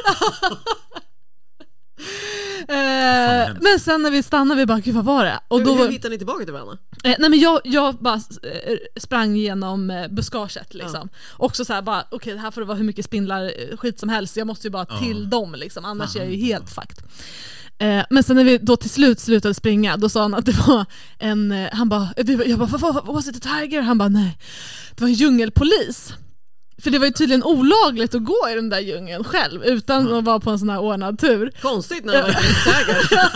Eh, 2.68 3.56
men 3.62 3.80
sen 3.80 4.02
när 4.02 4.12
vi 4.12 4.24
stannade, 4.24 4.60
vi 4.60 4.66
bara 4.66 4.80
gud 4.80 4.96
vad 4.96 5.06
var 5.06 5.26
det? 5.26 5.40
Och 5.48 5.60
hur, 5.60 5.66
då, 5.66 5.76
hur 5.76 5.88
hittar 5.92 6.10
ni 6.10 6.18
tillbaka 6.18 6.44
till 6.44 6.54
varandra? 6.54 6.78
Eh, 7.04 7.16
nej 7.20 7.30
men 7.30 7.40
jag, 7.40 7.62
jag 7.64 7.96
bara 7.96 8.16
eh, 8.16 8.78
sprang 8.98 9.36
genom 9.36 9.90
eh, 9.90 10.08
buskaget 10.08 10.74
liksom. 10.74 11.10
Också 11.38 11.66
såhär 11.66 11.82
bara, 11.82 12.04
okej 12.12 12.34
det 12.34 12.40
här 12.40 12.52
får 12.52 12.62
det 12.62 12.68
vara 12.68 12.78
hur 12.78 12.86
mycket 12.86 13.06
spindlar, 13.06 13.44
eh, 13.44 13.78
skit 13.78 14.00
som 14.00 14.10
helst, 14.10 14.38
jag 14.38 14.48
måste 14.48 14.68
ju 14.68 14.72
bara 14.72 14.86
till 14.86 15.30
dem 15.30 15.56
liksom, 15.58 15.86
annars 15.86 16.16
är 16.16 16.20
jag 16.20 16.32
ju 16.32 16.38
helt. 16.38 16.78
Eh, 17.78 18.06
men 18.10 18.24
sen 18.24 18.36
när 18.36 18.44
vi 18.44 18.58
då 18.58 18.78
till 18.78 18.90
slut 18.90 19.20
slutade 19.20 19.54
springa, 19.54 19.98
då 19.98 20.10
sa 20.10 20.22
han 20.22 20.34
att 20.34 20.46
det 20.46 20.68
var 20.68 20.86
en, 21.20 21.68
han 21.72 21.90
bara, 21.90 22.10
jag 22.46 22.60
bara, 22.60 23.02
was 23.02 23.28
it 23.28 23.46
a 23.46 23.60
tiger? 23.60 23.82
Han 23.82 23.98
bara, 23.98 24.10
nej, 24.10 24.38
det 24.96 25.02
var 25.02 25.08
en 25.08 25.14
djungelpolis. 25.14 26.14
För 26.86 26.92
det 26.92 27.00
var 27.00 27.06
ju 27.06 27.12
tydligen 27.14 27.44
olagligt 27.44 28.16
att 28.16 28.24
gå 28.26 28.50
i 28.52 28.56
den 28.56 28.70
där 28.70 28.80
djungeln 28.80 29.24
själv 29.24 29.64
utan 29.64 30.14
att 30.14 30.24
vara 30.24 30.40
på 30.40 30.50
en 30.50 30.60
sån 30.60 30.70
här 30.70 30.80
ordnad 30.80 31.20
tur. 31.20 31.52
Konstigt 31.62 32.06
när 32.06 32.14
det 32.14 32.22
var 32.22 32.30
en 32.30 32.36
grissägare. 32.36 33.28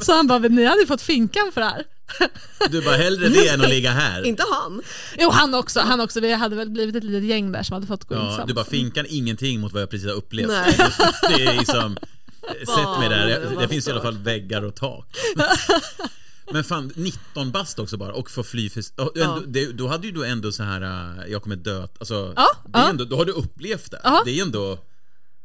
Så 0.00 0.12
han 0.12 0.26
bara, 0.26 0.38
ni 0.38 0.64
hade 0.64 0.80
ju 0.80 0.86
fått 0.86 1.02
finkan 1.02 1.50
för 1.54 1.60
det 1.60 1.66
här. 1.66 1.84
Du 2.70 2.82
bara 2.82 2.96
hellre 2.96 3.28
det 3.28 3.48
än 3.48 3.60
att 3.60 3.68
ligga 3.68 3.90
här. 3.90 4.26
Inte 4.26 4.44
han. 4.52 4.82
Jo 5.18 5.30
han 5.30 5.54
också, 5.54 5.80
han 5.80 6.00
också, 6.00 6.20
vi 6.20 6.32
hade 6.32 6.56
väl 6.56 6.70
blivit 6.70 6.96
ett 6.96 7.04
litet 7.04 7.24
gäng 7.28 7.52
där 7.52 7.62
som 7.62 7.74
hade 7.74 7.86
fått 7.86 8.04
gå 8.04 8.14
in 8.14 8.20
Ja, 8.20 8.26
tillsammans. 8.26 8.48
du 8.48 8.54
bara 8.54 8.64
finkan 8.64 9.06
ingenting 9.08 9.60
mot 9.60 9.72
vad 9.72 9.82
jag 9.82 9.90
precis 9.90 10.06
har 10.06 10.14
upplevt. 10.14 10.48
Nej. 10.48 10.76
Det 11.28 11.42
är 11.44 11.58
liksom, 11.58 11.96
sätt 12.58 12.98
mig 13.00 13.08
där, 13.08 13.28
Jag- 13.28 13.58
det 13.60 13.68
finns 13.68 13.88
i 13.88 13.90
alla 13.90 14.00
fall 14.02 14.18
väggar 14.18 14.62
och 14.64 14.74
tak. 14.74 15.06
Men 16.52 16.64
fan, 16.64 16.92
19 16.96 17.50
bast 17.50 17.78
också 17.78 17.96
bara 17.96 18.12
och 18.12 18.30
få 18.30 18.42
fly 18.42 18.70
för... 18.70 18.82
och 18.96 19.16
ändå, 19.16 19.40
det, 19.46 19.72
Då 19.72 19.88
hade 19.88 20.06
ju 20.06 20.12
du 20.12 20.26
ändå 20.26 20.52
så 20.52 20.62
här, 20.62 20.82
äh, 20.82 21.32
jag 21.32 21.42
kommer 21.42 21.56
dö, 21.56 21.86
alltså, 21.98 22.32
Ja, 22.36 22.48
det 22.66 22.78
är 22.78 22.82
ja. 22.82 22.90
ändå, 22.90 23.04
då 23.04 23.16
har 23.16 23.24
du 23.24 23.32
upplevt 23.32 23.90
det. 23.90 24.00
Ja. 24.04 24.22
Det 24.24 24.38
är 24.38 24.42
ändå 24.42 24.78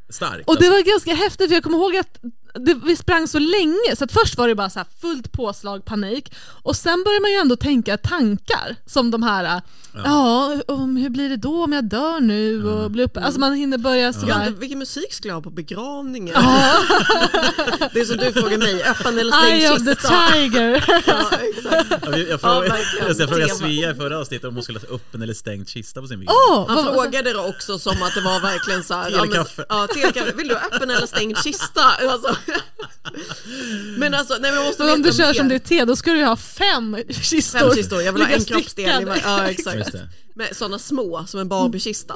starkt. 0.09 0.47
Och 0.49 0.55
det 0.55 0.67
alltså. 0.67 0.71
var 0.71 0.81
ganska 0.81 1.13
häftigt 1.13 1.47
för 1.47 1.53
jag 1.53 1.63
kommer 1.63 1.77
ihåg 1.77 1.95
att 1.95 2.19
det, 2.59 2.73
vi 2.85 2.95
sprang 2.95 3.27
så 3.27 3.39
länge 3.39 3.95
så 3.97 4.03
att 4.03 4.11
först 4.11 4.37
var 4.37 4.47
det 4.47 4.55
bara 4.55 4.69
så 4.69 4.79
här 4.79 4.87
fullt 5.01 5.31
påslag, 5.31 5.85
panik 5.85 6.33
och 6.63 6.75
sen 6.75 7.03
börjar 7.03 7.21
man 7.21 7.31
ju 7.31 7.37
ändå 7.37 7.55
tänka 7.55 7.97
tankar 7.97 8.75
som 8.85 9.11
de 9.11 9.23
här 9.23 9.61
ja, 10.05 10.57
om, 10.67 10.95
hur 10.97 11.09
blir 11.09 11.29
det 11.29 11.37
då 11.37 11.63
om 11.63 11.73
jag 11.73 11.83
dör 11.83 12.19
nu 12.19 12.67
och 12.69 12.91
blir 12.91 13.03
uppe, 13.03 13.21
alltså 13.21 13.39
man 13.39 13.53
hinner 13.53 13.77
börja 13.77 14.13
sådär 14.13 14.33
undrar, 14.33 14.49
vilken 14.49 14.79
musik 14.79 15.13
skulle 15.13 15.29
jag 15.31 15.35
ha 15.35 15.41
på 15.41 15.49
begravningen? 15.49 16.35
det 17.93 17.99
är 17.99 18.05
som 18.05 18.17
du 18.17 18.31
frågar 18.33 18.57
mig, 18.57 18.83
öppen 18.83 19.19
eller 19.19 19.31
stängd 19.31 19.61
Eye 19.61 19.71
of 19.71 19.77
the 19.85 19.95
kista? 19.95 20.27
tiger. 20.33 20.85
Ja, 21.07 21.29
exakt. 21.31 21.87
Ja, 22.05 22.11
Jag, 22.11 22.19
jag 22.19 22.27
Ja, 22.29 22.37
frågade, 22.37 22.69
verkligen. 22.69 23.17
jag 23.17 23.29
frågade. 23.29 23.49
Svea 23.55 23.91
i 23.91 23.95
förra 23.95 24.19
avsnittet 24.19 24.47
om 24.47 24.53
hon 24.53 24.63
skulle 24.63 24.79
ha 24.79 24.95
öppen 24.95 25.21
eller 25.21 25.33
stängd 25.33 25.69
kista 25.69 26.01
på 26.01 26.07
sin 26.07 26.19
begravning. 26.19 26.65
Han 26.67 26.85
vad- 26.85 26.93
frågade 26.93 27.33
det 27.33 27.39
också 27.39 27.79
som 27.79 28.03
att 28.03 28.13
det 28.15 28.21
var 28.21 28.39
verkligen 28.39 28.83
så 28.83 28.93
här, 28.93 29.09
ja, 29.09 29.17
men, 29.17 29.29
Telekaffe. 29.29 29.65
ja, 29.69 29.87
telekaffe. 29.87 30.31
Vill 30.35 30.47
du 30.47 30.53
ha 30.55 30.61
öppen 30.61 30.89
eller 30.89 31.07
stängd 31.07 31.37
kista? 31.43 31.83
Alltså. 32.09 32.35
Men 33.97 34.13
alltså, 34.13 34.33
nej 34.33 34.41
men 34.51 34.53
jag 34.53 34.65
måste 34.65 34.83
Men 34.83 34.93
om 34.93 35.01
du 35.01 35.13
kör 35.13 35.27
mer. 35.27 35.33
som 35.33 35.47
det 35.47 35.55
är 35.55 35.59
te, 35.59 35.85
då 35.85 35.95
ska 35.95 36.11
du 36.11 36.17
ju 36.17 36.25
ha 36.25 36.35
fem 36.35 36.97
kistor. 37.21 37.59
Fem 37.59 37.71
kistor, 37.75 38.01
jag 38.01 38.13
vill 38.13 38.21
ha 38.21 38.29
en 38.29 38.45
kroppsdel. 38.45 39.05
var- 39.05 39.17
Ja 39.23 39.43
exakt. 39.49 39.95
Med 40.35 40.55
sådana 40.55 40.79
små, 40.79 41.25
som 41.27 41.39
en 41.39 41.47
Barbiekista. 41.49 42.15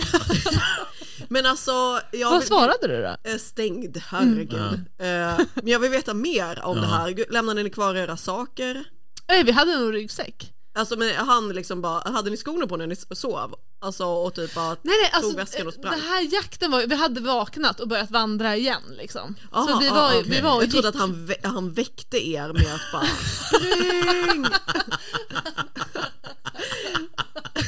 Men 1.29 1.45
alltså, 1.45 2.01
jag 2.11 2.29
Vad 2.29 2.39
vill, 2.39 2.47
svarade 2.47 2.87
du 2.87 3.01
då? 3.01 3.31
Eh, 3.31 3.37
Stängd, 3.37 3.97
herregud. 4.07 4.73
Eh, 4.99 5.39
Men 5.55 5.67
jag 5.67 5.79
vill 5.79 5.91
veta 5.91 6.13
mer 6.13 6.59
om 6.63 6.81
det 6.81 6.87
här. 6.87 7.31
Lämnade 7.33 7.63
ni 7.63 7.69
kvar 7.69 7.95
era 7.95 8.17
saker? 8.17 8.83
Nej, 9.27 9.43
vi 9.43 9.51
hade 9.51 9.77
nog 9.77 9.93
ryggsäck. 9.93 10.53
Alltså 10.77 10.95
men 10.95 11.15
han 11.15 11.49
liksom 11.49 11.81
bara, 11.81 12.11
hade 12.11 12.29
ni 12.29 12.37
skorna 12.37 12.67
på 12.67 12.77
när 12.77 12.87
ni 12.87 12.95
sov? 13.11 13.55
Alltså 13.81 14.05
och 14.05 14.33
typ 14.33 14.55
bara 14.55 14.67
Nej, 14.67 14.77
nej, 14.83 15.09
alltså, 15.13 15.29
tog 15.29 15.37
väskan 15.39 15.67
och 15.67 15.73
sprang? 15.73 15.91
den 15.91 16.01
här 16.01 16.33
jakten 16.33 16.71
var 16.71 16.87
vi 16.87 16.95
hade 16.95 17.21
vaknat 17.21 17.79
och 17.79 17.87
börjat 17.87 18.11
vandra 18.11 18.55
igen 18.55 18.81
liksom. 18.97 19.35
så 19.51 19.57
Aha, 19.57 19.79
vi 19.79 19.89
ah, 19.89 19.93
var, 19.93 20.11
ju- 20.13 20.19
okej. 20.19 20.31
vi 20.31 20.41
var 20.41 20.55
och 20.55 20.63
jag 20.63 20.71
trodde 20.71 20.87
gick. 20.87 20.95
att 20.95 21.01
han, 21.01 21.29
han 21.43 21.71
väckte 21.73 22.27
er 22.29 22.53
med 22.53 22.75
att 22.75 22.91
bara 22.91 23.05
spring! 23.47 24.45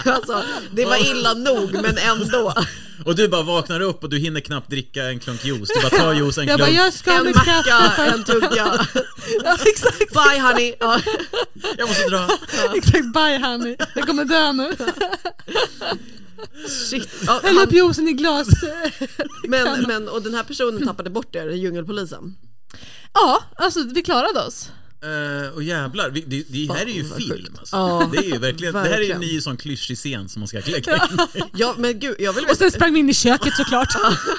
alltså 0.13 0.43
det 0.71 0.85
var 0.85 1.11
illa 1.11 1.33
nog 1.33 1.73
men 1.73 1.97
ändå. 1.97 2.53
Och 3.05 3.15
du 3.15 3.27
bara 3.27 3.43
vaknar 3.43 3.81
upp 3.81 4.03
och 4.03 4.09
du 4.09 4.17
hinner 4.17 4.39
knappt 4.39 4.69
dricka 4.69 5.03
en 5.03 5.19
klunk 5.19 5.45
juice. 5.45 5.69
Du 5.75 5.81
bara 5.81 5.89
tar 6.03 6.13
juice, 6.13 6.37
en 6.37 6.47
Jag 6.47 6.57
klunk. 6.57 6.71
bara, 6.71 6.83
jag 6.83 6.93
ska 6.93 7.11
En 7.11 7.23
med 7.23 7.35
macka, 7.35 7.63
kaffe. 7.67 8.03
en 8.05 8.23
tugga. 8.23 8.85
Ja, 9.43 9.57
exakt, 9.65 10.13
Bye 10.13 10.39
honey! 10.39 10.73
Ja. 10.79 11.01
Jag 11.77 11.87
måste 11.87 12.03
dra. 12.09 12.27
exakt, 12.75 13.13
bye 13.13 13.37
honey. 13.47 13.75
Jag 13.95 14.07
kommer 14.07 14.25
dö 14.25 14.51
nu. 14.51 14.71
Shit. 16.89 17.09
Ja, 17.27 17.39
Häll 17.43 17.57
upp 17.57 17.71
juicen 17.71 18.07
i 18.07 18.13
glas. 18.13 18.47
men, 19.47 19.81
men, 19.87 20.09
och 20.09 20.21
den 20.21 20.33
här 20.33 20.43
personen 20.43 20.87
tappade 20.87 21.09
bort 21.09 21.35
er, 21.35 21.49
djungelpolisen? 21.49 22.35
Ja, 23.13 23.43
alltså 23.55 23.83
vi 23.83 24.01
klarade 24.01 24.39
oss. 24.45 24.69
Uh, 25.05 25.49
och 25.55 25.63
jävlar, 25.63 26.09
vi, 26.09 26.21
det, 26.21 26.43
det 26.67 26.73
här 26.73 26.85
är 26.85 26.89
ju 26.89 27.03
film 27.03 27.55
alltså. 27.59 27.75
Ja, 27.75 28.09
Det 28.11 28.17
är 28.17 28.23
ju 28.23 28.37
verkligen, 28.37 28.73
det 28.73 28.79
här 28.79 28.85
är 28.85 28.89
ju 28.89 28.93
en 29.11 29.19
verkligen. 29.19 29.19
ny 29.35 29.41
sån 29.41 29.57
klyschig 29.57 29.97
scen 29.97 30.29
som 30.29 30.39
man 30.39 30.47
ska 30.47 30.59
lägga 30.65 30.93
in. 30.95 31.47
Ja 31.55 31.75
men 31.77 31.99
gud, 31.99 32.15
jag 32.19 32.33
vill 32.33 32.45
Och 32.45 32.57
sen 32.57 32.71
sprang 32.71 32.93
vi 32.93 32.99
in 32.99 33.09
i 33.09 33.13
köket 33.13 33.55
såklart. 33.57 33.87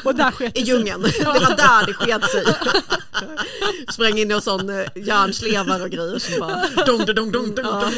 Och 0.04 0.14
där 0.14 0.30
sket 0.30 0.58
I 0.58 0.60
djungeln, 0.60 1.02
det 1.02 1.24
var 1.24 1.56
där 1.56 1.86
det 1.86 1.94
sket 1.94 2.30
sig. 2.30 2.44
Sprang 3.92 4.18
in 4.18 4.30
i 4.30 4.34
en 4.34 4.40
sån 4.42 4.68
eh, 4.70 4.86
järnslevar 4.94 5.80
och 5.82 5.90
grejer 5.90 6.18
som 6.18 6.40
bara, 6.40 6.84
dong, 6.86 7.06
dong, 7.14 7.32
dong, 7.32 7.54
ja. 7.56 7.90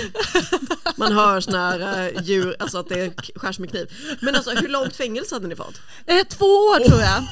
Man 0.97 1.13
hör 1.13 1.41
sån 1.41 1.55
här 1.55 2.07
eh, 2.15 2.23
djur, 2.23 2.57
alltså 2.59 2.79
att 2.79 2.89
det 2.89 3.13
skärs 3.37 3.59
med 3.59 3.71
kniv. 3.71 3.87
Men 4.21 4.35
alltså 4.35 4.51
hur 4.51 4.69
långt 4.69 4.97
fängelse 4.97 5.35
hade 5.35 5.47
ni 5.49 5.57
fått? 5.57 5.81
Eh, 6.07 6.27
två 6.29 6.47
år 6.47 6.89
tror 6.89 7.01
jag. 7.01 7.25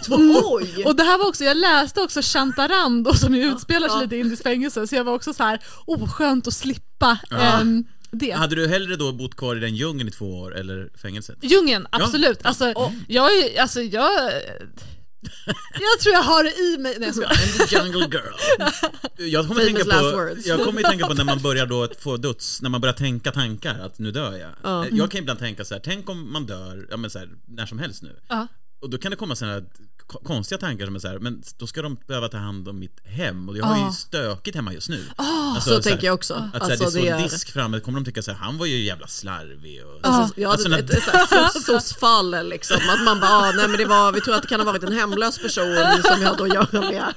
Oj! 0.44 0.84
Och 0.84 0.96
det 0.96 1.02
här 1.02 1.18
var 1.18 1.28
också, 1.28 1.44
jag 1.44 1.56
läste 1.56 2.00
också 2.00 2.20
Chantarand 2.22 3.04
då, 3.04 3.14
som 3.14 3.34
ju 3.34 3.42
utspelar 3.44 3.88
sig 3.88 3.96
Ja. 3.96 4.02
lite 4.02 4.16
i 4.16 4.20
indiskt 4.20 4.42
fängelse 4.42 4.86
så 4.86 4.94
jag 4.94 5.04
var 5.04 5.14
också 5.14 5.32
så 5.34 5.42
här, 5.42 5.60
oh 5.86 6.08
skönt 6.08 6.46
att 6.46 6.54
slippa 6.54 7.18
Ja. 7.30 7.36
ehm, 7.36 7.84
det. 8.10 8.30
Hade 8.30 8.56
du 8.56 8.68
hellre 8.68 8.96
då 8.96 9.12
bott 9.12 9.36
kvar 9.36 9.56
i 9.56 9.60
den 9.60 9.74
djungeln 9.76 10.08
i 10.08 10.12
två 10.12 10.38
år 10.40 10.56
eller 10.56 10.88
fängelset? 11.02 11.36
Djungeln, 11.40 11.86
absolut. 11.90 12.38
Alltså, 12.46 12.74
jag 13.08 13.36
är, 13.36 13.60
alltså 13.60 13.80
jag... 13.82 14.10
Jag 15.80 16.00
tror 16.00 16.14
jag 16.14 16.22
har 16.22 16.44
det 16.44 16.58
i 16.58 16.78
mig. 16.78 16.96
Nej, 16.98 17.06
jag 17.08 17.14
skojar. 17.14 17.66
The 17.68 17.76
jungle 17.76 18.18
girl. 18.18 18.34
Jag 19.30 19.48
kommer, 19.48 19.60
Famous 19.60 19.66
tänka 19.66 19.84
last 19.84 20.12
på, 20.12 20.16
words. 20.16 20.46
jag 20.46 20.64
kommer 20.64 20.80
ju 20.80 20.86
tänka 20.88 21.06
på 21.06 21.14
när 21.14 21.24
man 21.24 21.42
börjar 21.42 21.66
då 21.66 21.88
få 21.98 22.16
döds, 22.16 22.62
när 22.62 22.70
man 22.70 22.80
börjar 22.80 22.94
tänka 22.94 23.32
tankar 23.32 23.78
att 23.78 23.98
nu 23.98 24.10
dör 24.10 24.36
jag. 24.38 24.50
Ja. 24.62 24.86
Jag 24.90 25.10
kan 25.10 25.20
ibland 25.20 25.38
tänka 25.38 25.64
så 25.64 25.74
här, 25.74 25.80
tänk 25.84 26.10
om 26.10 26.32
man 26.32 26.46
dör, 26.46 26.86
ja 26.90 26.96
men 26.96 27.10
så 27.10 27.18
här, 27.18 27.28
när 27.46 27.66
som 27.66 27.78
helst 27.78 28.02
nu. 28.02 28.16
Ja. 28.28 28.46
Och 28.80 28.90
då 28.90 28.98
kan 28.98 29.10
det 29.10 29.16
komma 29.16 29.36
sådana 29.36 29.62
konstiga 30.24 30.58
tankar 30.58 30.86
som 30.86 30.94
är 30.94 30.98
så 30.98 31.08
här, 31.08 31.18
men 31.18 31.42
då 31.58 31.66
ska 31.66 31.82
de 31.82 31.96
behöva 32.06 32.28
ta 32.28 32.36
hand 32.36 32.68
om 32.68 32.78
mitt 32.78 33.06
hem 33.06 33.48
och 33.48 33.56
jag 33.58 33.64
har 33.64 33.76
ju 33.76 33.82
Ja. 33.82 33.92
stökigt 33.92 34.56
hemma 34.56 34.72
just 34.72 34.88
nu. 34.88 35.04
Så 35.60 35.70
här, 35.74 35.80
tänker 35.80 36.06
jag 36.06 36.14
också. 36.14 36.34
Att 36.34 36.40
så 36.52 36.64
här, 36.64 36.70
Alltså, 36.70 36.84
det 36.84 36.90
står 36.90 37.00
det 37.00 37.08
en 37.08 37.18
är- 37.18 37.22
disk 37.22 37.52
framme, 37.52 37.80
kommer 37.80 38.00
de 38.00 38.04
tycka 38.04 38.22
så 38.22 38.30
här, 38.30 38.38
han 38.38 38.58
var 38.58 38.66
ju 38.66 38.80
jävla 38.84 39.06
slarvig 39.06 39.84
och... 39.86 40.00
Alltså, 40.02 40.40
jag 40.40 40.50
hade 40.50 40.62
Alltså, 40.76 40.78
ett, 40.78 40.90
ett, 40.90 41.56
ett 41.56 41.62
soc-fall 41.66 42.48
liksom, 42.48 42.76
att 42.76 43.04
man 43.04 43.20
bara, 43.20 43.30
ah, 43.30 43.52
nej 43.56 43.68
men 43.68 43.78
det 43.78 43.84
var, 43.86 44.12
vi 44.12 44.20
tror 44.20 44.34
att 44.34 44.42
det 44.42 44.48
kan 44.48 44.60
ha 44.60 44.64
varit 44.66 44.82
en 44.82 44.92
hemlös 44.92 45.38
person 45.38 45.76
som 46.02 46.22
hade 46.24 46.42
att 46.42 46.54
göra 46.54 46.80
med. 46.90 47.14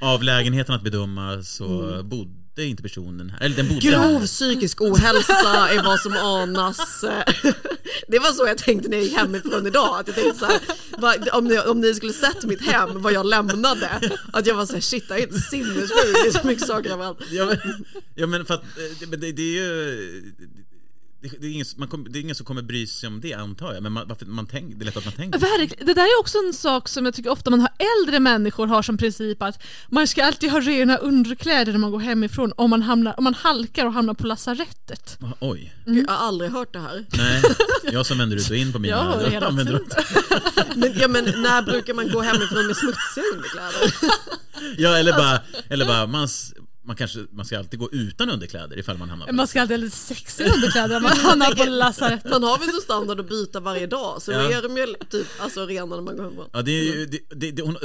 Av 0.00 0.22
lägenheten 0.22 0.74
att 0.74 0.82
bedöma 0.82 1.42
så 1.42 2.00
bodde 2.04 2.30
inte 2.58 2.82
personen 2.82 3.30
här, 3.30 3.40
eller 3.40 3.56
den 3.56 3.68
bodde 3.68 3.80
Grov 3.80 4.20
här. 4.20 4.26
psykisk 4.26 4.80
ohälsa 4.80 5.68
är 5.68 5.82
vad 5.82 6.00
som 6.00 6.12
anas. 6.12 7.04
Det 8.08 8.18
var 8.18 8.32
så 8.32 8.46
jag 8.46 8.58
tänkte 8.58 8.88
när 8.88 8.96
jag 8.96 9.04
gick 9.04 9.16
hemifrån 9.16 9.66
idag. 9.66 10.00
Att 10.00 10.06
jag 10.06 10.16
tänkte 10.16 10.38
så 10.38 10.46
här, 10.46 11.34
om, 11.34 11.44
ni, 11.44 11.58
om 11.58 11.80
ni 11.80 11.94
skulle 11.94 12.12
sett 12.12 12.44
mitt 12.44 12.60
hem, 12.62 13.02
vad 13.02 13.12
jag 13.12 13.26
lämnade. 13.26 13.90
Att 14.32 14.46
jag 14.46 14.54
var 14.54 14.66
så 14.66 14.72
här, 14.72 14.80
shit 14.80 15.04
jag 15.08 15.18
är 15.18 15.22
inte 15.22 15.40
sinnessjuk, 15.40 15.90
det 16.24 16.28
är 16.28 16.40
så 16.40 16.46
mycket 16.46 16.66
saker 16.66 16.90
överallt. 16.90 17.18
Ja 17.30 17.44
men, 17.46 17.58
ja, 18.14 18.26
men 18.26 18.44
för 18.44 18.54
att 18.54 18.62
eh, 18.62 18.98
det, 19.00 19.06
men 19.06 19.20
det, 19.20 19.32
det 19.32 19.42
är 19.42 19.54
ju... 19.54 20.32
Det, 21.22 21.28
det, 21.40 21.46
är 21.46 21.50
ingen, 21.50 21.66
man 21.76 21.88
kommer- 21.88 22.08
det 22.08 22.18
är 22.18 22.20
ingen 22.20 22.34
som 22.34 22.46
kommer 22.46 22.62
bry 22.62 22.86
sig 22.86 23.06
om 23.06 23.20
det 23.20 23.34
antar 23.34 23.74
jag, 23.74 23.82
men 23.82 23.92
man, 23.92 24.08
varför, 24.08 24.26
man 24.26 24.46
tänk, 24.46 24.74
det 24.78 24.82
är 24.82 24.84
lätt 24.84 24.96
att 24.96 25.04
man 25.04 25.14
tänker 25.14 25.38
Verkligen. 25.38 25.86
Det 25.86 25.94
där 25.94 26.02
är 26.02 26.20
också 26.20 26.38
en 26.38 26.52
sak 26.52 26.88
som 26.88 27.04
jag 27.04 27.14
tycker 27.14 27.30
ofta 27.30 27.50
man 27.50 27.60
har 27.60 27.70
äldre 28.00 28.20
människor 28.20 28.66
har 28.66 28.82
som 28.82 28.96
princip 28.98 29.42
att 29.42 29.62
man 29.88 30.06
ska 30.06 30.24
alltid 30.24 30.50
ha 30.50 30.60
rena 30.60 30.96
underkläder 30.96 31.72
när 31.72 31.78
man 31.78 31.90
går 31.90 32.00
hemifrån 32.00 32.52
om 32.56 32.70
man, 32.70 32.82
hamnar, 32.82 33.14
om 33.18 33.24
man 33.24 33.34
halkar 33.34 33.86
och 33.86 33.92
hamnar 33.92 34.14
på 34.14 34.26
lasarettet. 34.26 35.18
Oj, 35.40 35.74
Gud, 35.86 36.04
Jag 36.08 36.12
har 36.14 36.26
aldrig 36.26 36.50
hört 36.50 36.72
det 36.72 36.78
här. 36.80 37.04
nej. 37.18 37.42
Jag 37.92 38.06
som 38.06 38.18
vänder 38.18 38.36
ut 38.36 38.50
och 38.50 38.56
in 38.56 38.72
på 38.72 38.78
mina... 38.78 38.96
Jag 38.96 39.02
hör 39.04 39.24
det 39.24 39.30
hela 39.30 39.46
använder- 39.46 39.80
Men, 40.76 40.92
ja, 40.98 41.08
men 41.08 41.24
när 41.24 41.62
brukar 41.62 41.94
man 41.94 42.08
gå 42.12 42.20
hemifrån 42.20 42.66
med 42.66 42.76
smutsiga 42.76 43.24
underkläder? 43.34 43.92
Ja, 44.78 44.96
eller 44.98 45.12
bara, 45.12 45.40
eller 45.68 45.84
bara 45.86 46.06
man, 46.06 46.28
man, 46.84 46.96
kanske, 46.96 47.18
man 47.32 47.44
ska 47.46 47.58
alltid 47.58 47.78
gå 47.80 47.88
utan 47.92 48.30
underkläder 48.30 48.78
ifall 48.78 48.98
man 48.98 49.10
hamnar 49.10 49.26
på 49.26 49.32
Man 49.32 49.46
ska 49.48 49.60
alltid 49.60 49.76
ha 49.76 49.84
lite 49.84 49.96
sexiga 49.96 50.52
underkläder 50.54 50.96
om 50.96 51.02
man 51.02 51.16
hamnar 51.16 51.54
på 51.54 51.64
lasarettet. 51.64 52.30
Man 52.30 52.42
har 52.42 52.58
väl 52.58 52.68
så 52.68 52.80
standard 52.80 53.20
att 53.20 53.28
byta 53.28 53.60
varje 53.60 53.86
dag, 53.86 54.22
så 54.22 54.32
Ja. 54.32 54.38
är 54.52 54.62
de 54.62 54.76
ju 54.76 54.86
typ 55.10 55.26
alltså, 55.40 55.66
rena 55.66 55.96
när 55.96 56.02
man 56.02 56.16
går 56.16 56.22
hemifrån. 56.22 56.48
Ja, 56.52 56.62
det 56.62 56.70
är 56.72 56.84
ju, 56.84 57.06
det, 57.06 57.18
det, 57.30 57.50
det, 57.50 57.62
hon, 57.62 57.76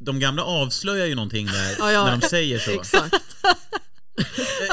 de 0.00 0.20
gamla 0.20 0.44
avslöjar 0.44 1.06
ju 1.06 1.14
någonting 1.14 1.46
där 1.46 1.76
Ja, 1.78 1.92
ja. 1.92 2.04
när 2.04 2.16
de 2.16 2.28
säger 2.28 2.58
så. 2.58 2.70
Exakt. 2.70 3.14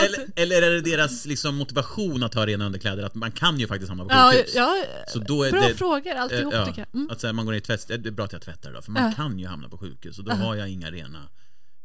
Eller, 0.05 0.28
eller 0.36 0.61
är 0.61 0.72
det 0.72 0.82
deras 0.82 1.26
liksom, 1.26 1.55
motivation 1.55 2.24
att 2.24 2.34
ha 2.34 2.45
rena 2.45 2.65
underkläder? 2.65 3.03
Att 3.03 3.15
man 3.15 3.32
kan 3.32 3.59
ju 3.59 3.67
faktiskt 3.67 3.89
hamna 3.89 4.05
på 4.05 4.11
Ja, 4.11 4.32
sjukhus. 4.36 4.55
ja, 4.55 4.84
Så 5.07 5.20
då 5.20 5.43
är 5.43 5.51
bra 5.51 5.61
det, 5.67 5.76
frågor 5.76 6.11
alltihop 6.15 6.53
ja, 6.53 6.65
tycker 6.65 6.80
jag. 6.91 6.95
Mm. 7.01 7.09
Att 7.11 7.22
så 7.22 7.28
här, 7.28 7.34
man 7.34 7.45
går 7.45 7.51
ner 7.51 7.57
i 7.59 7.61
tvätt, 7.61 7.88
det 7.88 7.93
är 7.93 8.11
bra 8.11 8.26
att 8.26 8.34
jag 8.34 8.41
tvättar 8.41 8.72
då, 8.74 8.82
för 8.82 8.91
man 8.91 9.03
Ja. 9.03 9.11
kan 9.15 9.39
ju 9.39 9.47
hamna 9.47 9.70
på 9.70 9.78
sjukhus 9.78 10.20
och 10.20 10.24
då 10.26 10.32
har 10.32 10.55
jag 10.55 10.70
inga 10.70 10.91
rena 10.91 11.30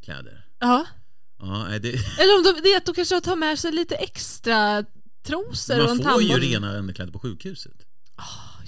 kläder. 0.04 0.44
Ja. 0.60 0.86
Ja, 1.46 1.78
det, 1.78 1.88
Eller 2.18 2.36
om 2.36 2.42
de, 2.42 2.60
det 2.62 2.72
är 2.72 2.76
att 2.76 2.86
de 2.86 2.94
kanske 2.94 3.20
tar 3.20 3.36
med 3.36 3.58
sig 3.58 3.72
lite 3.72 3.94
extra 3.94 4.84
trosor 5.26 5.80
och 5.80 5.90
en 5.90 5.96
man 5.96 6.12
får 6.12 6.22
ju 6.22 6.28
tandborste. 6.28 6.54
rena 6.54 6.76
underkläder 6.78 7.12
på 7.12 7.18
sjukhuset. 7.18 7.86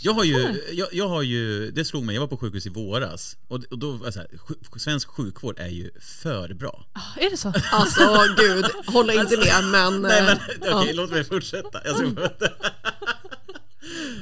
Jag 0.00 0.12
har, 0.12 0.24
ju, 0.24 0.62
jag, 0.72 0.88
jag 0.92 1.08
har 1.08 1.22
ju, 1.22 1.70
det 1.70 1.84
slog 1.84 2.04
mig, 2.04 2.14
jag 2.14 2.20
var 2.20 2.28
på 2.28 2.36
sjukhus 2.36 2.66
i 2.66 2.68
våras 2.68 3.36
och, 3.48 3.64
och 3.70 3.78
då 3.78 3.90
var 3.90 4.10
så 4.10 4.18
här, 4.18 4.28
sjuk, 4.38 4.58
svensk 4.76 5.08
sjukvård 5.08 5.58
är 5.58 5.68
ju 5.68 5.90
för 6.00 6.54
bra. 6.54 6.86
Ah, 6.92 7.20
Är 7.20 7.30
det 7.30 7.36
så? 7.36 7.52
Alltså 7.72 8.24
gud, 8.36 8.64
håller 8.86 9.20
inte 9.20 9.36
med 9.36 9.64
men... 9.64 10.02
Nej 10.02 10.22
men 10.22 10.36
eh, 10.36 10.76
okej, 10.76 10.88
ja. 10.88 10.92
låt 10.92 11.10
mig 11.10 11.24
fortsätta. 11.24 11.80
Jag, 11.84 11.96
ska... 11.96 12.06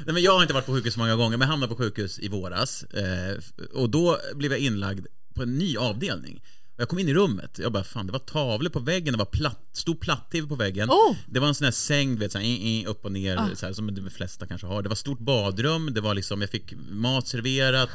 Nej, 0.07 0.15
men 0.15 0.23
jag 0.23 0.33
har 0.33 0.43
inte 0.43 0.55
varit 0.55 0.67
på 0.67 0.73
sjukhus 0.73 0.95
så 0.95 1.01
många 1.01 1.17
gånger, 1.17 1.37
men 1.37 1.49
hamnade 1.49 1.75
på 1.75 1.83
sjukhus 1.83 2.19
i 2.19 2.29
våras. 2.29 2.83
Eh, 2.83 3.39
och 3.73 3.91
då 3.91 4.19
blev 4.35 4.53
jag 4.53 4.61
inlagd 4.61 5.07
på 5.35 5.43
en 5.43 5.59
ny 5.59 5.77
avdelning. 5.77 6.43
Jag 6.77 6.89
kom 6.89 6.99
in 6.99 7.09
i 7.09 7.15
rummet, 7.15 7.59
jag 7.59 7.73
bara 7.73 7.85
fan 7.85 8.07
det 8.07 8.13
var 8.13 8.19
tavlor 8.19 8.71
på 8.71 8.81
väggen, 8.81 9.13
det 9.13 9.19
var 9.19 9.25
platt, 9.25 9.69
stor 9.73 9.95
platt-tv 9.95 10.49
på 10.49 10.55
väggen. 10.55 10.91
Oh. 10.91 11.17
Det 11.27 11.41
var 11.41 11.49
en 11.49 11.55
sån 11.55 11.65
här 11.65 11.73
säng, 11.73 12.15
du 12.15 12.21
vet, 12.21 12.33
så 12.33 12.39
här, 12.39 12.45
i, 12.45 12.81
i, 12.81 12.87
upp 12.87 13.05
och 13.05 13.13
ner, 13.13 13.55
så 13.55 13.67
här, 13.67 13.73
som 13.73 13.95
de 13.95 14.11
flesta 14.11 14.47
kanske 14.47 14.67
har. 14.67 14.83
Det 14.83 14.89
var 14.89 14.97
stort 14.97 15.19
badrum, 15.19 15.95
det 15.95 16.01
var 16.01 16.15
liksom, 16.15 16.41
jag 16.41 16.51
fick 16.51 16.75
mat 16.91 17.29
serverat. 17.29 17.91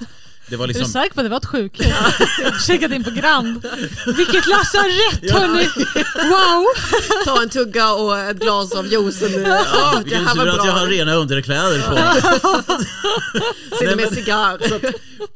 Det 0.49 0.55
var 0.57 0.63
Är 0.63 0.67
liksom... 0.67 0.85
du 0.85 0.91
säker 0.91 1.13
på 1.13 1.19
att 1.21 1.25
det 1.25 1.29
var 1.29 1.37
ett 1.37 1.45
sjukhus? 1.45 1.93
Checkat 2.67 2.91
in 2.91 3.03
på 3.03 3.11
Grand. 3.11 3.65
Vilket 4.17 4.47
lasarett 4.47 5.31
hörni! 5.31 5.67
Wow! 6.29 6.65
Ta 7.25 7.41
en 7.43 7.49
tugga 7.49 7.93
och 7.93 8.19
ett 8.19 8.39
glas 8.39 8.75
av 8.75 8.87
juicen 8.87 9.31
nu. 9.31 9.41
Ja, 9.41 10.03
det 10.05 10.15
här 10.15 10.47
att 10.47 10.65
jag 10.65 10.73
har 10.73 10.87
rena 10.87 11.13
underkläder 11.13 11.81
på. 11.81 11.95
Sitter 13.75 13.85
Nej, 13.85 13.95
med 13.95 14.13
cigarr. 14.13 14.59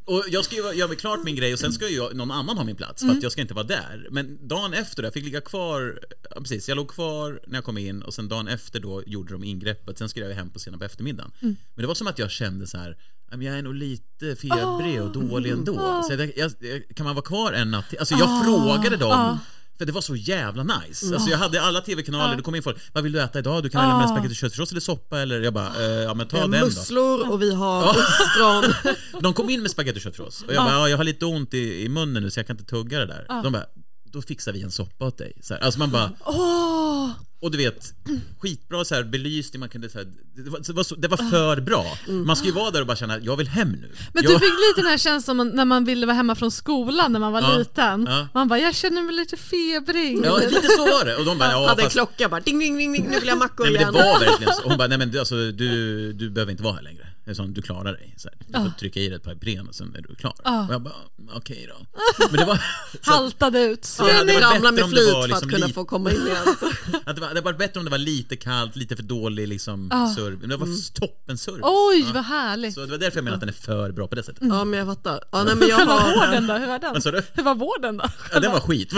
Och 0.06 0.24
jag 0.30 0.46
ska 0.46 0.56
ju 0.56 0.74
göra 0.74 0.96
klart 0.96 1.24
min 1.24 1.36
grej 1.36 1.54
och 1.54 1.60
sen 1.60 1.74
ska 1.74 1.90
ju 1.90 2.14
någon 2.14 2.32
annan 2.32 2.58
ha 2.58 2.64
min 2.64 2.76
plats 2.76 3.02
för 3.02 3.06
Mm. 3.06 3.18
att 3.18 3.24
jag 3.24 3.32
ska 3.32 3.42
inte 3.42 3.54
vara 3.54 3.66
där. 3.66 4.08
Men 4.12 4.48
dagen 4.48 4.74
efter, 4.74 5.04
jag 5.04 5.14
fick 5.14 5.24
ligga 5.24 5.42
kvar, 5.42 6.00
ja, 6.36 6.42
precis, 6.42 6.70
jag 6.70 6.76
låg 6.76 6.88
kvar 6.88 7.40
när 7.48 7.58
jag 7.58 7.64
kom 7.64 7.78
in 7.78 8.02
och 8.02 8.14
sen 8.14 8.28
dagen 8.30 8.48
efter 8.48 8.80
då 8.80 9.04
gjorde 9.06 9.34
de 9.34 9.44
ingreppet. 9.44 9.98
Sen 9.98 10.10
skulle 10.10 10.26
jag 10.26 10.36
hem 10.36 10.50
på 10.50 10.60
sena 10.60 10.78
på 10.78 10.84
eftermiddagen. 10.84 11.32
Mm. 11.42 11.56
Men 11.76 11.82
det 11.84 11.88
var 11.88 11.96
som 11.96 12.08
att 12.08 12.20
jag 12.20 12.32
kände 12.32 12.68
så 12.68 12.78
här. 12.78 12.98
"Ja, 13.34 13.38
men 13.38 13.48
Jag 13.48 13.58
är 13.58 13.62
nog 13.64 13.76
lite 13.76 14.36
febrig 14.36 15.02
och 15.02 15.12
dålig 15.12 15.52
ändå. 15.52 16.04
Så 16.08 16.14
jag, 16.14 16.32
jag, 16.38 16.52
kan 16.96 17.06
man 17.06 17.16
vara 17.16 17.26
kvar 17.26 17.54
en 17.54 17.72
natt 17.72 17.90
till? 17.90 18.00
Alltså 18.00 18.16
jag 18.16 18.46
frågade 18.46 18.98
dem. 18.98 19.38
För 19.78 19.86
det 19.86 19.92
var 19.92 20.02
så 20.02 20.16
jävla 20.16 20.64
nice. 20.64 21.14
Alltså 21.16 21.30
jag 21.30 21.38
hade 21.38 21.62
alla 21.62 21.82
tv-kanaler, 21.82 22.36
det 22.36 22.42
kom 22.44 22.56
in 22.56 22.64
folk. 22.64 22.78
Vad 22.94 23.04
vill 23.04 23.12
du 23.12 23.22
äta 23.22 23.40
idag? 23.40 23.64
Du 23.64 23.70
kan 23.70 23.82
välja 23.82 23.98
mellan 23.98 24.16
spagetti 24.16 24.34
och 24.34 24.38
köttfärssås 24.38 24.72
eller 24.72 24.82
soppa 24.82 25.20
eller? 25.20 25.42
Jag 25.42 25.54
bara, 25.54 25.68
eh, 25.80 25.84
ja 25.86 26.14
men 26.14 26.28
ta 26.28 26.38
den 26.38 26.52
då. 26.52 26.66
musslor 26.66 27.30
och 27.32 27.42
vi 27.42 27.54
har 27.54 27.82
Ja. 27.84 27.96
ostron. 28.20 28.94
De 29.22 29.34
kom 29.34 29.50
in 29.50 29.62
med 29.62 29.72
spagetti 29.72 29.98
och 30.00 30.02
köttfärssås 30.02 30.42
och 30.48 30.54
jag 30.54 30.66
bara, 30.66 30.74
ja, 30.74 30.90
jag 30.90 30.98
har 30.98 31.04
lite 31.04 31.26
ont 31.26 31.54
i, 31.54 31.84
i 31.84 31.90
munnen 31.90 32.24
nu 32.24 32.32
så 32.32 32.40
jag 32.40 32.48
kan 32.48 32.54
inte 32.58 32.70
tugga 32.70 33.00
det 33.00 33.06
där. 33.06 33.26
De 33.44 33.54
bara, 33.54 33.66
då 34.14 34.22
fixar 34.22 34.54
vi 34.54 34.62
en 34.62 34.72
soppa 34.72 35.06
åt 35.06 35.18
dig. 35.18 35.34
Så 35.42 35.54
här, 35.54 35.62
alltså 35.62 35.80
man 35.80 35.92
bara, 35.92 36.12
Åh, 36.26 37.10
och 37.42 37.52
du 37.52 37.58
vet, 37.58 37.94
skitbra 38.40 38.86
så 38.86 38.96
här, 38.96 39.04
belysning, 39.04 39.60
man 39.60 39.70
kunde 39.70 39.90
så 39.90 39.98
här, 39.98 40.08
det, 40.36 40.50
var, 40.50 40.60
det, 40.60 40.74
var 40.74 40.84
så, 40.84 40.96
det 40.96 41.08
var 41.08 41.18
för 41.18 41.62
bra. 41.62 41.98
Man 42.08 42.36
ska 42.36 42.46
ju 42.46 42.52
vara 42.54 42.72
där 42.72 42.82
och 42.82 42.88
bara 42.88 42.96
känna, 42.98 43.20
jag 43.20 43.38
vill 43.38 43.48
hem 43.48 43.72
nu. 43.72 43.92
Men 44.14 44.24
jag, 44.24 44.34
du 44.34 44.40
fick 44.40 44.54
lite 44.54 44.82
den 44.82 44.86
här 44.86 44.98
känslan 44.98 45.38
som 45.38 45.48
när 45.50 45.66
man 45.66 45.86
ville 45.86 46.06
vara 46.06 46.16
hemma 46.16 46.36
från 46.36 46.52
skolan 46.52 47.12
när 47.14 47.20
man 47.20 47.32
var 47.34 47.42
Ja, 47.42 47.58
liten. 47.58 48.06
ja. 48.10 48.28
Man 48.34 48.48
bara, 48.48 48.60
jag 48.60 48.76
känner 48.76 49.02
mig 49.02 49.16
lite 49.16 49.38
febrig. 49.38 50.22
Ja, 50.26 50.38
lite 50.38 50.68
så 50.68 50.86
var 50.86 51.06
det. 51.06 51.16
Och 51.16 51.26
de 51.26 51.38
bara, 51.38 51.52
ja 51.52 51.68
hade 51.68 51.82
en 51.82 51.86
fast, 51.86 51.94
klocka 51.96 52.30
bara 52.30 52.40
ding 52.42 52.60
ding 52.60 52.78
ding 52.78 52.94
ding, 52.94 53.08
nu 53.10 53.20
vill 53.20 53.28
jag 53.28 53.38
mackor 53.38 53.64
Nej 53.64 53.74
men 53.74 53.82
igen. 53.82 53.94
det 53.94 54.00
var 54.00 54.20
verkligen 54.20 54.54
så. 54.54 54.64
Och 54.64 54.70
Hon 54.70 54.78
bara, 54.78 54.88
nej 54.88 54.98
men 54.98 55.12
du, 55.12 55.20
alltså, 55.20 55.36
du, 55.36 56.14
du 56.14 56.30
behöver 56.30 56.52
inte 56.52 56.64
vara 56.64 56.74
här 56.76 56.82
längre. 56.82 57.08
Det 57.26 57.32
är 57.32 57.36
sånt, 57.36 57.56
du 57.56 57.62
klarar 57.62 57.94
dig. 57.94 58.16
Så 58.18 58.30
här. 58.30 58.38
Du 58.48 58.70
får 58.72 58.80
trycka 58.80 59.00
i 59.00 59.08
dig 59.10 59.16
ett 59.18 59.24
par 59.24 59.32
Ipren 59.32 59.68
och 59.68 59.76
sen 59.76 59.96
är 59.96 60.02
du 60.02 60.16
klar. 60.16 60.34
Och 60.68 60.74
jag 60.74 60.82
bara, 60.82 60.94
okej 61.36 61.70
då. 61.70 61.86
Men 62.30 62.40
det 62.40 62.46
var... 62.46 62.56
Så 63.02 63.12
Haltade 63.12 63.60
ut. 63.62 63.96
Ja, 64.00 64.06
det 64.06 64.14
hade 64.14 64.34
varit 64.34 64.44
Ramla 64.44 64.72
bättre 64.72 64.72
med 64.72 64.84
om 64.84 64.90
det 64.92 64.96
flit 64.98 65.14
för 65.14 65.28
liksom 65.28 65.48
att 65.48 65.54
kunna 65.54 65.66
lite- 65.66 65.74
få 65.74 65.86
komma 65.86 66.12
in 66.12 66.22
igen. 66.28 66.38
att 67.06 67.16
det, 67.16 67.22
var, 67.22 67.34
det 67.34 67.42
var 67.42 67.54
bättre 67.54 67.80
om 67.80 67.86
det 67.86 67.92
var 67.92 67.98
lite 67.98 68.36
kallt, 68.36 68.76
lite 68.76 68.96
för 68.96 69.04
dålig 69.04 69.48
liksom 69.48 69.90
serv. 70.16 70.40
Men 70.40 70.50
det 70.50 70.58
var 70.58 70.94
toppen 71.00 71.38
service. 71.38 71.62
Oj, 71.64 72.00
Ja. 72.08 72.12
vad 72.14 72.24
härligt. 72.26 72.74
Så 72.74 72.80
det 72.86 72.92
var 72.92 72.98
därför 72.98 73.18
jag 73.18 73.24
menar 73.24 73.36
att 73.36 73.42
den 73.42 73.50
är 73.50 73.54
för 73.54 73.92
bra 73.92 74.08
på 74.08 74.16
det 74.16 74.24
sättet. 74.24 74.44
Ja 74.48 74.64
men 74.66 74.80
jag 74.80 74.88
fattar. 74.88 75.24
Ja, 75.32 75.44
nej, 75.44 75.56
men 75.56 75.68
jag 75.68 75.78
Hur 75.78 75.86
var 75.86 76.00
har, 76.00 76.28
vården 76.28 76.48
då? 76.48 76.54
Hur 76.54 76.68
var 76.68 76.80
den? 76.80 76.94
Vad? 77.04 77.24
Hur 77.34 77.44
var 77.44 77.56
vården 77.56 77.98
då? 77.98 78.06
Ja, 78.34 78.40
den 78.40 78.52
var 78.52 78.60
skit. 78.60 78.90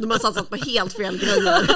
de 0.00 0.10
har 0.10 0.18
satsat 0.18 0.50
på 0.50 0.56
helt 0.56 0.92
fel 0.92 1.18
grejer. 1.18 1.70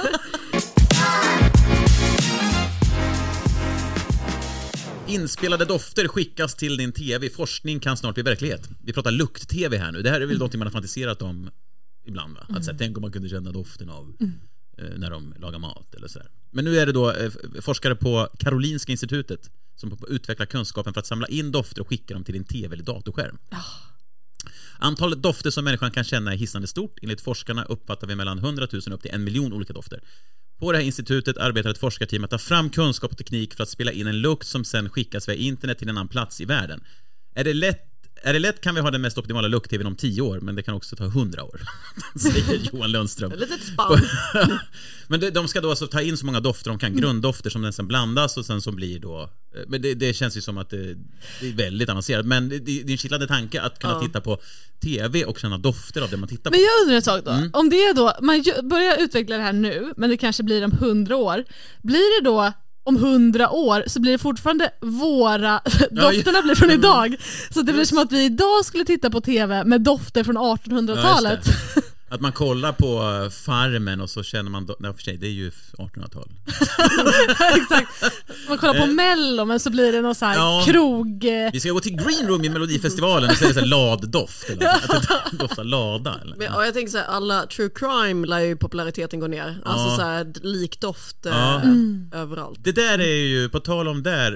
Inspelade 5.11 5.65
dofter 5.65 6.09
skickas 6.09 6.55
till 6.55 6.77
din 6.77 6.93
TV. 6.93 7.31
Forskning 7.31 7.81
kan 7.81 7.97
snart 7.97 8.15
bli 8.15 8.23
verklighet. 8.23 8.69
Vi 8.85 8.93
pratar 8.93 9.11
lukt-TV 9.11 9.79
här 9.79 9.93
nu. 9.93 10.03
Det 10.03 10.11
här 10.11 10.21
är 10.21 10.27
väl 10.27 10.39
något 10.39 10.55
man 10.55 10.67
har 10.67 10.73
fantiserat 10.73 11.23
om 11.23 11.51
ibland 12.07 12.35
va? 12.35 12.47
Att 12.49 12.65
så 12.65 12.71
här, 12.71 12.79
tänk 12.79 12.97
om 12.97 13.01
man 13.01 13.13
kunde 13.13 13.29
känna 13.29 13.53
doften 13.53 13.91
av 13.91 14.13
eh, 14.79 14.85
när 14.97 15.11
de 15.11 15.35
lagar 15.39 15.59
mat 15.59 15.95
eller 15.95 16.09
sådär. 16.09 16.29
Men 16.51 16.65
nu 16.65 16.79
är 16.79 16.87
det 16.87 16.93
då 16.93 17.13
eh, 17.13 17.31
forskare 17.61 17.95
på 17.95 18.29
Karolinska 18.39 18.93
institutet 18.93 19.51
som 19.77 19.99
utvecklar 20.09 20.47
kunskapen 20.47 20.93
för 20.93 21.01
att 21.01 21.07
samla 21.07 21.27
in 21.27 21.53
dofter 21.53 21.81
och 21.81 21.89
skicka 21.89 22.15
dem 22.15 22.25
till 22.25 22.35
din 22.35 22.45
TV 22.45 22.75
eller 22.75 22.85
datorskärm. 22.85 23.39
Antalet 24.81 25.23
dofter 25.23 25.51
som 25.51 25.65
människan 25.65 25.91
kan 25.91 26.05
känna 26.05 26.33
är 26.33 26.37
hissande 26.37 26.69
stort. 26.69 26.99
Enligt 27.03 27.21
forskarna 27.21 27.65
uppfattar 27.65 28.07
vi 28.07 28.17
mellan 28.17 28.39
100 28.39 28.67
000 28.73 28.83
upp 28.93 29.03
till 29.03 29.11
en 29.11 29.25
miljon 29.25 29.53
olika 29.53 29.73
dofter. 29.73 30.01
På 30.61 30.73
det 30.73 30.79
här 30.79 30.85
institutet 30.85 31.39
arbetar 31.39 31.71
ett 31.71 31.79
forskarteam 31.79 32.25
att 32.25 32.31
ta 32.31 32.39
fram 32.39 32.71
kunskap 32.71 33.13
och 33.13 33.19
teknik 33.19 33.55
för 33.55 33.63
att 33.63 33.69
spela 33.69 33.93
in 33.93 34.07
en 34.07 34.21
lukt 34.21 34.47
som 34.47 34.65
sen 34.65 34.91
skickas 34.91 35.29
via 35.29 35.35
internet 35.35 35.79
till 35.79 35.89
en 35.89 35.97
annan 35.97 36.09
plats 36.09 36.41
i 36.41 36.45
världen. 36.45 36.85
Är 37.35 37.45
det 37.45 37.55
lätt 37.55 37.90
är 38.23 38.33
det 38.33 38.39
lätt 38.39 38.61
kan 38.61 38.75
vi 38.75 38.81
ha 38.81 38.91
den 38.91 39.01
mest 39.01 39.19
optimala 39.19 39.49
lukt-tvn 39.49 39.87
om 39.87 39.97
10 39.97 40.23
år, 40.23 40.41
men 40.41 40.55
det 40.55 40.63
kan 40.63 40.75
också 40.75 40.97
ta 40.97 41.05
100 41.05 41.45
år. 41.45 41.61
Säger 42.19 42.61
Johan 42.73 42.93
Lundström. 42.93 43.33
Litet 43.37 43.63
spann. 43.63 44.01
men 45.09 45.33
de 45.33 45.49
ska 45.49 45.61
då 45.61 45.71
alltså 45.71 45.87
ta 45.87 46.01
in 46.01 46.17
så 46.17 46.27
många 46.27 46.41
dofter 46.41 46.71
de 46.71 46.79
kan, 46.79 46.97
grunddofter 46.97 47.51
som 47.51 47.63
den 47.63 47.73
sen 47.73 47.89
blandas 47.89 48.37
och 48.37 48.47
sen 48.47 48.61
så 48.63 48.73
blir 48.73 48.99
då... 49.01 49.23
eh, 49.55 49.61
Men 49.69 49.83
det, 49.83 49.95
det 49.95 50.15
känns 50.15 50.37
ju 50.37 50.41
som 50.41 50.59
att 50.59 50.71
det, 50.71 50.95
det 51.41 51.49
är 51.49 51.53
väldigt 51.53 51.89
avancerat. 51.89 52.27
Men 52.27 52.49
det, 52.49 52.59
det 52.59 52.81
är 52.81 52.91
en 52.91 52.99
kittlande 52.99 53.27
tanke 53.27 53.61
att 53.61 53.79
kunna 53.79 54.01
titta 54.01 54.21
på 54.21 54.41
TV 54.83 55.25
och 55.25 55.39
känna 55.39 55.59
dofter 55.59 56.03
av 56.03 56.11
det 56.11 56.17
man 56.17 56.29
tittar 56.29 56.51
på. 56.51 56.57
Men 56.57 56.61
jag 56.61 56.83
undrar 56.83 56.97
en 56.97 57.03
sak 57.03 57.25
då. 57.25 57.31
Mm. 57.31 57.51
Om 57.53 57.71
det 57.71 57.77
är 57.77 57.95
då, 57.95 58.13
man 58.21 58.69
börjar 58.69 58.97
utveckla 59.03 59.37
det 59.37 59.43
här 59.43 59.53
nu, 59.53 59.93
men 59.97 60.11
det 60.11 60.17
kanske 60.17 60.43
blir 60.43 60.65
om 60.65 60.73
hundra 60.73 61.17
år. 61.17 61.45
Blir 61.83 62.21
det 62.21 62.25
då 62.25 62.53
om 62.91 62.97
hundra 62.97 63.51
år 63.51 63.85
så 63.87 64.01
blir 64.01 64.13
det 64.13 64.19
fortfarande 64.19 64.71
våra, 64.81 65.61
dofterna 65.91 66.43
blir 66.43 66.55
från 66.55 66.71
idag. 66.71 67.17
Så 67.51 67.63
det 67.63 67.73
blir 67.73 67.85
som 67.85 67.99
att 67.99 68.13
vi 68.13 68.25
idag 68.25 68.65
skulle 68.65 68.85
titta 68.85 69.11
på 69.11 69.21
TV 69.21 69.65
med 69.65 69.81
dofter 69.81 70.25
från 70.25 70.35
Ja, 70.35 70.59
1800-talet. 70.65 71.47
just 71.47 71.75
det. 71.75 71.83
Att 72.13 72.21
man 72.21 72.33
kollar 72.33 72.73
på 72.73 73.23
eh, 73.25 73.31
Farmen 73.31 74.01
och 74.01 74.11
så 74.11 74.23
känner 74.23 74.51
man... 74.51 74.69
Nej, 74.81 74.93
för 74.95 75.03
sig, 75.03 75.17
det 75.17 75.27
är 75.27 75.31
ju 75.31 75.51
1800-tal. 75.79 76.29
Exakt. 77.57 78.15
Man 78.49 78.59
kollar 78.59 78.75
på 78.81 78.87
mello 78.87 79.45
men 79.45 79.61
så 79.61 79.71
blir 79.71 79.93
det 79.93 80.01
någon 80.01 80.15
så 80.15 80.25
här 80.25 80.35
Eh. 80.35 80.39
Ja. 80.41 80.65
krog... 80.67 81.25
eh, 81.25 81.51
Vi 81.53 81.61
ska 81.61 81.71
gå 81.71 81.81
till 81.81 81.93
Green 81.97 82.29
Room 82.29 82.45
i 82.45 82.49
Melodifestivalen 82.49 83.31
och 83.31 83.37
så 83.37 83.45
är 83.45 83.49
det 83.49 83.55
så 83.55 83.61
här 83.61 83.67
laddoft. 83.67 84.51
Eller 84.51 84.67
att 84.69 84.89
det 85.31 85.37
doftar 85.37 85.65
lada. 85.65 86.19
Eller? 86.23 86.37
Men, 86.37 86.47
ja, 86.47 86.65
jag 86.65 86.75
tänker 86.75 86.91
så 86.91 86.99
här, 86.99 87.05
alla 87.05 87.47
true 87.47 87.71
crime 87.75 88.27
lär 88.27 88.41
ju 88.41 88.57
populariteten 88.57 89.21
gå 89.21 89.27
ner. 89.27 89.61
Alltså 89.65 89.89
Ja. 89.91 89.97
så 89.97 90.03
här, 90.03 90.33
likdoft 90.43 91.27
eh, 91.27 91.33
Ja. 91.33 91.63
överallt. 92.19 92.59
Det 92.65 92.73
där 92.73 92.99
är 92.99 93.17
ju, 93.27 93.49
på 93.49 93.61
tal 93.61 93.89
om 93.89 94.03
där 94.03 94.33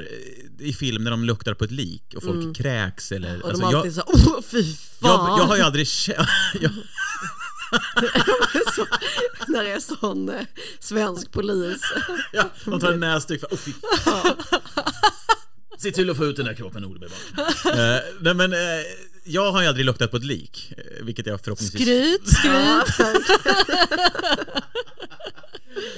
eh, 0.60 0.66
i 0.68 0.72
film 0.72 1.04
när 1.04 1.10
de 1.10 1.24
luktar 1.24 1.54
på 1.54 1.64
ett 1.64 1.70
lik 1.70 2.14
och 2.16 2.22
folk 2.22 2.56
kräks 2.56 3.12
eller... 3.12 3.28
Mm. 3.28 3.40
Och 3.42 3.48
alltså, 3.48 3.62
de 3.62 3.70
jag, 3.70 3.78
alltid 3.78 3.94
så 3.94 4.00
här, 4.06 4.14
oh, 4.14 4.42
fy 4.42 4.62
fan. 5.00 5.28
jag, 5.28 5.38
jag 5.38 5.44
har 5.44 5.56
ju 5.56 5.62
aldrig 5.62 5.88
känt... 5.88 6.18
Jag, 6.60 6.70
så, 8.74 8.86
när 9.48 9.64
det 9.64 9.70
är 9.70 9.80
sån 9.80 10.28
eh, 10.28 10.46
svensk 10.80 11.32
polis. 11.32 11.82
ja, 12.32 12.50
de 12.64 12.80
tar 12.80 12.92
en 12.92 13.00
näsduk 13.00 13.40
för... 13.40 13.46
Oh, 13.46 13.56
fy. 13.56 13.72
Se 15.78 15.90
till 15.90 16.10
att 16.10 16.16
få 16.16 16.24
ut 16.24 16.36
den 16.36 16.46
där 16.46 16.54
kroppen 16.54 16.84
omedelbart. 16.84 17.18
uh, 17.66 17.72
nej 18.20 18.34
men, 18.34 18.52
eh, 18.52 18.58
jag 19.24 19.52
har 19.52 19.62
ju 19.62 19.68
aldrig 19.68 19.86
luktat 19.86 20.10
på 20.10 20.16
ett 20.16 20.24
lik, 20.24 20.72
eh, 20.76 21.04
vilket 21.04 21.26
jag 21.26 21.40
förhoppningsvis... 21.40 21.82
Skryt, 21.82 22.28
skryt. 22.28 23.40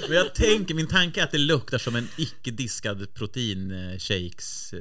Men 0.07 0.17
jag 0.17 0.33
tänker, 0.35 0.73
min 0.73 0.87
tanke 0.87 1.19
är 1.19 1.23
att 1.23 1.31
det 1.31 1.37
luktar 1.37 1.77
som 1.77 1.95
en 1.95 2.07
icke 2.17 2.51
diskad 2.51 3.07
protein-shakes, 3.13 4.73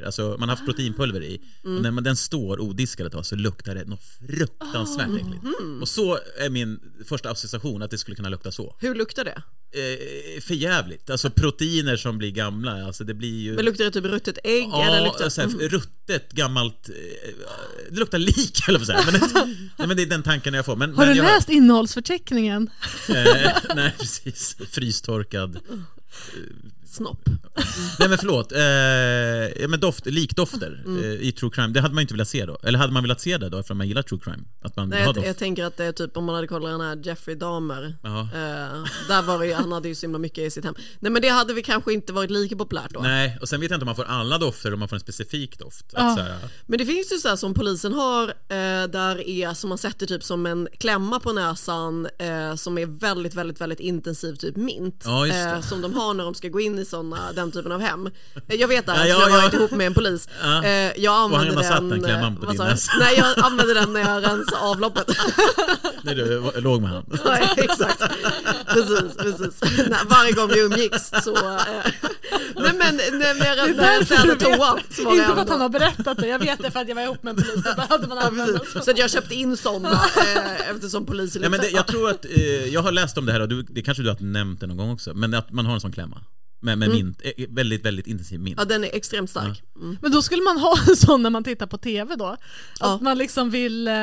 eh. 0.00 0.06
Alltså 0.06 0.36
man 0.38 0.48
har 0.48 0.56
haft 0.56 0.66
proteinpulver 0.66 1.22
i. 1.22 1.40
Och 1.64 1.70
när 1.70 1.90
man, 1.90 2.04
den 2.04 2.16
står 2.16 2.60
odiskad 2.60 3.06
ett 3.06 3.12
tag 3.12 3.26
så 3.26 3.36
luktar 3.36 3.74
det 3.74 3.84
något 3.84 4.02
fruktansvärt 4.28 5.08
äckligt. 5.08 5.44
Och 5.80 5.88
så 5.88 6.18
är 6.38 6.50
min 6.50 6.80
första 7.08 7.30
association, 7.30 7.82
att 7.82 7.90
det 7.90 7.98
skulle 7.98 8.16
kunna 8.16 8.28
lukta 8.28 8.52
så. 8.52 8.76
Hur 8.80 8.94
luktar 8.94 9.24
det? 9.24 9.42
Eh, 9.76 10.40
för 10.40 10.54
jävligt. 10.54 11.10
Alltså 11.10 11.30
proteiner 11.30 11.96
som 11.96 12.18
blir 12.18 12.30
gamla, 12.30 12.86
alltså 12.86 13.04
det 13.04 13.14
blir 13.14 13.40
ju... 13.40 13.54
Men 13.54 13.64
luktar 13.64 13.84
det 13.84 13.90
typ 13.90 14.04
ruttet 14.04 14.38
ägg? 14.44 14.68
Ja, 14.72 14.84
eller 14.84 15.04
luktar... 15.04 15.28
så 15.28 15.40
här, 15.40 15.48
ruttet, 15.48 16.32
gammalt... 16.32 16.88
eh, 16.88 16.94
Det 17.90 17.98
luktar 17.98 18.18
lik, 18.18 18.58
eller 18.68 18.78
säga. 18.78 19.00
Men, 19.12 19.20
nej, 19.78 19.88
men 19.88 19.96
det 19.96 20.02
är 20.02 20.06
den 20.06 20.22
tanken 20.22 20.54
jag 20.54 20.64
får. 20.64 20.76
Men, 20.76 20.94
Har 20.94 21.06
men 21.06 21.14
du 21.14 21.22
jag, 21.22 21.24
läst 21.34 21.48
innehållsförteckningen? 21.48 22.70
Eh, 23.08 23.14
nej, 23.74 23.94
precis. 23.98 24.23
Frystorkad. 24.70 25.60
Snopp. 26.94 27.28
Nej 27.98 28.08
men 28.08 28.18
förlåt, 28.18 28.52
eh, 28.52 28.60
ja, 29.62 29.68
men 29.68 29.80
doft, 29.80 30.06
likdofter 30.06 30.82
Mm. 30.86 31.04
eh, 31.04 31.10
i 31.10 31.32
true 31.32 31.50
crime, 31.54 31.68
det 31.72 31.80
hade 31.80 31.94
man 31.94 32.02
inte 32.02 32.14
velat 32.14 32.28
se 32.28 32.46
då? 32.46 32.58
Eller 32.62 32.78
hade 32.78 32.92
man 32.92 33.02
velat 33.02 33.20
se 33.20 33.38
det 33.38 33.48
då 33.48 33.58
eftersom 33.58 33.78
man 33.78 33.88
gillar 33.88 34.02
true 34.02 34.20
crime? 34.24 34.42
Att 34.62 34.76
man 34.76 34.88
Nej, 34.88 35.02
jag, 35.02 35.14
doft? 35.14 35.26
jag 35.26 35.36
tänker 35.38 35.64
att 35.64 35.76
det 35.76 35.84
är 35.84 35.92
typ 35.92 36.16
om 36.16 36.24
man 36.24 36.34
hade 36.34 36.46
kollat 36.46 36.70
den 36.70 36.80
här 36.80 37.00
Jeffrey 37.04 37.36
Dahmer. 37.36 37.96
Ja. 38.02 38.20
Eh, 38.20 38.84
där 39.08 39.22
var 39.22 39.38
det 39.38 39.46
ju, 39.46 39.52
han 39.54 39.72
hade 39.72 39.88
ju 39.88 39.94
så 39.94 40.00
himla 40.06 40.18
mycket 40.18 40.38
i 40.44 40.50
sitt 40.50 40.64
hem. 40.64 40.74
Nej 41.00 41.12
men 41.12 41.22
det 41.22 41.28
hade 41.28 41.54
vi 41.54 41.62
kanske 41.62 41.92
inte 41.92 42.12
varit 42.12 42.30
lika 42.30 42.56
populärt 42.56 42.90
då. 42.90 43.00
Nej, 43.00 43.38
och 43.40 43.48
sen 43.48 43.60
vet 43.60 43.70
jag 43.70 43.76
inte 43.76 43.82
om 43.82 43.86
man 43.86 43.96
får 43.96 44.04
alla 44.04 44.38
dofter 44.38 44.68
eller 44.68 44.74
om 44.74 44.80
man 44.80 44.88
får 44.88 44.96
en 44.96 45.00
specifik 45.00 45.58
doft. 45.58 45.94
Att, 45.94 46.16
så 46.18 46.22
här, 46.22 46.38
Men 46.66 46.78
det 46.78 46.86
finns 46.86 47.12
ju 47.12 47.16
så 47.16 47.28
här 47.28 47.36
som 47.36 47.54
polisen 47.54 47.92
har, 47.92 48.28
eh, 48.28 48.88
där 48.88 49.28
är 49.28 49.54
som 49.54 49.68
man 49.68 49.78
sätter 49.78 50.06
typ 50.06 50.22
som 50.24 50.46
en 50.46 50.68
klämma 50.78 51.20
på 51.20 51.32
näsan 51.32 52.08
eh, 52.18 52.54
som 52.54 52.78
är 52.78 52.86
väldigt, 52.86 53.34
väldigt, 53.34 53.60
väldigt 53.60 53.80
intensiv, 53.80 54.34
typ 54.34 54.56
mint. 54.56 55.02
Ja. 55.04 55.26
Eh, 55.26 55.60
som 55.60 55.82
de 55.82 55.94
har 55.94 56.14
när 56.14 56.24
de 56.24 56.34
ska 56.34 56.48
gå 56.48 56.60
in 56.60 56.78
i 56.78 56.83
i 56.84 56.86
såna, 56.90 57.32
den 57.32 57.52
typen 57.52 57.72
av 57.72 57.80
hem. 57.80 58.06
Eh, 58.06 58.56
Jag 58.56 58.68
vet 58.68 58.86
det, 58.86 58.92
Ja, 58.92 58.98
här, 58.98 59.06
ja, 59.06 59.14
för 59.14 59.22
jag 59.22 59.30
har 59.30 59.36
ja. 59.38 59.42
varit 59.44 59.54
ihop 59.54 59.70
med 59.70 59.86
en 59.86 59.94
polis. 59.94 60.28
Ja. 60.42 60.64
Eh, 60.64 60.92
Jag 60.96 61.24
Och 61.24 61.30
han 61.38 61.40
använde 61.40 61.54
har 61.54 61.62
satt 61.62 61.90
den... 61.90 62.04
en 62.04 62.10
eh, 62.24 62.34
på 62.40 62.46
vad 62.46 62.56
din 62.56 62.66
näsa. 62.66 62.92
Nej, 62.98 63.14
jag 63.18 63.38
använde 63.44 63.74
den 63.74 63.92
när 63.92 64.00
jag 64.00 64.22
rensade 64.24 64.62
avloppet. 64.62 65.08
När 66.02 66.14
du 66.14 66.50
låg 66.60 66.80
med 66.82 66.90
han. 66.90 67.04
Ja, 67.24 67.36
exakt. 67.56 68.02
Precis, 68.66 69.16
precis. 69.18 69.60
Nej, 69.88 69.98
Varje 70.08 70.32
gång 70.32 70.48
vi 70.48 70.60
umgicks 70.60 71.10
så... 71.24 71.32
Nej 72.56 72.72
men 72.78 72.96
när 72.96 73.34
när 73.34 73.56
jag, 73.56 73.76
när 73.76 73.94
jag 73.94 74.06
städade 74.06 74.36
toan 74.36 74.78
så 74.90 75.04
var 75.04 75.10
det 75.12 75.16
Inte 75.18 75.34
för 75.34 75.42
att 75.42 75.48
han 75.48 75.60
har 75.60 75.68
berättat 75.68 76.18
det, 76.18 76.26
jag 76.26 76.38
vet 76.38 76.62
det 76.62 76.70
för 76.70 76.80
att 76.80 76.88
jag 76.88 76.94
var 76.94 77.02
ihop 77.02 77.22
med 77.22 77.30
en 77.30 77.36
polis. 77.44 77.64
Behövde 77.76 78.06
man 78.06 78.18
Ja, 78.18 78.24
använda 78.26 78.58
precis. 78.58 78.84
Så 78.84 78.90
att 78.90 78.98
jag 78.98 79.10
köpte 79.10 79.34
in 79.34 79.56
sådana 79.56 80.00
eftersom 80.70 81.06
polisen 81.06 81.42
Ja, 81.42 81.48
men 81.48 81.60
det, 81.60 81.70
jag 81.70 81.86
tror 81.86 82.10
att, 82.10 82.24
jag 82.70 82.82
har 82.82 82.92
läst 82.92 83.18
om 83.18 83.26
det 83.26 83.32
här 83.32 83.40
och 83.40 83.48
du, 83.48 83.62
det 83.62 83.82
kanske 83.82 84.02
du 84.02 84.08
har 84.08 84.16
nämnt 84.20 84.60
det 84.60 84.66
någon 84.66 84.76
gång 84.76 84.90
också, 84.92 85.14
men 85.14 85.34
att 85.34 85.52
man 85.52 85.66
har 85.66 85.74
en 85.74 85.80
sån 85.80 85.92
klämma. 85.92 86.20
Med, 86.64 86.78
med 86.78 86.90
mint, 86.90 87.20
eh, 87.24 87.46
väldigt, 87.48 87.84
väldigt 87.84 88.06
intensiv 88.06 88.40
mint. 88.40 88.58
Ja 88.58 88.64
den 88.64 88.84
är 88.84 88.90
extremt 88.96 89.30
stark. 89.30 89.62
Mm. 89.76 89.96
Men 90.02 90.12
då 90.12 90.22
skulle 90.22 90.42
man 90.42 90.58
ha 90.58 90.78
en 90.88 90.96
sån 90.96 91.22
när 91.22 91.30
man 91.30 91.44
tittar 91.44 91.66
på 91.66 91.78
TV 91.78 92.14
då? 92.16 92.26
Att 92.26 92.40
Ja. 92.80 92.98
man 93.02 93.18
liksom 93.18 93.50
vill... 93.50 93.88
Eh... 93.88 93.94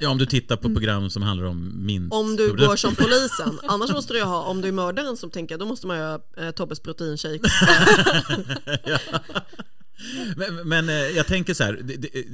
Ja, 0.00 0.08
om 0.08 0.18
du 0.18 0.26
tittar 0.26 0.56
på 0.56 0.68
program 0.68 1.10
som 1.10 1.22
handlar 1.22 1.46
om 1.46 1.86
mint. 1.86 2.12
Om 2.12 2.36
du 2.36 2.52
går 2.56 2.76
som 2.76 2.94
polisen, 2.98 3.58
annars 3.62 3.90
måste 3.92 4.12
du 4.12 4.18
ju 4.18 4.24
ha, 4.24 4.42
om 4.42 4.60
du 4.60 4.68
är 4.68 4.72
mördaren 4.72 5.16
som 5.16 5.30
tänker, 5.30 5.58
då 5.58 5.66
måste 5.66 5.86
man 5.86 5.96
ju 5.96 6.02
ha 6.02 6.20
eh, 6.36 6.50
Tobbes 6.50 6.80
proteinshake. 6.80 7.40
ja. 8.84 8.98
Men, 10.36 10.68
men 10.68 10.88
eh, 10.88 10.94
jag 10.94 11.26
tänker 11.26 11.54
så 11.54 11.64
här, 11.64 11.72
det, 11.82 11.96
det, 11.96 12.18
eh, 12.18 12.24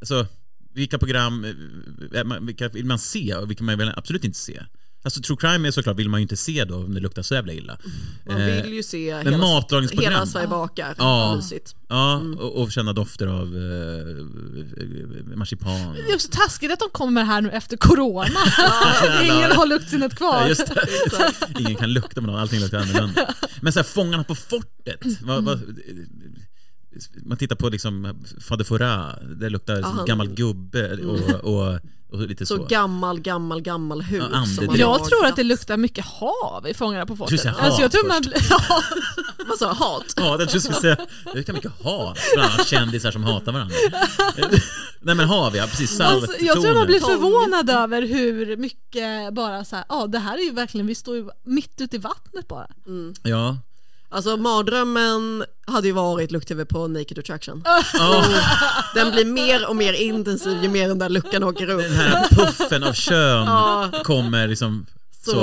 alltså, 0.00 0.26
vilka 0.74 0.98
program 0.98 1.44
eh, 1.44 2.40
vilka 2.40 2.68
vill 2.68 2.84
man 2.84 2.98
se 2.98 3.34
och 3.34 3.50
vilka 3.50 3.64
man 3.64 3.78
vill 3.78 3.92
absolut 3.96 4.24
inte 4.24 4.38
se? 4.38 4.62
Alltså 5.04 5.20
true 5.22 5.36
crime 5.40 5.68
är 5.68 5.72
såklart 5.72 5.98
vill 5.98 6.08
man 6.08 6.20
ju 6.20 6.22
inte 6.22 6.36
se 6.36 6.64
då 6.64 6.76
om 6.76 6.94
det 6.94 7.00
luktar 7.00 7.22
så 7.22 7.34
jävla 7.34 7.52
illa. 7.52 7.78
Man 8.26 8.40
Eh, 8.40 8.62
vill 8.62 8.72
ju 8.72 8.82
se 8.82 9.14
men 9.14 9.24
hela, 9.26 9.38
matlagningsprogram. 9.38 10.12
hela 10.12 10.26
Sverige 10.26 10.46
bakar, 10.48 10.94
Ja. 10.98 11.36
mysigt. 11.36 11.74
Ja, 11.88 12.14
Mm. 12.16 12.38
och, 12.38 12.62
och 12.62 12.72
känna 12.72 12.92
dofter 12.92 13.26
av 13.26 13.46
eh, 13.46 15.36
marsipan. 15.36 15.92
Det 15.94 16.10
är 16.10 16.14
också 16.14 16.28
taskigt 16.32 16.72
att 16.72 16.78
de 16.80 16.88
kommer 16.92 17.24
här 17.24 17.40
nu 17.40 17.50
efter 17.50 17.76
corona. 17.76 18.24
Ingen 19.22 19.52
har 19.52 19.66
luktsinnet 19.66 20.14
kvar. 20.16 20.40
Ja, 20.40 20.48
just 20.48 20.66
det. 20.74 20.86
Ingen 21.60 21.74
kan 21.76 21.92
lukta 21.92 22.20
med 22.20 22.30
någon, 22.30 22.40
allting 22.40 22.60
luktar 22.60 22.78
annorlunda. 22.78 23.34
Men 23.60 23.72
så 23.72 23.78
här, 23.78 23.84
Fångarna 23.84 24.24
på 24.24 24.34
fortet. 24.34 25.00
Vad, 25.22 25.44
vad, 25.44 25.60
man 27.24 27.38
tittar 27.38 27.56
på 27.56 27.68
liksom 27.68 28.24
Fader 28.40 28.64
Fouras, 28.64 29.18
det 29.36 29.48
luktar 29.50 29.82
han- 29.82 30.06
gammal 30.06 30.28
gubbe 30.28 30.96
och, 30.96 31.44
och, 31.44 31.78
och 32.12 32.28
lite 32.28 32.46
så. 32.46 32.56
Så 32.56 32.64
gammal, 32.64 33.20
gammal, 33.20 33.60
gammal 33.60 34.02
hud. 34.02 34.22
Ja. 34.32 34.76
Jag 34.76 34.88
har 34.88 34.98
tror 34.98 35.26
att 35.26 35.36
det 35.36 35.42
luktar 35.42 35.76
mycket 35.76 36.04
hav 36.04 36.68
i 36.68 36.74
Fångarna 36.74 37.06
på 37.06 37.16
fortet. 37.16 37.40
säga 37.40 37.54
Alltså, 37.54 37.82
jag 37.82 37.92
tror 37.92 38.08
man, 38.08 38.22
ja, 38.50 38.82
Vad 39.48 39.58
sa 39.58 39.66
jag? 39.66 39.74
Hat? 39.74 40.14
Ja, 40.16 40.36
det 40.36 40.48
skulle 40.48 40.74
jag 40.74 40.80
säga. 40.80 40.96
Det 41.24 41.34
luktar 41.34 41.52
mycket 41.52 41.82
hat. 41.82 42.18
Bland 42.34 42.52
annat 42.52 42.66
kändisar 42.66 43.10
som 43.10 43.24
hatar 43.24 43.52
varandra. 43.52 43.76
Nej 45.00 45.14
men 45.14 45.28
hav 45.28 45.56
ja, 45.56 45.66
precis. 45.66 46.00
alltså, 46.00 46.32
jag 46.40 46.62
tror 46.62 46.74
man 46.74 46.86
blir 46.86 47.00
förvånad 47.00 47.70
över 47.70 48.02
hur 48.02 48.56
mycket 48.56 49.34
bara 49.34 49.64
så 49.64 49.76
här, 49.76 49.84
ja 49.88 50.06
det 50.06 50.18
här 50.18 50.38
är 50.38 50.42
ju 50.42 50.50
verkligen, 50.50 50.86
vi 50.86 50.94
står 50.94 51.16
ju 51.16 51.28
mitt 51.44 51.80
ute 51.80 51.96
i 51.96 51.98
vattnet 51.98 52.48
bara. 52.48 52.66
Ja. 53.22 53.58
Alltså 54.12 54.36
mardrömmen 54.36 55.44
hade 55.66 55.86
ju 55.86 55.92
varit 55.92 56.30
lukt-tv 56.30 56.64
på 56.64 56.88
Naked 56.88 57.18
Attraction. 57.18 57.64
Ja, 57.94 58.24
Den 58.94 59.10
blir 59.10 59.24
mer 59.24 59.66
och 59.68 59.76
mer 59.76 59.92
intensiv 59.92 60.62
ju 60.62 60.68
mer 60.68 60.88
den 60.88 60.98
där 60.98 61.08
luckan 61.08 61.42
åker 61.44 61.70
upp. 61.70 61.82
den 61.82 61.92
här 61.92 62.28
puffen 62.28 62.84
av 62.84 62.92
kön 62.92 63.46
Ja. 63.46 63.90
kommer 64.04 64.48
liksom 64.48 64.86
Så, 65.24 65.30
så. 65.30 65.36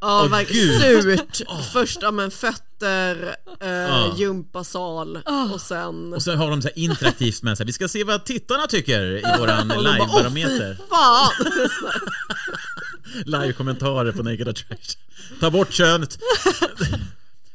ja 0.00 0.22
Åh, 0.24 0.28
verkligen 0.28 0.66
Gud. 0.80 1.18
surt. 1.18 1.40
Först 1.72 1.98
ja, 2.02 2.10
men 2.10 2.30
fötter, 2.30 3.36
eh, 3.60 3.68
Ja. 3.70 4.14
gympasal 4.16 5.18
och 5.54 5.60
sen... 5.60 6.12
Och 6.14 6.22
så 6.22 6.34
har 6.34 6.50
de 6.50 6.62
så 6.62 6.68
här 6.68 6.78
interaktivt 6.78 7.42
med 7.42 7.56
sig. 7.56 7.66
vi 7.66 7.72
ska 7.72 7.88
se 7.88 8.04
vad 8.04 8.24
tittarna 8.24 8.66
tycker 8.66 9.02
i 9.02 9.22
våran 9.38 9.72
åh 9.76 9.82
live-barometer. 9.82 10.76
fan! 10.90 11.32
Live-kommentarer 13.24 14.12
på 14.12 14.22
Naked 14.22 14.48
Attraction. 14.48 15.00
Ta 15.40 15.50
bort 15.50 15.72
könet. 15.72 16.18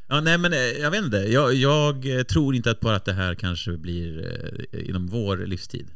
Ja, 0.09 0.21
nej 0.21 0.37
men 0.37 0.53
eh, 0.53 0.59
jag 0.59 0.91
vet 0.91 1.03
inte. 1.03 1.17
Jag, 1.17 1.53
jag 1.53 2.17
eh, 2.17 2.23
tror 2.23 2.55
inte 2.55 2.71
att 2.71 2.79
bara 2.79 2.95
att 2.95 3.05
det 3.05 3.13
här 3.13 3.35
kanske 3.35 3.71
blir 3.71 4.25
eh, 4.71 4.89
inom 4.89 5.07
vår 5.07 5.37
livstid. 5.37 5.87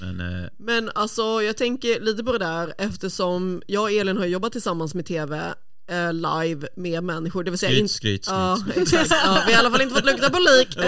Men 0.00 0.20
eh, 0.20 0.48
Men 0.56 0.90
alltså 0.94 1.22
jag 1.22 1.56
tänker 1.56 2.00
lite 2.00 2.24
på 2.24 2.32
det 2.32 2.38
där 2.38 2.74
eftersom 2.78 3.62
jag 3.66 3.82
och 3.82 3.90
Elin 3.90 4.16
har 4.16 4.26
jobbat 4.26 4.52
tillsammans 4.52 4.94
med 4.94 5.06
tv 5.06 5.54
eh, 5.88 6.12
live 6.12 6.68
med 6.76 7.04
människor. 7.04 7.44
Det 7.44 7.50
vill 7.50 7.58
säga 7.58 7.70
Skryt, 7.72 7.90
skryt, 7.90 8.24
skryt. 8.24 8.36
Ja, 8.36 8.58
exakt. 8.76 9.10
Ja, 9.10 9.42
vi 9.46 9.52
har 9.52 9.62
i 9.62 9.66
alla 9.66 9.70
fall 9.70 9.80
inte 9.80 9.94
fått 9.94 10.04
lukta 10.04 10.30
på 10.30 10.38
lik. 10.38 10.76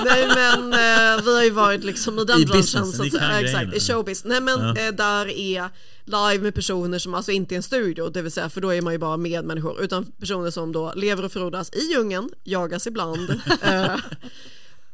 Eh, 0.00 0.04
Nej 0.04 0.26
men 0.26 0.72
eh, 0.72 1.24
vi 1.24 1.34
har 1.34 1.42
ju 1.44 1.50
varit 1.50 1.84
liksom 1.84 2.18
i 2.18 2.24
den 2.24 2.40
I 2.40 2.46
branschen. 2.46 2.86
Så 2.86 3.02
att, 3.02 3.12
ja, 3.12 3.40
exakt, 3.40 3.74
i 3.76 3.80
showbiz. 3.80 4.24
Nej 4.24 4.40
men 4.40 4.60
Ja. 4.60 4.76
eh, 4.76 4.92
där 4.92 5.26
är 5.28 5.68
live 6.04 6.42
med 6.42 6.54
personer 6.54 6.98
som 6.98 7.14
alltså 7.14 7.32
inte 7.32 7.54
är 7.54 7.56
en 7.56 7.62
studio, 7.62 8.08
det 8.08 8.22
vill 8.22 8.32
säga 8.32 8.50
för 8.50 8.60
då 8.60 8.74
är 8.74 8.82
man 8.82 8.92
ju 8.92 8.98
bara 8.98 9.16
med 9.16 9.44
människor, 9.44 9.80
utan 9.82 10.04
personer 10.12 10.50
som 10.50 10.72
då 10.72 10.92
lever 10.96 11.24
och 11.24 11.32
frodas 11.32 11.70
i 11.72 11.92
djungeln, 11.92 12.30
jagas 12.44 12.86
ibland, 12.86 13.30
eh, 13.62 13.96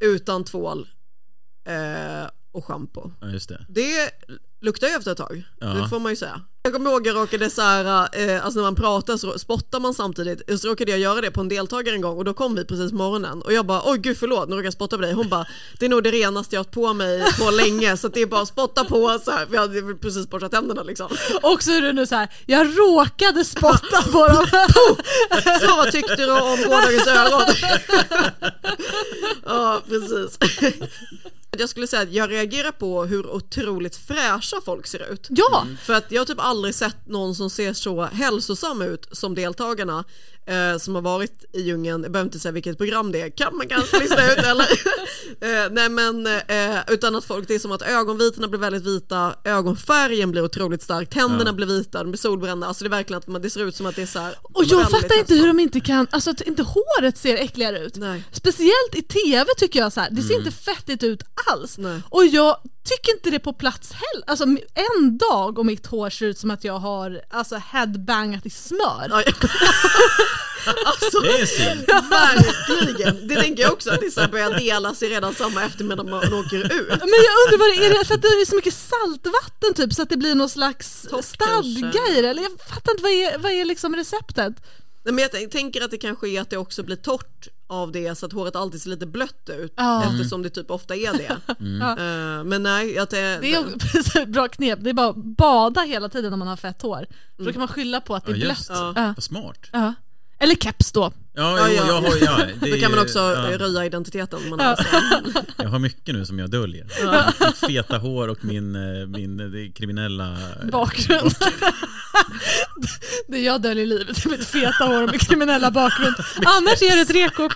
utan 0.01 0.45
tvål 0.45 0.89
eh, 1.65 2.29
och 2.53 2.65
schampo. 2.65 3.11
ja, 3.21 3.27
det. 3.27 3.65
Det 3.69 4.11
luktar 4.61 4.87
ju 4.89 4.95
efter 4.95 5.11
ett 5.13 5.19
tag, 5.19 5.43
det 5.61 5.89
får 5.91 5.99
man 6.01 6.13
ju 6.13 6.17
säga. 6.17 6.41
Jag 6.67 6.73
kommer 6.73 6.91
ihåg 6.91 7.07
jag 7.07 7.17
råkade 7.17 7.51
så 7.51 7.63
här, 7.63 8.09
eh, 8.13 8.45
alltså 8.45 8.61
när 8.61 8.65
man 8.65 8.75
pratar 8.75 9.17
så 9.17 9.39
spottar 9.39 9.81
man 9.81 9.95
samtidigt, 9.95 10.61
så 10.61 10.69
råkade 10.69 10.91
jag 10.91 11.01
göra 11.01 11.21
det 11.21 11.31
på 11.31 11.41
en 11.41 11.49
deltagare 11.49 11.95
en 11.95 12.01
gång 12.01 12.19
och 12.19 12.25
då 12.25 12.35
kom 12.35 12.55
vi 12.55 12.65
precis 12.65 12.93
morgonen 12.93 13.43
och 13.43 13.53
jag 13.53 13.67
bara 13.67 13.83
oj 13.85 13.99
gud 13.99 14.17
förlåt 14.17 14.49
nu 14.49 14.55
råkade 14.55 14.67
jag 14.67 14.73
spotta 14.73 14.97
på 14.97 15.03
dig. 15.03 15.13
Hon 15.13 15.29
bara 15.29 15.47
det 15.79 15.87
är 15.87 15.91
nog 15.91 16.03
det 16.03 16.11
renaste 16.11 16.57
jag 16.57 16.61
har 16.61 16.65
på 16.65 16.95
mig 16.95 17.23
på 17.39 17.51
länge 17.63 17.97
så 17.97 18.09
det 18.09 18.23
är 18.23 18.27
bara 18.27 18.41
att 18.41 18.49
spotta 18.49 18.85
på 18.85 19.19
så 19.25 19.31
här, 19.31 19.47
vi 19.51 19.57
hade 19.57 19.75
ju 19.75 19.99
precis 19.99 20.31
borstat 20.31 20.53
tänderna 20.53 20.83
liksom. 20.83 21.09
Och 21.43 21.63
så 21.63 21.71
är 21.71 21.81
du 21.81 21.93
nu 21.93 22.07
så 22.07 22.15
här, 22.15 22.29
jag 22.47 22.79
råkade 22.79 23.45
spotta 23.45 24.03
på 24.13 24.29
dem. 24.29 24.47
Så 25.61 25.77
vad 25.77 25.93
tyckte 25.93 26.17
du 26.17 26.31
om 26.31 26.57
gårdagens 26.57 27.07
öron? 27.07 27.55
ja 29.45 29.83
precis. 29.89 30.39
Jag 31.61 31.69
skulle 31.69 31.87
säga 31.87 32.03
att 32.03 32.13
jag 32.13 32.31
reagerar 32.31 32.73
på 32.73 33.05
hur 33.05 33.27
otroligt 33.27 33.97
fräscha 33.97 34.61
folk 34.65 34.87
ser 34.87 35.13
ut. 35.13 35.27
Ja, 35.31 35.67
För 35.83 35.93
att 35.95 36.13
jag 36.13 36.21
har 36.21 36.27
typ 36.27 36.41
aldrig 36.41 36.75
sett 36.75 37.07
någon 37.07 37.35
som 37.35 37.51
ser 37.51 37.73
så 37.73 38.05
hälsosam 38.05 38.83
ut 38.83 39.09
som 39.13 39.35
deltagarna 39.35 40.05
eh, 40.47 40.79
som 40.79 40.95
har 40.95 41.03
varit 41.03 41.45
i 41.53 41.61
djungeln. 41.61 42.03
Jag 42.03 42.13
behöver 42.13 42.27
inte 42.29 42.39
säga 42.39 42.53
vilket 42.53 42.79
program 42.79 43.13
det 43.13 43.21
är, 43.21 43.31
kan 43.31 43.57
man 43.57 43.69
kanske 43.69 43.99
lista 44.01 44.33
ut 44.33 44.39
eller? 44.47 44.67
eh, 45.41 45.71
nej 45.71 45.89
men 45.89 46.27
eh, 46.27 46.79
utan 46.89 47.15
att 47.17 47.25
folk, 47.25 47.49
det 47.49 47.55
är 47.55 47.59
som 47.59 47.73
att 47.73 47.83
ögonvitorna 47.83 48.49
blir 48.49 48.61
väldigt 48.61 48.83
vita, 48.87 49.35
ögonfärgen 49.45 50.31
blir 50.31 50.45
otroligt 50.45 50.83
stark, 50.83 51.11
tänderna 51.11 51.51
Ja. 51.51 51.53
blir 51.53 51.67
vita, 51.67 51.99
de 51.99 52.11
blir 52.11 52.19
solbrända. 52.19 52.67
Alltså 52.67 52.85
det 52.85 52.89
är 52.89 52.91
verkligen 52.91 53.19
att 53.19 53.27
man, 53.27 53.43
det 53.43 53.51
ser 53.51 53.65
ut 53.65 53.77
som 53.77 53.87
att 53.87 53.97
det 53.97 54.03
är 54.03 54.07
så 54.07 54.19
här. 54.19 54.35
och 54.43 54.65
jag 54.65 54.91
fattar 54.91 55.19
inte 55.19 55.35
hur 55.35 55.47
de 55.47 55.61
inte 55.61 55.81
kan, 55.81 56.07
alltså 56.11 56.31
att 56.31 56.41
inte 56.41 56.63
håret 56.63 57.19
ser 57.19 57.37
äckligare 57.37 57.79
ut. 57.79 57.97
Nej. 57.97 58.23
Speciellt 58.33 58.95
i 58.95 59.03
TV 59.03 59.45
tycker 59.59 59.81
jag 59.81 59.93
så 59.93 60.01
här, 60.01 60.09
det 60.11 60.23
ser 60.23 60.35
inte 60.39 60.51
fettigt 60.51 61.03
ut 61.03 61.23
alls. 61.53 61.79
Nej. 61.79 62.01
Och 62.11 62.27
jag 62.27 62.57
tycker 62.85 63.13
inte 63.17 63.31
det 63.31 63.37
är 63.37 63.41
på 63.41 63.53
plats 63.53 63.93
heller. 63.93 64.25
Alltså 64.31 64.45
en 64.75 65.19
dag 65.19 65.59
och 65.59 65.67
mitt 65.67 65.87
hår 65.87 66.11
ser 66.11 66.27
ut 66.27 66.39
som 66.39 66.51
att 66.51 66.65
jag 66.65 66.79
har 66.79 67.21
alltså, 67.31 67.57
headbangat 67.73 68.47
i 68.47 68.51
smör. 68.51 69.25
Ja, 70.67 70.73
alltså, 70.87 71.21
Det 71.21 71.29
är 71.29 71.41
en 71.41 71.47
syn. 71.47 71.85
verkligen. 72.11 73.29
Det 73.29 73.37
tänker 73.37 73.63
jag 73.63 73.73
också 73.73 73.91
att 73.91 74.01
det 74.01 74.11
så 74.11 74.29
börjar 74.29 74.59
dela 74.59 74.95
sig 74.95 75.09
redan 75.09 75.35
samma 75.35 75.65
eftermiddag 75.65 76.03
man 76.05 76.33
åker 76.35 76.57
ut. 76.65 76.89
Men 76.89 77.21
jag 77.29 77.35
undrar 77.43 77.59
vad 77.59 77.69
det 77.79 77.87
är, 77.87 77.99
det 77.99 78.05
för 78.05 78.15
att 78.15 78.23
det 78.23 78.29
är 78.29 78.45
så 78.47 78.57
mycket 78.57 78.75
saltvatten 78.75 79.75
typ 79.75 79.93
så 79.95 80.03
att 80.03 80.09
det 80.11 80.17
blir 80.17 80.35
någon 80.35 80.49
slags 80.49 81.07
Torrt 81.11 81.25
stadga 81.25 81.91
kanske. 81.93 82.19
i 82.19 82.23
det. 82.23 82.29
Eller 82.29 82.43
jag 82.43 82.53
fattar 82.69 82.93
inte 82.93 83.03
vad 83.03 83.13
är, 83.13 83.39
vad 83.39 83.53
är 83.53 83.65
liksom 83.65 83.97
receptet? 83.97 84.55
Nej, 85.05 85.15
men 85.15 85.29
jag 85.33 85.51
tänker 85.51 85.81
att 85.85 85.91
det 85.91 85.99
kanske 85.99 86.29
är 86.29 86.41
att 86.41 86.51
det 86.51 86.57
också 86.57 86.83
blir 86.83 86.97
torrt 86.97 87.49
av 87.69 87.93
det 87.93 88.19
så 88.19 88.27
att 88.27 88.33
håret 88.33 88.57
alltid 88.57 88.83
ser 88.83 88.91
lite 88.91 89.07
blött 89.07 89.51
ut 89.61 89.73
Ja. 89.77 90.05
eftersom 90.05 90.43
det 90.43 90.51
typ 90.51 90.71
ofta 90.71 90.97
är 90.97 91.13
det. 91.13 91.37
Mm. 91.61 91.83
Eh, 91.83 92.45
men 92.45 92.63
nej, 92.63 92.99
att 92.99 93.11
det, 93.11 93.39
Det 93.41 93.55
är 93.55 94.27
bra 94.33 94.49
knep, 94.49 94.79
det 94.83 94.91
är 94.91 94.95
bara 94.95 95.09
att 95.11 95.17
bada 95.17 95.81
hela 95.81 96.09
tiden 96.09 96.31
när 96.31 96.37
man 96.37 96.49
har 96.49 96.57
fett 96.57 96.83
hår. 96.83 97.07
För 97.37 97.45
då 97.45 97.53
kan 97.53 97.59
man 97.59 97.69
skylla 97.69 98.01
på 98.01 98.15
att 98.15 98.27
det 98.27 98.33
är 98.33 98.37
Ja, 98.37 98.41
blött. 98.45 98.59
just 98.59 98.71
Ja. 98.71 98.93
Vad 99.17 99.23
smart. 99.25 99.59
Ja. 99.73 99.95
Eller 100.39 100.55
keps 100.55 100.93
då. 100.93 101.13
Ja, 101.35 101.59
Ja, 101.59 101.69
ja. 101.69 101.87
jag 101.87 102.01
har, 102.01 102.17
ja, 102.25 102.47
det 102.61 102.71
då 102.71 102.77
kan 102.77 102.91
man 102.91 103.01
också 103.01 103.19
ja. 103.19 103.51
eh, 103.53 103.59
röja 103.59 103.85
identiteten. 103.85 104.49
Man 104.49 104.59
Ja. 104.59 104.65
har. 104.65 105.45
Jag 105.65 105.69
har 105.69 105.79
mycket 105.79 106.15
nu 106.15 106.27
som 106.27 106.39
jag 106.39 106.51
döljer. 106.51 106.85
Mitt 107.47 107.57
feta 107.57 107.99
hår 107.99 108.29
och 108.29 108.45
min, 108.45 108.75
eh, 108.77 109.07
min 109.07 109.41
eh, 109.41 109.73
kriminella... 109.73 110.37
Bakgrund. 110.73 111.35
det 113.29 113.39
jag 113.39 113.63
döljer 113.63 113.85
i 113.85 113.87
livet 113.87 114.27
är 114.27 114.31
mitt 114.31 114.47
feta 114.47 114.85
hår 114.85 115.03
och 115.03 115.11
min 115.11 115.19
kriminella 115.21 115.71
bakgrund. 115.71 116.15
Annars 116.37 116.83
är 116.83 116.97
det 116.97 117.03
ett 117.03 117.11
reko. 117.11 117.49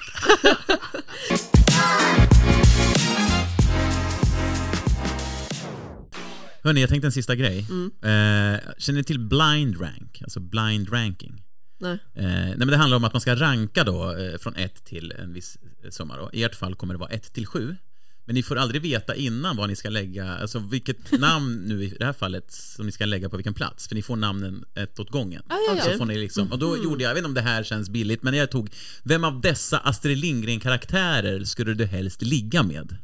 Hörni, 6.62 6.80
jag 6.80 6.90
tänkte 6.90 7.08
en 7.08 7.12
sista 7.12 7.34
grej. 7.34 7.66
Mm. 7.70 7.86
Eh, 8.02 8.60
känner 8.78 8.98
ni 8.98 9.04
till 9.04 9.18
blind 9.18 9.80
rank? 9.80 10.20
Alltså 10.22 10.40
blind 10.40 10.92
ranking? 10.92 11.42
Nej. 11.80 11.98
Eh, 12.14 12.24
nej 12.24 12.54
men 12.58 12.68
det 12.68 12.76
handlar 12.76 12.96
om 12.96 13.04
att 13.04 13.12
man 13.12 13.20
ska 13.20 13.34
ranka 13.34 13.84
då 13.84 14.16
eh, 14.16 14.38
från 14.38 14.56
1 14.56 14.84
till 14.84 15.12
en 15.12 15.32
viss 15.32 15.58
eh, 15.84 15.90
summa 15.90 16.16
då. 16.16 16.30
I 16.32 16.44
ert 16.44 16.54
fall 16.54 16.74
kommer 16.74 16.94
det 16.94 16.98
vara 16.98 17.10
1 17.10 17.32
till 17.32 17.46
7. 17.46 17.76
Men 18.24 18.34
ni 18.34 18.42
får 18.42 18.56
aldrig 18.56 18.82
veta 18.82 19.14
innan 19.14 19.56
vad 19.56 19.68
ni 19.68 19.76
ska 19.76 19.88
lägga, 19.88 20.34
alltså 20.34 20.58
vilket 20.58 21.12
namn 21.20 21.54
nu 21.54 21.84
i 21.84 21.96
det 21.98 22.04
här 22.04 22.12
fallet 22.12 22.52
som 22.52 22.86
ni 22.86 22.92
ska 22.92 23.04
lägga 23.04 23.28
på 23.28 23.36
vilken 23.36 23.54
plats. 23.54 23.88
För 23.88 23.94
ni 23.94 24.02
får 24.02 24.16
namnen 24.16 24.64
ett 24.74 25.00
åt 25.00 25.10
gången. 25.10 25.42
ja, 25.48 25.58
ja. 25.76 25.82
Så 25.82 25.98
får 25.98 26.06
ni 26.06 26.18
liksom, 26.18 26.52
och 26.52 26.58
då 26.58 26.76
gjorde 26.76 27.02
jag, 27.02 27.10
jag 27.10 27.14
vet 27.14 27.18
inte 27.18 27.28
om 27.28 27.34
det 27.34 27.40
här 27.40 27.62
känns 27.62 27.90
billigt, 27.90 28.22
men 28.22 28.34
jag 28.34 28.50
tog 28.50 28.70
Vem 29.02 29.24
av 29.24 29.40
dessa 29.40 29.78
Astrid 29.78 30.18
Lindgren-karaktärer 30.18 31.44
skulle 31.44 31.74
du 31.74 31.86
helst 31.86 32.22
ligga 32.22 32.62
med? 32.62 32.96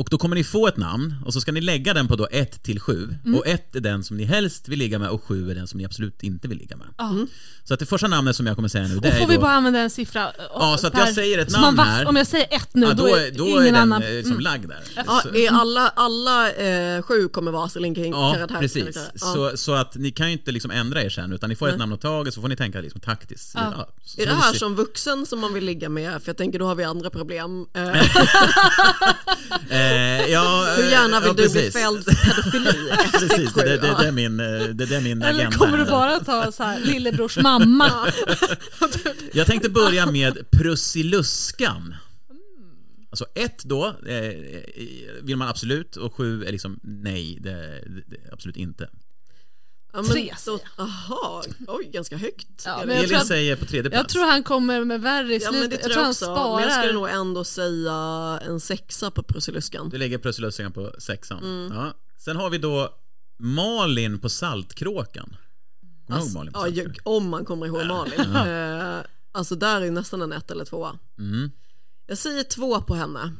Och 0.00 0.08
då 0.10 0.18
kommer 0.18 0.36
ni 0.36 0.44
få 0.44 0.66
ett 0.68 0.76
namn 0.76 1.14
och 1.24 1.32
så 1.32 1.40
ska 1.40 1.52
ni 1.52 1.60
lägga 1.60 1.94
den 1.94 2.08
på 2.08 2.16
då 2.16 2.28
1 2.30 2.62
till 2.62 2.80
7 2.80 3.08
Mm. 3.24 3.38
och 3.38 3.46
1 3.46 3.76
är 3.76 3.80
den 3.80 4.04
som 4.04 4.16
ni 4.16 4.24
helst 4.24 4.68
vill 4.68 4.78
ligga 4.78 4.98
med 4.98 5.08
och 5.08 5.24
7 5.24 5.50
är 5.50 5.54
den 5.54 5.66
som 5.68 5.78
ni 5.78 5.84
absolut 5.84 6.22
inte 6.22 6.48
vill 6.48 6.58
ligga 6.58 6.76
med. 6.76 6.86
Ja. 6.98 7.14
Så 7.64 7.74
att 7.74 7.80
det 7.80 7.86
första 7.86 8.08
namnet 8.08 8.36
som 8.36 8.46
jag 8.46 8.56
kommer 8.56 8.68
säga 8.68 8.88
nu 8.88 8.94
det 8.98 9.08
Och 9.08 9.14
får 9.14 9.24
är 9.24 9.28
vi 9.28 9.34
då... 9.34 9.40
bara 9.40 9.52
använda 9.52 9.78
en 9.80 9.90
siffra? 9.90 10.22
eh, 10.28 10.32
Ja, 10.54 10.76
så 10.80 10.86
att 10.86 10.98
jag 10.98 11.14
säger 11.14 11.38
ett 11.38 11.50
namn 11.52 11.78
här. 11.78 12.06
Om 12.06 12.16
jag 12.16 12.26
säger 12.26 12.46
ett 12.50 12.74
nu, 12.74 12.86
ja, 12.86 12.92
då, 12.94 13.06
är 13.06 13.30
då 13.30 13.46
ingen 13.46 13.60
är 13.60 13.64
den 13.64 13.74
annan... 13.76 14.02
eh, 14.02 14.08
liksom 14.10 14.32
Mm. 14.32 14.42
lagd 14.44 14.68
där. 14.68 14.80
Ja, 15.06 15.22
är 15.34 15.50
alla, 15.52 15.88
alla 15.88 16.52
eh, 16.52 17.02
sju 17.02 17.28
kommer 17.28 17.52
vara 17.52 17.64
Astrid 17.64 17.82
Ja, 17.82 17.84
Lindgren-karaktärer? 17.84 18.60
precis. 18.60 18.96
Ja. 18.96 19.18
Så, 19.20 19.56
så 19.56 19.74
att 19.74 19.94
ni 19.96 20.10
kan 20.10 20.26
ju 20.26 20.32
inte 20.32 20.52
liksom 20.52 20.70
ändra 20.70 21.02
er 21.02 21.10
sen 21.10 21.32
utan 21.32 21.48
ni 21.50 21.56
får 21.56 21.68
ett 21.68 21.78
namn 21.78 21.92
åt 21.92 22.00
taget 22.00 22.34
så 22.34 22.40
får 22.40 22.48
ni 22.48 22.56
tänka 22.56 22.80
liksom 22.80 23.00
taktiskt. 23.00 23.52
Ja. 23.54 23.88
så 24.04 24.20
Är 24.20 24.26
det 24.26 24.34
här 24.34 24.52
som 24.52 24.74
vuxen 24.74 25.26
som 25.26 25.38
man 25.40 25.54
vill 25.54 25.64
ligga 25.64 25.88
med? 25.88 26.10
För 26.22 26.28
jag 26.28 26.36
tänker 26.36 26.58
då 26.58 26.66
har 26.66 26.74
vi 26.74 26.84
andra 26.84 27.10
problem. 27.10 27.66
Eh, 29.90 30.10
Eh, 30.20 30.32
ja, 30.32 30.74
hur 30.76 30.90
gärna 30.90 31.20
vill 31.20 31.28
ja, 31.28 31.44
du 31.44 31.48
bli 31.52 31.70
fälld 31.70 32.04
för 32.04 32.14
pedofili? 32.14 32.90
Precis, 33.12 33.54
det, 33.54 33.62
det, 33.62 33.76
det, 33.78 34.06
är 34.06 34.12
min, 34.12 34.40
eh, 34.40 34.46
det, 34.46 34.86
det 34.86 34.96
är 34.96 35.00
min 35.00 35.22
Eller 35.22 35.38
agenda. 35.40 35.58
kommer 35.58 35.78
du 35.78 35.84
bara 35.84 36.20
ta 36.20 36.52
så 36.52 36.62
här, 36.62 36.80
lillebrors 36.80 37.36
mamma? 37.36 37.90
Jag 39.32 39.46
tänkte 39.46 39.70
börja 39.70 40.06
med 40.06 40.50
Prussiluskan. 40.50 41.94
Alltså 43.10 43.26
ett 43.34 43.64
då 43.64 43.86
eh, 43.86 44.34
vill 45.22 45.36
man 45.36 45.48
absolut 45.48 45.96
och 45.96 46.14
sju 46.14 46.44
är 46.44 46.52
liksom 46.52 46.80
nej, 46.82 47.38
det, 47.40 47.82
det 48.06 48.32
absolut 48.32 48.56
inte. 48.56 48.88
Ja, 49.92 50.02
Tre, 50.04 50.34
så, 50.38 50.58
aha, 50.76 51.42
oj 51.68 51.90
ganska 51.92 52.16
högt. 52.16 52.62
Ja, 52.66 52.72
Är 52.74 52.78
men 52.78 52.88
det? 52.88 52.94
jag 52.94 52.98
Elin 52.98 53.08
tror 53.08 53.18
att- 53.20 53.26
säger 53.26 53.56
på 53.56 53.64
tredje 53.64 53.90
plats. 53.90 54.02
Jag 54.02 54.08
tror 54.08 54.30
han 54.30 54.42
kommer 54.42 54.84
med 54.84 55.00
värre 55.00 55.34
i 55.34 55.38
Ja 55.38 55.50
slutet. 55.50 55.60
men 55.60 55.70
det 55.70 55.74
jag 55.76 55.82
tror 55.82 55.92
jag 55.96 56.02
han 56.02 56.10
också. 56.10 56.24
sparar. 56.24 56.54
Men 56.54 56.62
jag 56.68 56.72
skulle 56.78 56.92
nog 56.92 57.08
ändå 57.08 57.44
säga 57.44 57.92
en 58.46 58.60
sexa 58.60 59.10
på 59.10 59.22
Prussiluskan. 59.22 59.88
Du 59.88 59.98
lägger 59.98 60.18
Prussiluskan 60.18 60.72
på 60.72 60.92
sexan. 60.98 61.38
Mm. 61.44 61.72
Ja. 61.76 61.94
Sen 62.18 62.36
har 62.36 62.50
vi 62.50 62.58
då 62.58 62.94
Malin 63.38 64.18
på 64.18 64.28
Saltkråkan. 64.28 65.36
Kommer 66.06 66.20
du 66.20 66.26
ihåg 66.26 66.34
Malin 66.34 66.52
på 66.52 66.58
ja, 66.58 66.62
Saltkråkan? 66.62 66.94
ju- 66.94 67.00
om 67.02 67.28
man 67.28 67.44
kommer 67.44 67.66
ihåg 67.66 67.86
Malin. 67.86 68.36
Eh, 68.36 68.98
alltså 69.32 69.54
där 69.54 69.80
är 69.80 69.90
nästan 69.90 70.22
en 70.22 70.32
ett 70.32 70.50
eller 70.50 70.64
tvåa. 70.64 70.98
Mm. 71.18 71.50
Jag 72.06 72.18
säger 72.18 72.42
två 72.42 72.80
på 72.80 72.94
henne. 72.94 73.32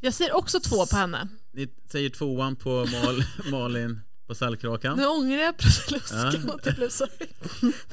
Jag 0.00 0.14
ser 0.14 0.32
också 0.36 0.60
två 0.60 0.86
på 0.86 0.96
henne. 0.96 1.28
Ni 1.52 1.68
säger 1.90 2.10
tvåan 2.10 2.56
på 2.56 2.70
Mal, 2.70 3.24
Malin 3.50 4.00
på 4.26 4.34
Saltkråkan. 4.34 4.96
Nu 4.96 5.06
ångrar 5.06 5.38
jag 5.38 5.56
Prussiluskan 5.58 6.44
Ja. 6.46 6.54
att 6.54 6.62
det 6.64 6.72
blev 6.76 6.88
så 6.88 7.06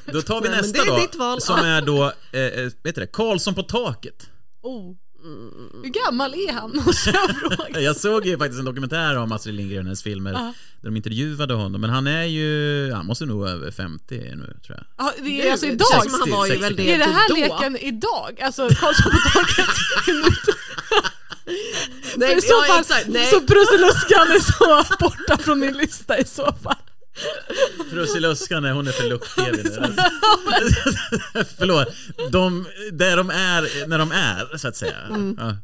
Då 0.05 0.21
tar 0.21 0.41
vi 0.41 0.49
Nej, 0.49 0.57
nästa 0.61 0.83
det 0.83 0.87
är 0.89 0.91
då, 0.91 0.97
ditt 0.97 1.15
val. 1.15 1.41
som 1.41 1.59
är 1.59 1.81
då, 1.81 2.03
eh, 2.31 2.41
eh, 2.41 2.71
vet 2.83 2.95
du 2.95 3.01
det, 3.01 3.07
Karlsson 3.07 3.53
på 3.55 3.63
taket. 3.63 4.29
oh. 4.61 4.95
Hur 5.83 6.05
gammal 6.05 6.33
är 6.33 6.53
han? 6.53 6.71
Måste 6.85 7.09
jag 7.09 7.35
fråga. 7.37 7.81
Jag 7.81 7.95
såg 7.95 8.25
ju 8.25 8.37
faktiskt 8.37 8.59
en 8.59 8.65
dokumentär 8.65 9.17
om 9.17 9.31
Astrid 9.31 9.55
Lindgren 9.55 9.79
och 9.79 9.83
hennes 9.85 10.03
filmer 10.03 10.31
Ja. 10.31 10.53
där 10.81 10.89
de 10.89 10.95
intervjuade 10.97 11.53
honom, 11.53 11.81
men 11.81 11.89
han 11.89 12.07
är 12.07 12.23
ju, 12.23 12.91
han 12.93 13.05
måste 13.05 13.25
nog 13.25 13.47
över 13.47 13.71
50 13.71 14.15
nu 14.35 14.57
tror 14.65 14.77
jag. 14.77 14.85
Ja, 14.97 15.13
det 15.23 15.47
är 15.47 15.51
alltså 15.51 15.65
känns 15.65 15.75
idag. 15.75 16.11
som 16.11 16.19
han 16.19 16.29
var 16.29 16.45
ju 16.45 16.51
60. 16.51 16.61
väl 16.63 16.75
det 16.75 16.93
Är 16.93 16.97
det 16.97 17.03
här 17.05 17.27
typ 17.35 17.49
då. 17.49 17.55
leken 17.59 17.77
idag? 17.77 18.41
Alltså 18.41 18.67
Karlsson 18.69 19.11
på 19.11 19.39
taket? 19.39 19.67
Nej, 22.15 22.29
För 22.29 22.37
i 22.37 22.41
så 22.41 22.63
ja, 22.67 22.73
fall, 22.73 22.81
exakt. 22.81 23.07
Nej. 23.07 23.25
så 23.25 23.41
Prussiluskan 23.41 24.27
är 24.31 24.39
så 24.39 24.95
borta 24.99 25.37
från 25.37 25.59
min 25.59 25.77
lista 25.77 26.17
i 26.17 26.25
så 26.25 26.53
fall. 26.63 26.75
Prussiluskan 27.89 28.65
är 28.65 28.71
hon 28.71 28.87
är 28.87 28.91
för 28.91 29.03
lukt-tv 29.03 29.63
nu. 29.63 29.95
Förlåt, 31.57 31.87
de, 32.29 32.67
där 32.91 33.17
de 33.17 33.29
är 33.29 33.87
när 33.87 33.99
de 33.99 34.11
är 34.11 34.57
så 34.57 34.67
att 34.67 34.75
säga. 34.75 34.97
Mm. 35.09 35.37
Ja. 35.39 35.55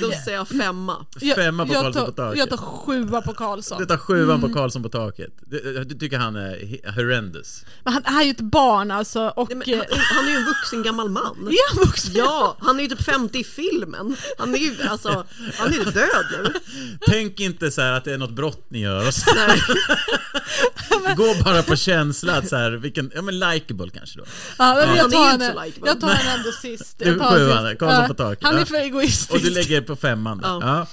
Då 0.00 0.10
säger 0.24 0.36
jag 0.38 0.48
femma. 0.48 1.06
Femma 1.36 1.66
på 1.66 1.72
jag 1.74 1.82
Karlsson 1.82 2.02
tar, 2.02 2.06
på 2.06 2.12
taket. 2.12 2.38
Jag 2.38 2.50
tar 2.50 2.56
sjua 2.56 3.22
på 3.22 3.34
Karlsson. 3.34 3.78
Du 3.78 3.86
tar 3.86 3.96
sjuan 3.96 4.22
Mm. 4.38 4.40
på 4.40 4.58
Karlsson 4.58 4.82
på 4.82 4.88
taket. 4.88 5.30
Du, 5.46 5.84
du 5.84 5.94
tycker 5.94 6.18
han 6.18 6.36
är 6.36 6.92
horrendous. 6.94 7.64
Men 7.84 7.92
han 7.92 8.16
är 8.18 8.22
ju 8.22 8.30
ett 8.30 8.40
barn 8.40 8.90
alltså 8.90 9.28
och... 9.36 9.48
Nej, 9.56 9.56
men 9.66 9.78
han, 9.90 9.98
han 10.16 10.26
är 10.26 10.30
ju 10.30 10.36
en 10.36 10.44
vuxen 10.44 10.82
gammal 10.82 11.08
man. 11.08 11.36
Är 11.50 11.74
han 11.76 11.84
vuxen? 11.86 12.12
Ja, 12.14 12.56
han 12.60 12.78
är 12.78 12.82
ju 12.82 12.88
typ 12.88 13.02
50 13.04 13.38
i 13.38 13.44
filmen. 13.44 14.16
Han 14.38 14.54
är 14.54 14.58
ju 14.58 14.76
alltså, 14.88 15.24
han 15.58 15.68
är 15.68 15.72
ju 15.76 15.84
död 15.84 16.26
nu. 16.44 16.52
Tänk 17.06 17.40
inte 17.40 17.70
så 17.70 17.80
här 17.80 17.92
att 17.92 18.04
det 18.04 18.12
är 18.12 18.18
något 18.18 18.30
brott 18.32 18.64
ni 18.68 18.80
gör. 18.80 19.06
Och 19.06 19.14
så. 19.14 19.34
Nej. 19.34 19.62
Gå 21.16 21.34
bara 21.44 21.62
på 21.62 21.76
känsla 21.76 22.36
att 22.36 22.48
så 22.48 22.56
här, 22.56 22.70
vilken, 22.70 23.10
ja 23.14 23.22
men 23.22 23.38
likeable 23.38 23.90
kanske 23.90 24.18
då. 24.18 24.24
Ja, 24.58 24.74
men 24.86 24.96
jag 24.96 25.12
tar 25.12 25.32
inte 25.32 25.46
så 25.46 25.50
henne, 25.52 25.64
likeable. 25.66 25.90
jag 25.90 26.00
tar 26.00 26.08
henne 26.08 26.30
ändå 26.38 26.52
sist. 26.52 26.98
Du, 26.98 27.04
Jag 27.08 27.18
tar 27.18 27.36
sjuan, 27.36 27.68
sist. 27.68 27.78
Karlsson 27.80 28.08
på 28.08 28.14
taket. 28.14 28.44
Han 28.44 28.58
är 28.58 28.64
för 28.64 28.74
egoistisk. 28.92 29.30
Och 29.32 29.40
du 29.40 29.50
lägger 29.50 29.80
på 29.80 29.96
femman 29.96 30.38
där. 30.38 30.48
Ja. 30.48 30.60
Ja. 30.62 30.86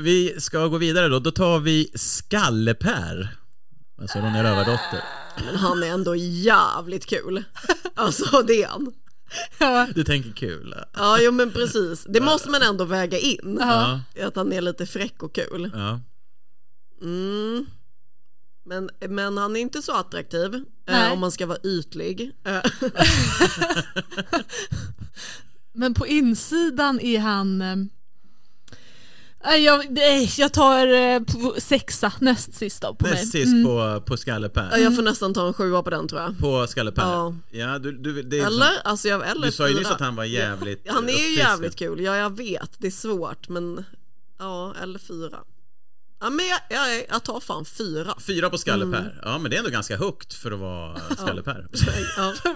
Vi 0.00 0.40
ska 0.40 0.66
gå 0.66 0.78
vidare 0.78 1.08
då, 1.08 1.18
då 1.18 1.30
tar 1.30 1.58
vi 1.60 1.90
Skallepär. 1.94 3.36
Alltså 4.00 4.18
Ronja 4.18 4.44
Rövardotter. 4.44 5.04
Men 5.46 5.56
han 5.56 5.82
är 5.82 5.86
ändå 5.86 6.16
jävligt 6.16 7.06
kul. 7.06 7.44
Alltså 7.94 8.42
det 8.42 8.62
är 8.62 8.68
han. 8.68 8.92
Ja. 9.58 9.86
Du 9.94 10.04
tänker 10.04 10.32
kul? 10.32 10.74
Ja, 10.96 11.18
jo 11.20 11.32
men 11.32 11.50
precis. 11.50 12.04
Det 12.08 12.20
måste 12.20 12.50
man 12.50 12.62
ändå 12.62 12.84
väga 12.84 13.18
in. 13.18 13.58
Ja. 13.60 14.00
Att 14.22 14.36
han 14.36 14.52
är 14.52 14.60
lite 14.60 14.86
fräck 14.86 15.22
och 15.22 15.34
kul. 15.34 15.70
ja. 15.74 16.00
Mm. 17.02 17.66
Men, 18.64 18.90
men 19.08 19.36
han 19.38 19.56
är 19.56 19.60
inte 19.60 19.82
så 19.82 19.92
attraktiv 19.92 20.64
Nej. 20.86 21.06
eh, 21.06 21.12
om 21.12 21.18
man 21.20 21.32
ska 21.32 21.46
vara 21.46 21.58
ytlig. 21.64 22.32
Eh, 22.44 22.60
Men 25.72 25.94
på 25.94 26.06
insidan 26.06 27.00
är 27.00 27.18
han... 27.18 27.62
eh, 27.62 27.76
jag, 29.56 29.86
nej, 29.90 30.30
jag 30.38 30.52
tar 30.52 30.86
eh, 30.86 31.20
på 31.20 31.54
sexa 31.58 32.12
näst 32.20 32.54
sist 32.54 32.82
då 32.82 32.94
på 32.94 33.04
mig. 33.06 33.14
Näst 33.14 33.32
sist 33.32 33.64
på, 33.64 34.02
på 34.06 34.16
Skallepär. 34.16 34.68
ja, 34.72 34.78
jag 34.78 34.96
får 34.96 35.02
nästan 35.02 35.34
ta 35.34 35.46
en 35.46 35.52
sjua 35.54 35.82
på 35.82 35.90
den 35.90 36.08
tror 36.08 36.20
jag. 36.20 36.38
På 36.38 36.66
Skallepär? 36.66 37.02
Ja. 37.02 37.34
Ja, 37.50 37.78
du, 37.78 37.92
du, 37.92 38.22
det 38.22 38.38
är 38.40 38.46
Eller? 38.46 38.70
Alltså 38.84 39.08
jag, 39.08 39.28
eller 39.30 39.46
Du 39.46 39.52
sa 39.52 39.68
ju 39.68 39.72
fyra. 39.74 39.80
nyss 39.80 39.90
att 39.90 40.00
han 40.00 40.16
var 40.16 40.24
jävligt 40.24 40.80
Ja, 40.84 40.92
Han 40.92 41.04
är 41.04 41.08
ju 41.08 41.14
uppfriskad. 41.14 41.46
jävligt 41.48 41.76
kul, 41.76 42.00
ja 42.00 42.16
jag 42.16 42.36
vet. 42.36 42.70
Det 42.78 42.86
är 42.86 42.90
svårt 42.90 43.48
men 43.48 43.84
ja, 44.38 44.74
eller 44.82 44.98
fyra. 44.98 45.38
Ja 46.20 46.30
men 46.30 46.46
jag, 46.46 46.60
jag, 46.68 47.04
jag 47.08 47.22
tar 47.22 47.40
fan 47.40 47.64
fyra. 47.64 48.14
Fyra 48.20 48.50
på 48.50 48.58
Skallepär. 48.58 49.00
Mm. 49.00 49.12
Ja, 49.22 49.38
men 49.38 49.50
det 49.50 49.56
är 49.56 49.58
ändå 49.58 49.70
ganska 49.70 49.96
högt 49.96 50.34
för 50.34 50.52
att 50.52 50.58
vara 50.58 51.00
Skallepär. 51.16 51.66
Ja. 52.16 52.34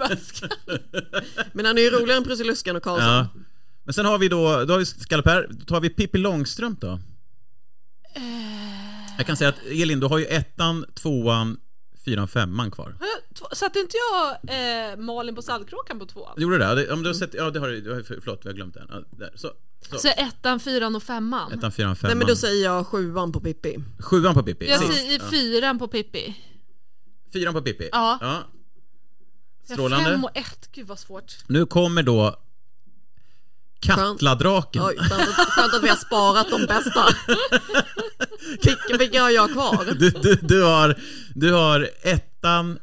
Men 1.52 1.66
han 1.66 1.78
är 1.78 1.82
ju 1.82 1.90
roligare 1.90 2.16
än 2.18 2.24
Prussiluskan 2.24 2.76
och 2.76 2.82
Karlsson. 2.82 3.08
Ja. 3.08 3.28
Men 3.84 3.94
sen 3.94 4.06
har 4.06 4.18
vi 4.18 4.28
då, 4.28 4.64
då 4.64 4.74
har 4.74 4.78
vi 4.78 4.86
Skallepär, 4.86 5.46
då 5.50 5.64
tar 5.64 5.80
vi 5.80 5.90
Pippi 5.90 6.18
Långstrump 6.18 6.80
då. 6.80 7.00
Jag 9.16 9.26
kan 9.26 9.36
säga 9.36 9.48
att 9.48 9.66
Elin, 9.70 10.00
du 10.00 10.06
har 10.06 10.18
ju 10.18 10.24
ettan, 10.24 10.84
tvåan, 10.94 11.56
fyran, 12.04 12.28
femman 12.28 12.70
kvar. 12.70 12.94
Satte 13.52 13.78
inte 13.78 13.96
jag 13.96 14.30
eh, 14.32 14.96
Malin 14.96 15.34
på 15.34 15.42
Saltkråkan 15.42 15.98
på 15.98 16.06
tvåan? 16.06 16.34
Gjorde 16.36 16.58
du 16.58 16.74
det? 16.74 16.92
Om 16.92 17.02
du 17.02 17.08
har 17.08 17.14
sett, 17.14 17.34
ja 17.34 17.50
det 17.50 17.60
har 17.60 17.68
du, 17.68 18.04
förlåt 18.04 18.40
vi 18.44 18.48
har 18.48 18.54
glömt 18.54 18.74
den. 18.74 18.86
Ja, 18.90 19.02
där. 19.10 19.32
Så, 19.34 19.50
så. 19.90 19.98
Så 19.98 20.08
ettan, 20.08 20.60
fyran 20.60 20.96
och 20.96 21.02
femman? 21.02 21.52
Ettan, 21.52 21.72
fyran, 21.72 21.88
Nej 21.90 21.96
femman. 21.96 22.18
men 22.18 22.26
då 22.26 22.36
säger 22.36 22.64
jag 22.64 22.86
sjuan 22.86 23.32
på 23.32 23.40
Pippi. 23.40 23.78
Sjuan 23.98 24.34
på 24.34 24.42
Pippi. 24.42 24.68
Jag 24.68 24.80
säger 24.80 25.18
fyran 25.18 25.78
på 25.78 25.88
Pippi. 25.88 26.36
Fyran 27.32 27.54
på 27.54 27.62
Pippi. 27.62 27.88
Ja. 27.92 28.18
ja. 28.20 28.42
Strålande. 29.64 30.10
Fem 30.10 30.24
och 30.24 30.36
ett, 30.36 30.68
gud 30.72 30.86
vad 30.86 30.98
svårt. 30.98 31.36
Nu 31.46 31.66
kommer 31.66 32.02
då 32.02 32.36
Katladraken. 33.84 34.82
Skönt 34.82 35.12
att, 35.12 35.48
skönt 35.48 35.74
att 35.74 35.82
vi 35.82 35.88
har 35.88 35.96
sparat 35.96 36.50
de 36.50 36.66
bästa. 36.66 37.06
Vilka 38.98 39.22
har 39.22 39.30
jag 39.30 39.52
kvar? 39.52 39.94
Du, 39.98 40.10
du, 40.10 40.34
du, 40.34 40.62
har, 40.62 40.98
du 41.34 41.52
har 41.52 41.90
ettan, 42.02 42.78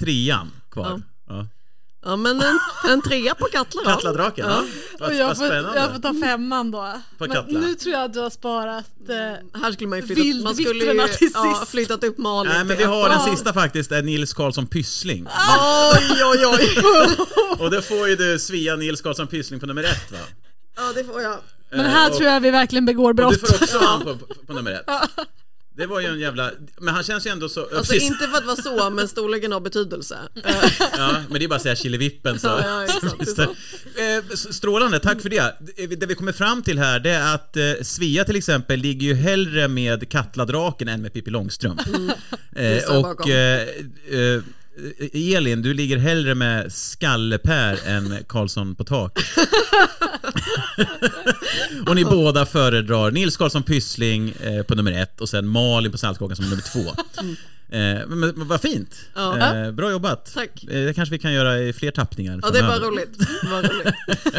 trean 0.00 0.50
kvar. 0.70 0.86
Ja. 1.28 1.34
Ja. 1.34 1.46
Ja 2.04 2.16
men 2.16 2.42
en, 2.42 2.58
en 2.90 3.02
trea 3.02 3.34
på 3.34 3.44
Katla 3.44 3.82
då. 3.84 3.90
Katladraken, 3.90 4.46
ja. 4.48 4.64
Vad, 4.98 5.08
Och 5.10 5.14
jag 5.16 5.36
får, 5.36 5.46
jag 5.54 5.92
får 5.94 6.00
ta 6.00 6.14
femman 6.26 6.70
då. 6.70 6.78
På 7.18 7.26
Men 7.26 7.30
Katla. 7.36 7.58
nu 7.60 7.74
tror 7.74 7.92
jag 7.94 8.04
att 8.04 8.12
du 8.12 8.20
har 8.20 8.30
sparat... 8.30 8.84
Eh, 9.08 9.60
Här 9.60 9.72
skulle 9.72 9.88
man 9.88 9.98
ju 10.00 10.06
flyttat, 10.06 10.42
man 10.42 10.54
skulle 10.54 10.84
ju 10.84 11.08
till 11.08 11.30
ja, 11.34 11.54
sist. 11.60 11.70
flyttat 11.70 12.04
upp 12.04 12.18
Malin 12.18 12.52
Nej 12.52 12.64
men 12.64 12.76
vi 12.76 12.84
har 12.84 13.08
den 13.08 13.20
sista 13.20 13.52
faktiskt, 13.52 13.92
är 13.92 14.02
Nils 14.02 14.32
Karlsson 14.34 14.66
Pyssling. 14.66 15.26
Oj 15.94 16.24
oj 16.24 16.46
oj. 16.46 16.76
Och 17.58 17.70
då 17.70 17.82
får 17.82 18.08
ju 18.08 18.16
du 18.16 18.38
Svea 18.38 18.76
Nils 18.76 19.00
Karlsson 19.00 19.26
Pyssling 19.26 19.60
på 19.60 19.66
nummer 19.66 19.82
ett 19.84 20.12
va? 20.12 20.18
Ja 20.76 20.92
det 20.94 21.04
får 21.04 21.22
jag. 21.22 21.38
men 21.70 21.86
här 21.86 22.10
och- 22.10 22.16
tror 22.16 22.28
jag 22.30 22.40
vi 22.40 22.50
verkligen 22.50 22.86
begår 22.86 23.10
Och 23.10 23.16
du 23.16 23.22
brott. 23.22 23.40
får 23.40 23.54
också 23.64 23.78
han 23.78 24.00
på, 24.04 24.16
på, 24.16 24.26
på 24.46 24.52
nummer 24.52 24.70
ett. 24.72 24.86
Det 25.76 25.86
var 25.86 26.00
ju 26.00 26.06
en 26.06 26.20
jävla... 26.20 26.50
Men 26.80 26.94
han 26.94 27.02
känns 27.04 27.26
ju 27.26 27.30
ändå 27.30 27.48
så... 27.48 27.60
Alltså 27.60 27.92
precis. 27.92 28.02
inte 28.02 28.28
för 28.28 28.38
att 28.38 28.44
vara 28.44 28.56
så, 28.56 28.90
men 28.90 29.08
storleken 29.08 29.52
har 29.52 29.60
betydelse. 29.60 30.18
Ja, 30.98 31.16
men 31.28 31.38
det 31.38 31.44
är 31.44 31.48
bara 31.48 31.56
att 31.56 31.62
säga 31.62 31.76
killevippen 31.76 32.38
så. 32.38 32.46
Ja, 32.46 32.86
ja. 33.36 33.46
Eh, 33.96 34.36
Strålande, 34.36 34.98
tack 34.98 35.20
för 35.20 35.28
det. 35.28 35.56
Det 35.96 36.06
vi 36.06 36.14
kommer 36.14 36.32
fram 36.32 36.62
till 36.62 36.78
här 36.78 37.00
det 37.00 37.10
är 37.10 37.34
att 37.34 37.56
eh, 37.56 37.62
Svea 37.82 38.24
till 38.24 38.36
exempel 38.36 38.80
ligger 38.80 39.06
ju 39.06 39.14
hellre 39.14 39.68
med 39.68 40.08
Katladraken 40.08 40.88
än 40.88 41.02
med 41.02 41.12
Pippi 41.12 41.30
Långstrump. 41.30 41.80
det 42.50 42.84
Eh, 42.86 42.98
och 42.98 43.28
eh, 43.28 43.68
Elin, 45.12 45.62
du 45.62 45.74
ligger 45.74 45.96
hellre 45.98 46.34
med 46.34 46.72
Skallepär 46.72 47.78
än 47.86 48.16
Karlsson 48.28 48.74
på 48.74 48.84
taket. 48.84 49.24
och 51.86 51.96
ni 51.96 52.04
båda 52.04 52.46
föredrar 52.46 53.10
Nils 53.10 53.36
Karlsson 53.36 53.62
Pyssling 53.62 54.34
eh, 54.40 54.62
på 54.62 54.74
nummer 54.74 54.92
ett 54.92 55.20
och 55.20 55.28
sen 55.28 55.46
Malin 55.48 55.92
på 55.92 55.98
Saltkråkan 55.98 56.36
som 56.36 56.44
nummer 56.50 56.62
två. 56.72 56.88
Eh, 57.76 58.06
men, 58.08 58.18
men 58.20 58.48
vad 58.48 58.60
fint! 58.60 58.94
Mm. 59.16 59.38
Ja. 59.38 59.56
Eh, 59.66 59.70
bra 59.72 59.90
jobbat! 59.90 60.30
Tack. 60.34 60.64
Eh, 60.64 60.84
det 60.86 60.94
kanske 60.94 61.12
vi 61.12 61.18
kan 61.18 61.32
göra 61.32 61.58
i 61.58 61.72
fler 61.72 61.90
tappningar 61.90 62.40
Ja 62.42 62.50
det 62.50 62.58
är 62.58 62.62
bara 62.62 62.72
framöver. 62.72 62.92
roligt. 62.92 63.18
Det 63.42 63.48
var 63.50 63.62
roligt. 63.62 63.94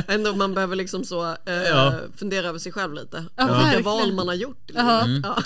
Ändå 0.09 0.35
man 0.35 0.53
behöver 0.53 0.75
liksom 0.75 1.03
så 1.05 1.23
eh, 1.25 1.35
Ja. 1.69 1.99
fundera 2.17 2.47
över 2.47 2.59
sig 2.59 2.71
själv 2.71 2.93
lite. 2.93 3.25
Ja, 3.35 3.45
Vilka 3.45 3.59
verkligen. 3.59 3.83
val 3.83 4.13
man 4.13 4.27
har 4.27 4.35
gjort. 4.35 4.69
Ja. 4.73 5.03
livet. 5.05 5.25
Ja. 5.25 5.43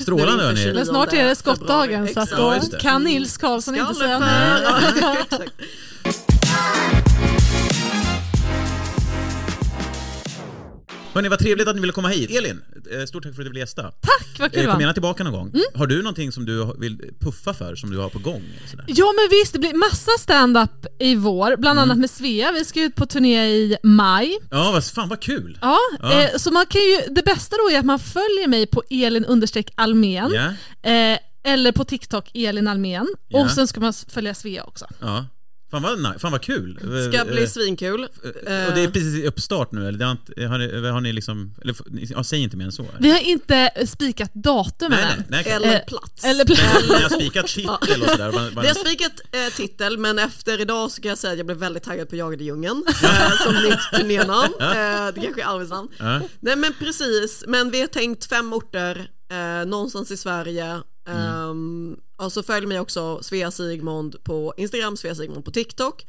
Strålande 0.00 0.44
hörni! 0.44 0.56
29 0.56 0.74
Men 0.74 0.86
snart 0.86 1.12
är 1.12 1.24
det 1.24 1.34
skottdagen 1.36 2.08
så 2.08 2.20
att 2.20 2.30
då 2.30 2.60
kan 2.80 3.04
Nils 3.04 3.36
Karlsson 3.36 3.76
inte 3.76 3.94
säga 3.94 4.18
nej. 4.18 5.48
Hörni, 11.14 11.28
vad 11.28 11.38
trevligt 11.38 11.68
att 11.68 11.74
ni 11.74 11.80
ville 11.80 11.92
komma 11.92 12.08
hit. 12.08 12.30
Elin, 12.30 12.62
eh, 12.92 13.04
stort 13.06 13.22
tack 13.22 13.34
för 13.34 13.42
att 13.42 13.44
du 13.46 13.50
ville 13.50 13.60
gästa. 13.60 13.82
Tack, 13.82 14.38
vad 14.38 14.52
kul 14.52 14.58
Eh, 14.60 14.62
det 14.62 14.66
Kom 14.66 14.74
var. 14.74 14.80
gärna 14.80 14.92
tillbaka 14.92 15.24
någon 15.24 15.32
gång. 15.32 15.48
Mm. 15.48 15.62
Har 15.74 15.86
du 15.86 16.02
någonting 16.02 16.32
som 16.32 16.44
du 16.46 16.74
vill 16.78 16.98
puffa 17.20 17.54
för, 17.54 17.74
som 17.76 17.90
du 17.90 17.98
har 17.98 18.08
på 18.08 18.18
gång? 18.18 18.42
Ja 18.86 19.12
men 19.16 19.28
visst, 19.30 19.52
det 19.52 19.58
blir 19.58 19.74
massa 19.74 20.10
stand-up 20.18 20.86
i 20.98 21.14
vår, 21.14 21.56
bland 21.56 21.78
Mm. 21.78 21.82
annat 21.90 21.98
med 21.98 22.10
Svea. 22.10 22.52
Vi 22.52 22.64
ska 22.64 22.82
ut 22.82 22.94
på 22.94 23.06
turné 23.06 23.46
i 23.48 23.76
maj. 23.82 24.38
Ja, 24.50 24.70
vad, 24.72 24.84
fan 24.84 25.08
vad 25.08 25.20
kul! 25.20 25.58
Ja, 25.60 25.78
Ja. 26.02 26.22
Eh, 26.22 26.36
så 26.36 26.50
man 26.50 26.66
kan 26.66 26.80
ju, 26.80 26.98
det 27.14 27.22
bästa 27.22 27.56
då 27.56 27.70
är 27.74 27.78
att 27.78 27.84
man 27.84 27.98
följer 27.98 28.48
mig 28.48 28.66
på 28.66 28.82
Elin 28.90 29.48
Almen 29.74 30.32
Ja, 30.32 30.90
eh, 30.90 31.18
eller 31.44 31.72
på 31.72 31.84
TikTok 31.84 32.30
Elin 32.34 32.68
Almen 32.68 33.06
Ja. 33.28 33.40
och 33.44 33.50
sen 33.50 33.68
ska 33.68 33.80
man 33.80 33.92
följa 33.92 34.34
Svea 34.34 34.64
också. 34.64 34.86
ja. 35.00 35.26
Fan 35.70 35.82
vad, 35.82 35.98
ni- 36.02 36.18
fan 36.18 36.32
vad 36.32 36.42
kul! 36.42 36.78
Ska 37.10 37.18
Eh, 37.18 37.24
bli 37.24 37.42
eh, 37.42 37.48
svinkul. 37.48 38.04
Och 38.04 38.74
det 38.74 38.80
är 38.80 38.90
precis 38.90 39.14
i 39.14 39.26
uppstart 39.26 39.72
nu, 39.72 39.88
eller 39.88 39.98
det 39.98 40.04
har, 40.04 40.12
inte, 40.12 40.46
har, 40.46 40.58
ni, 40.58 40.88
har 40.88 41.00
ni 41.00 41.12
liksom... 41.12 41.54
Eller, 41.62 41.76
ja, 41.92 42.24
säg 42.24 42.38
inte 42.42 42.56
mer 42.56 42.64
än 42.64 42.72
så. 42.72 42.86
Vi 43.00 43.10
har 43.10 43.18
inte 43.18 43.70
spikat 43.86 44.34
datum 44.34 44.90
nej, 44.90 45.02
än. 45.02 45.24
nej, 45.28 45.42
nej, 45.44 45.52
Eller 45.54 45.74
Eh, 45.74 45.80
plats. 45.86 46.24
Eller 46.24 46.44
pl- 46.44 46.88
Ni 46.96 47.02
har 47.02 47.08
spikat 47.20 47.46
titel 47.54 48.02
och 48.02 48.08
sådär. 48.08 48.60
Vi 48.62 48.66
har 48.68 48.74
spikat 48.74 49.12
eh, 49.32 49.54
titel 49.56 49.98
men 49.98 50.18
efter 50.18 50.60
idag 50.60 50.90
så 50.90 51.02
kan 51.02 51.08
jag 51.08 51.18
säga 51.18 51.30
att 51.32 51.38
jag 51.38 51.46
blev 51.46 51.58
väldigt 51.58 51.82
taggad 51.82 52.08
på 52.08 52.16
Jagade 52.16 52.44
djungeln 52.44 52.84
eh, 53.02 53.30
som 53.44 53.54
nytt 53.54 53.78
turnénamn. 54.00 54.54
Eh, 54.60 55.14
det 55.14 55.20
kanske 55.22 55.42
är 55.42 55.54
Arvids 55.54 55.70
namn. 55.70 55.88
Ja. 55.98 56.20
Nej 56.40 56.56
men 56.56 56.74
precis, 56.78 57.44
men 57.48 57.70
vi 57.70 57.80
har 57.80 57.88
tänkt 57.88 58.24
fem 58.26 58.52
orter 58.52 59.10
eh, 59.30 59.66
någonstans 59.68 60.10
i 60.10 60.16
Sverige. 60.16 60.80
Um, 61.08 62.00
och 62.16 62.32
så 62.32 62.42
följ 62.42 62.66
mig 62.66 62.80
också 62.80 63.22
Svea 63.22 63.50
Sigmund 63.50 64.24
på 64.24 64.54
Instagram, 64.56 64.96
Svea 64.96 65.14
Sigmund 65.14 65.44
på 65.44 65.50
TikTok. 65.50 66.06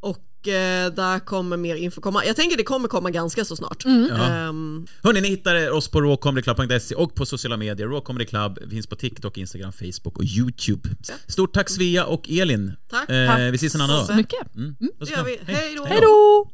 Och 0.00 0.48
eh, 0.48 0.92
där 0.92 1.18
kommer 1.18 1.56
mer 1.56 1.76
info 1.76 2.00
komma. 2.00 2.24
Jag 2.24 2.36
tänker 2.36 2.56
det 2.56 2.62
kommer 2.62 2.88
komma 2.88 3.10
ganska 3.10 3.44
så 3.44 3.56
snart. 3.56 3.84
Ehm, 3.84 4.86
Hörni, 5.02 5.20
ni 5.20 5.28
hittar 5.28 5.70
oss 5.70 5.88
på 5.88 6.00
rawcomedyclub.se 6.00 6.94
och 6.94 7.14
på 7.14 7.26
sociala 7.26 7.56
medier. 7.56 7.86
Raw 7.86 8.00
Comedy 8.04 8.24
Club 8.26 8.70
finns 8.70 8.86
på 8.86 8.96
TikTok, 8.96 9.38
Instagram, 9.38 9.72
Facebook 9.72 10.18
och 10.18 10.24
YouTube. 10.24 10.88
Stort 11.28 11.54
tack 11.54 11.70
Svea 11.70 12.04
och 12.06 12.28
Elin. 12.30 12.72
Tack. 12.90 13.10
Eh, 13.10 13.26
Tack 13.26 13.40
vi 13.40 13.54
ses 13.54 13.74
en 13.74 13.80
annan 13.80 14.00
så 14.06 14.08
dag. 14.12 14.16
mycket. 14.16 14.54
Mm. 14.54 14.74
det 14.78 15.10
gör 15.10 15.24
vi. 15.24 15.38
Hej 15.46 15.74
då! 15.76 15.84
Hej 15.84 16.00
då! 16.00 16.50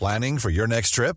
Planning 0.00 0.38
for 0.40 0.50
your 0.50 0.66
next 0.66 0.94
trip? 0.94 1.16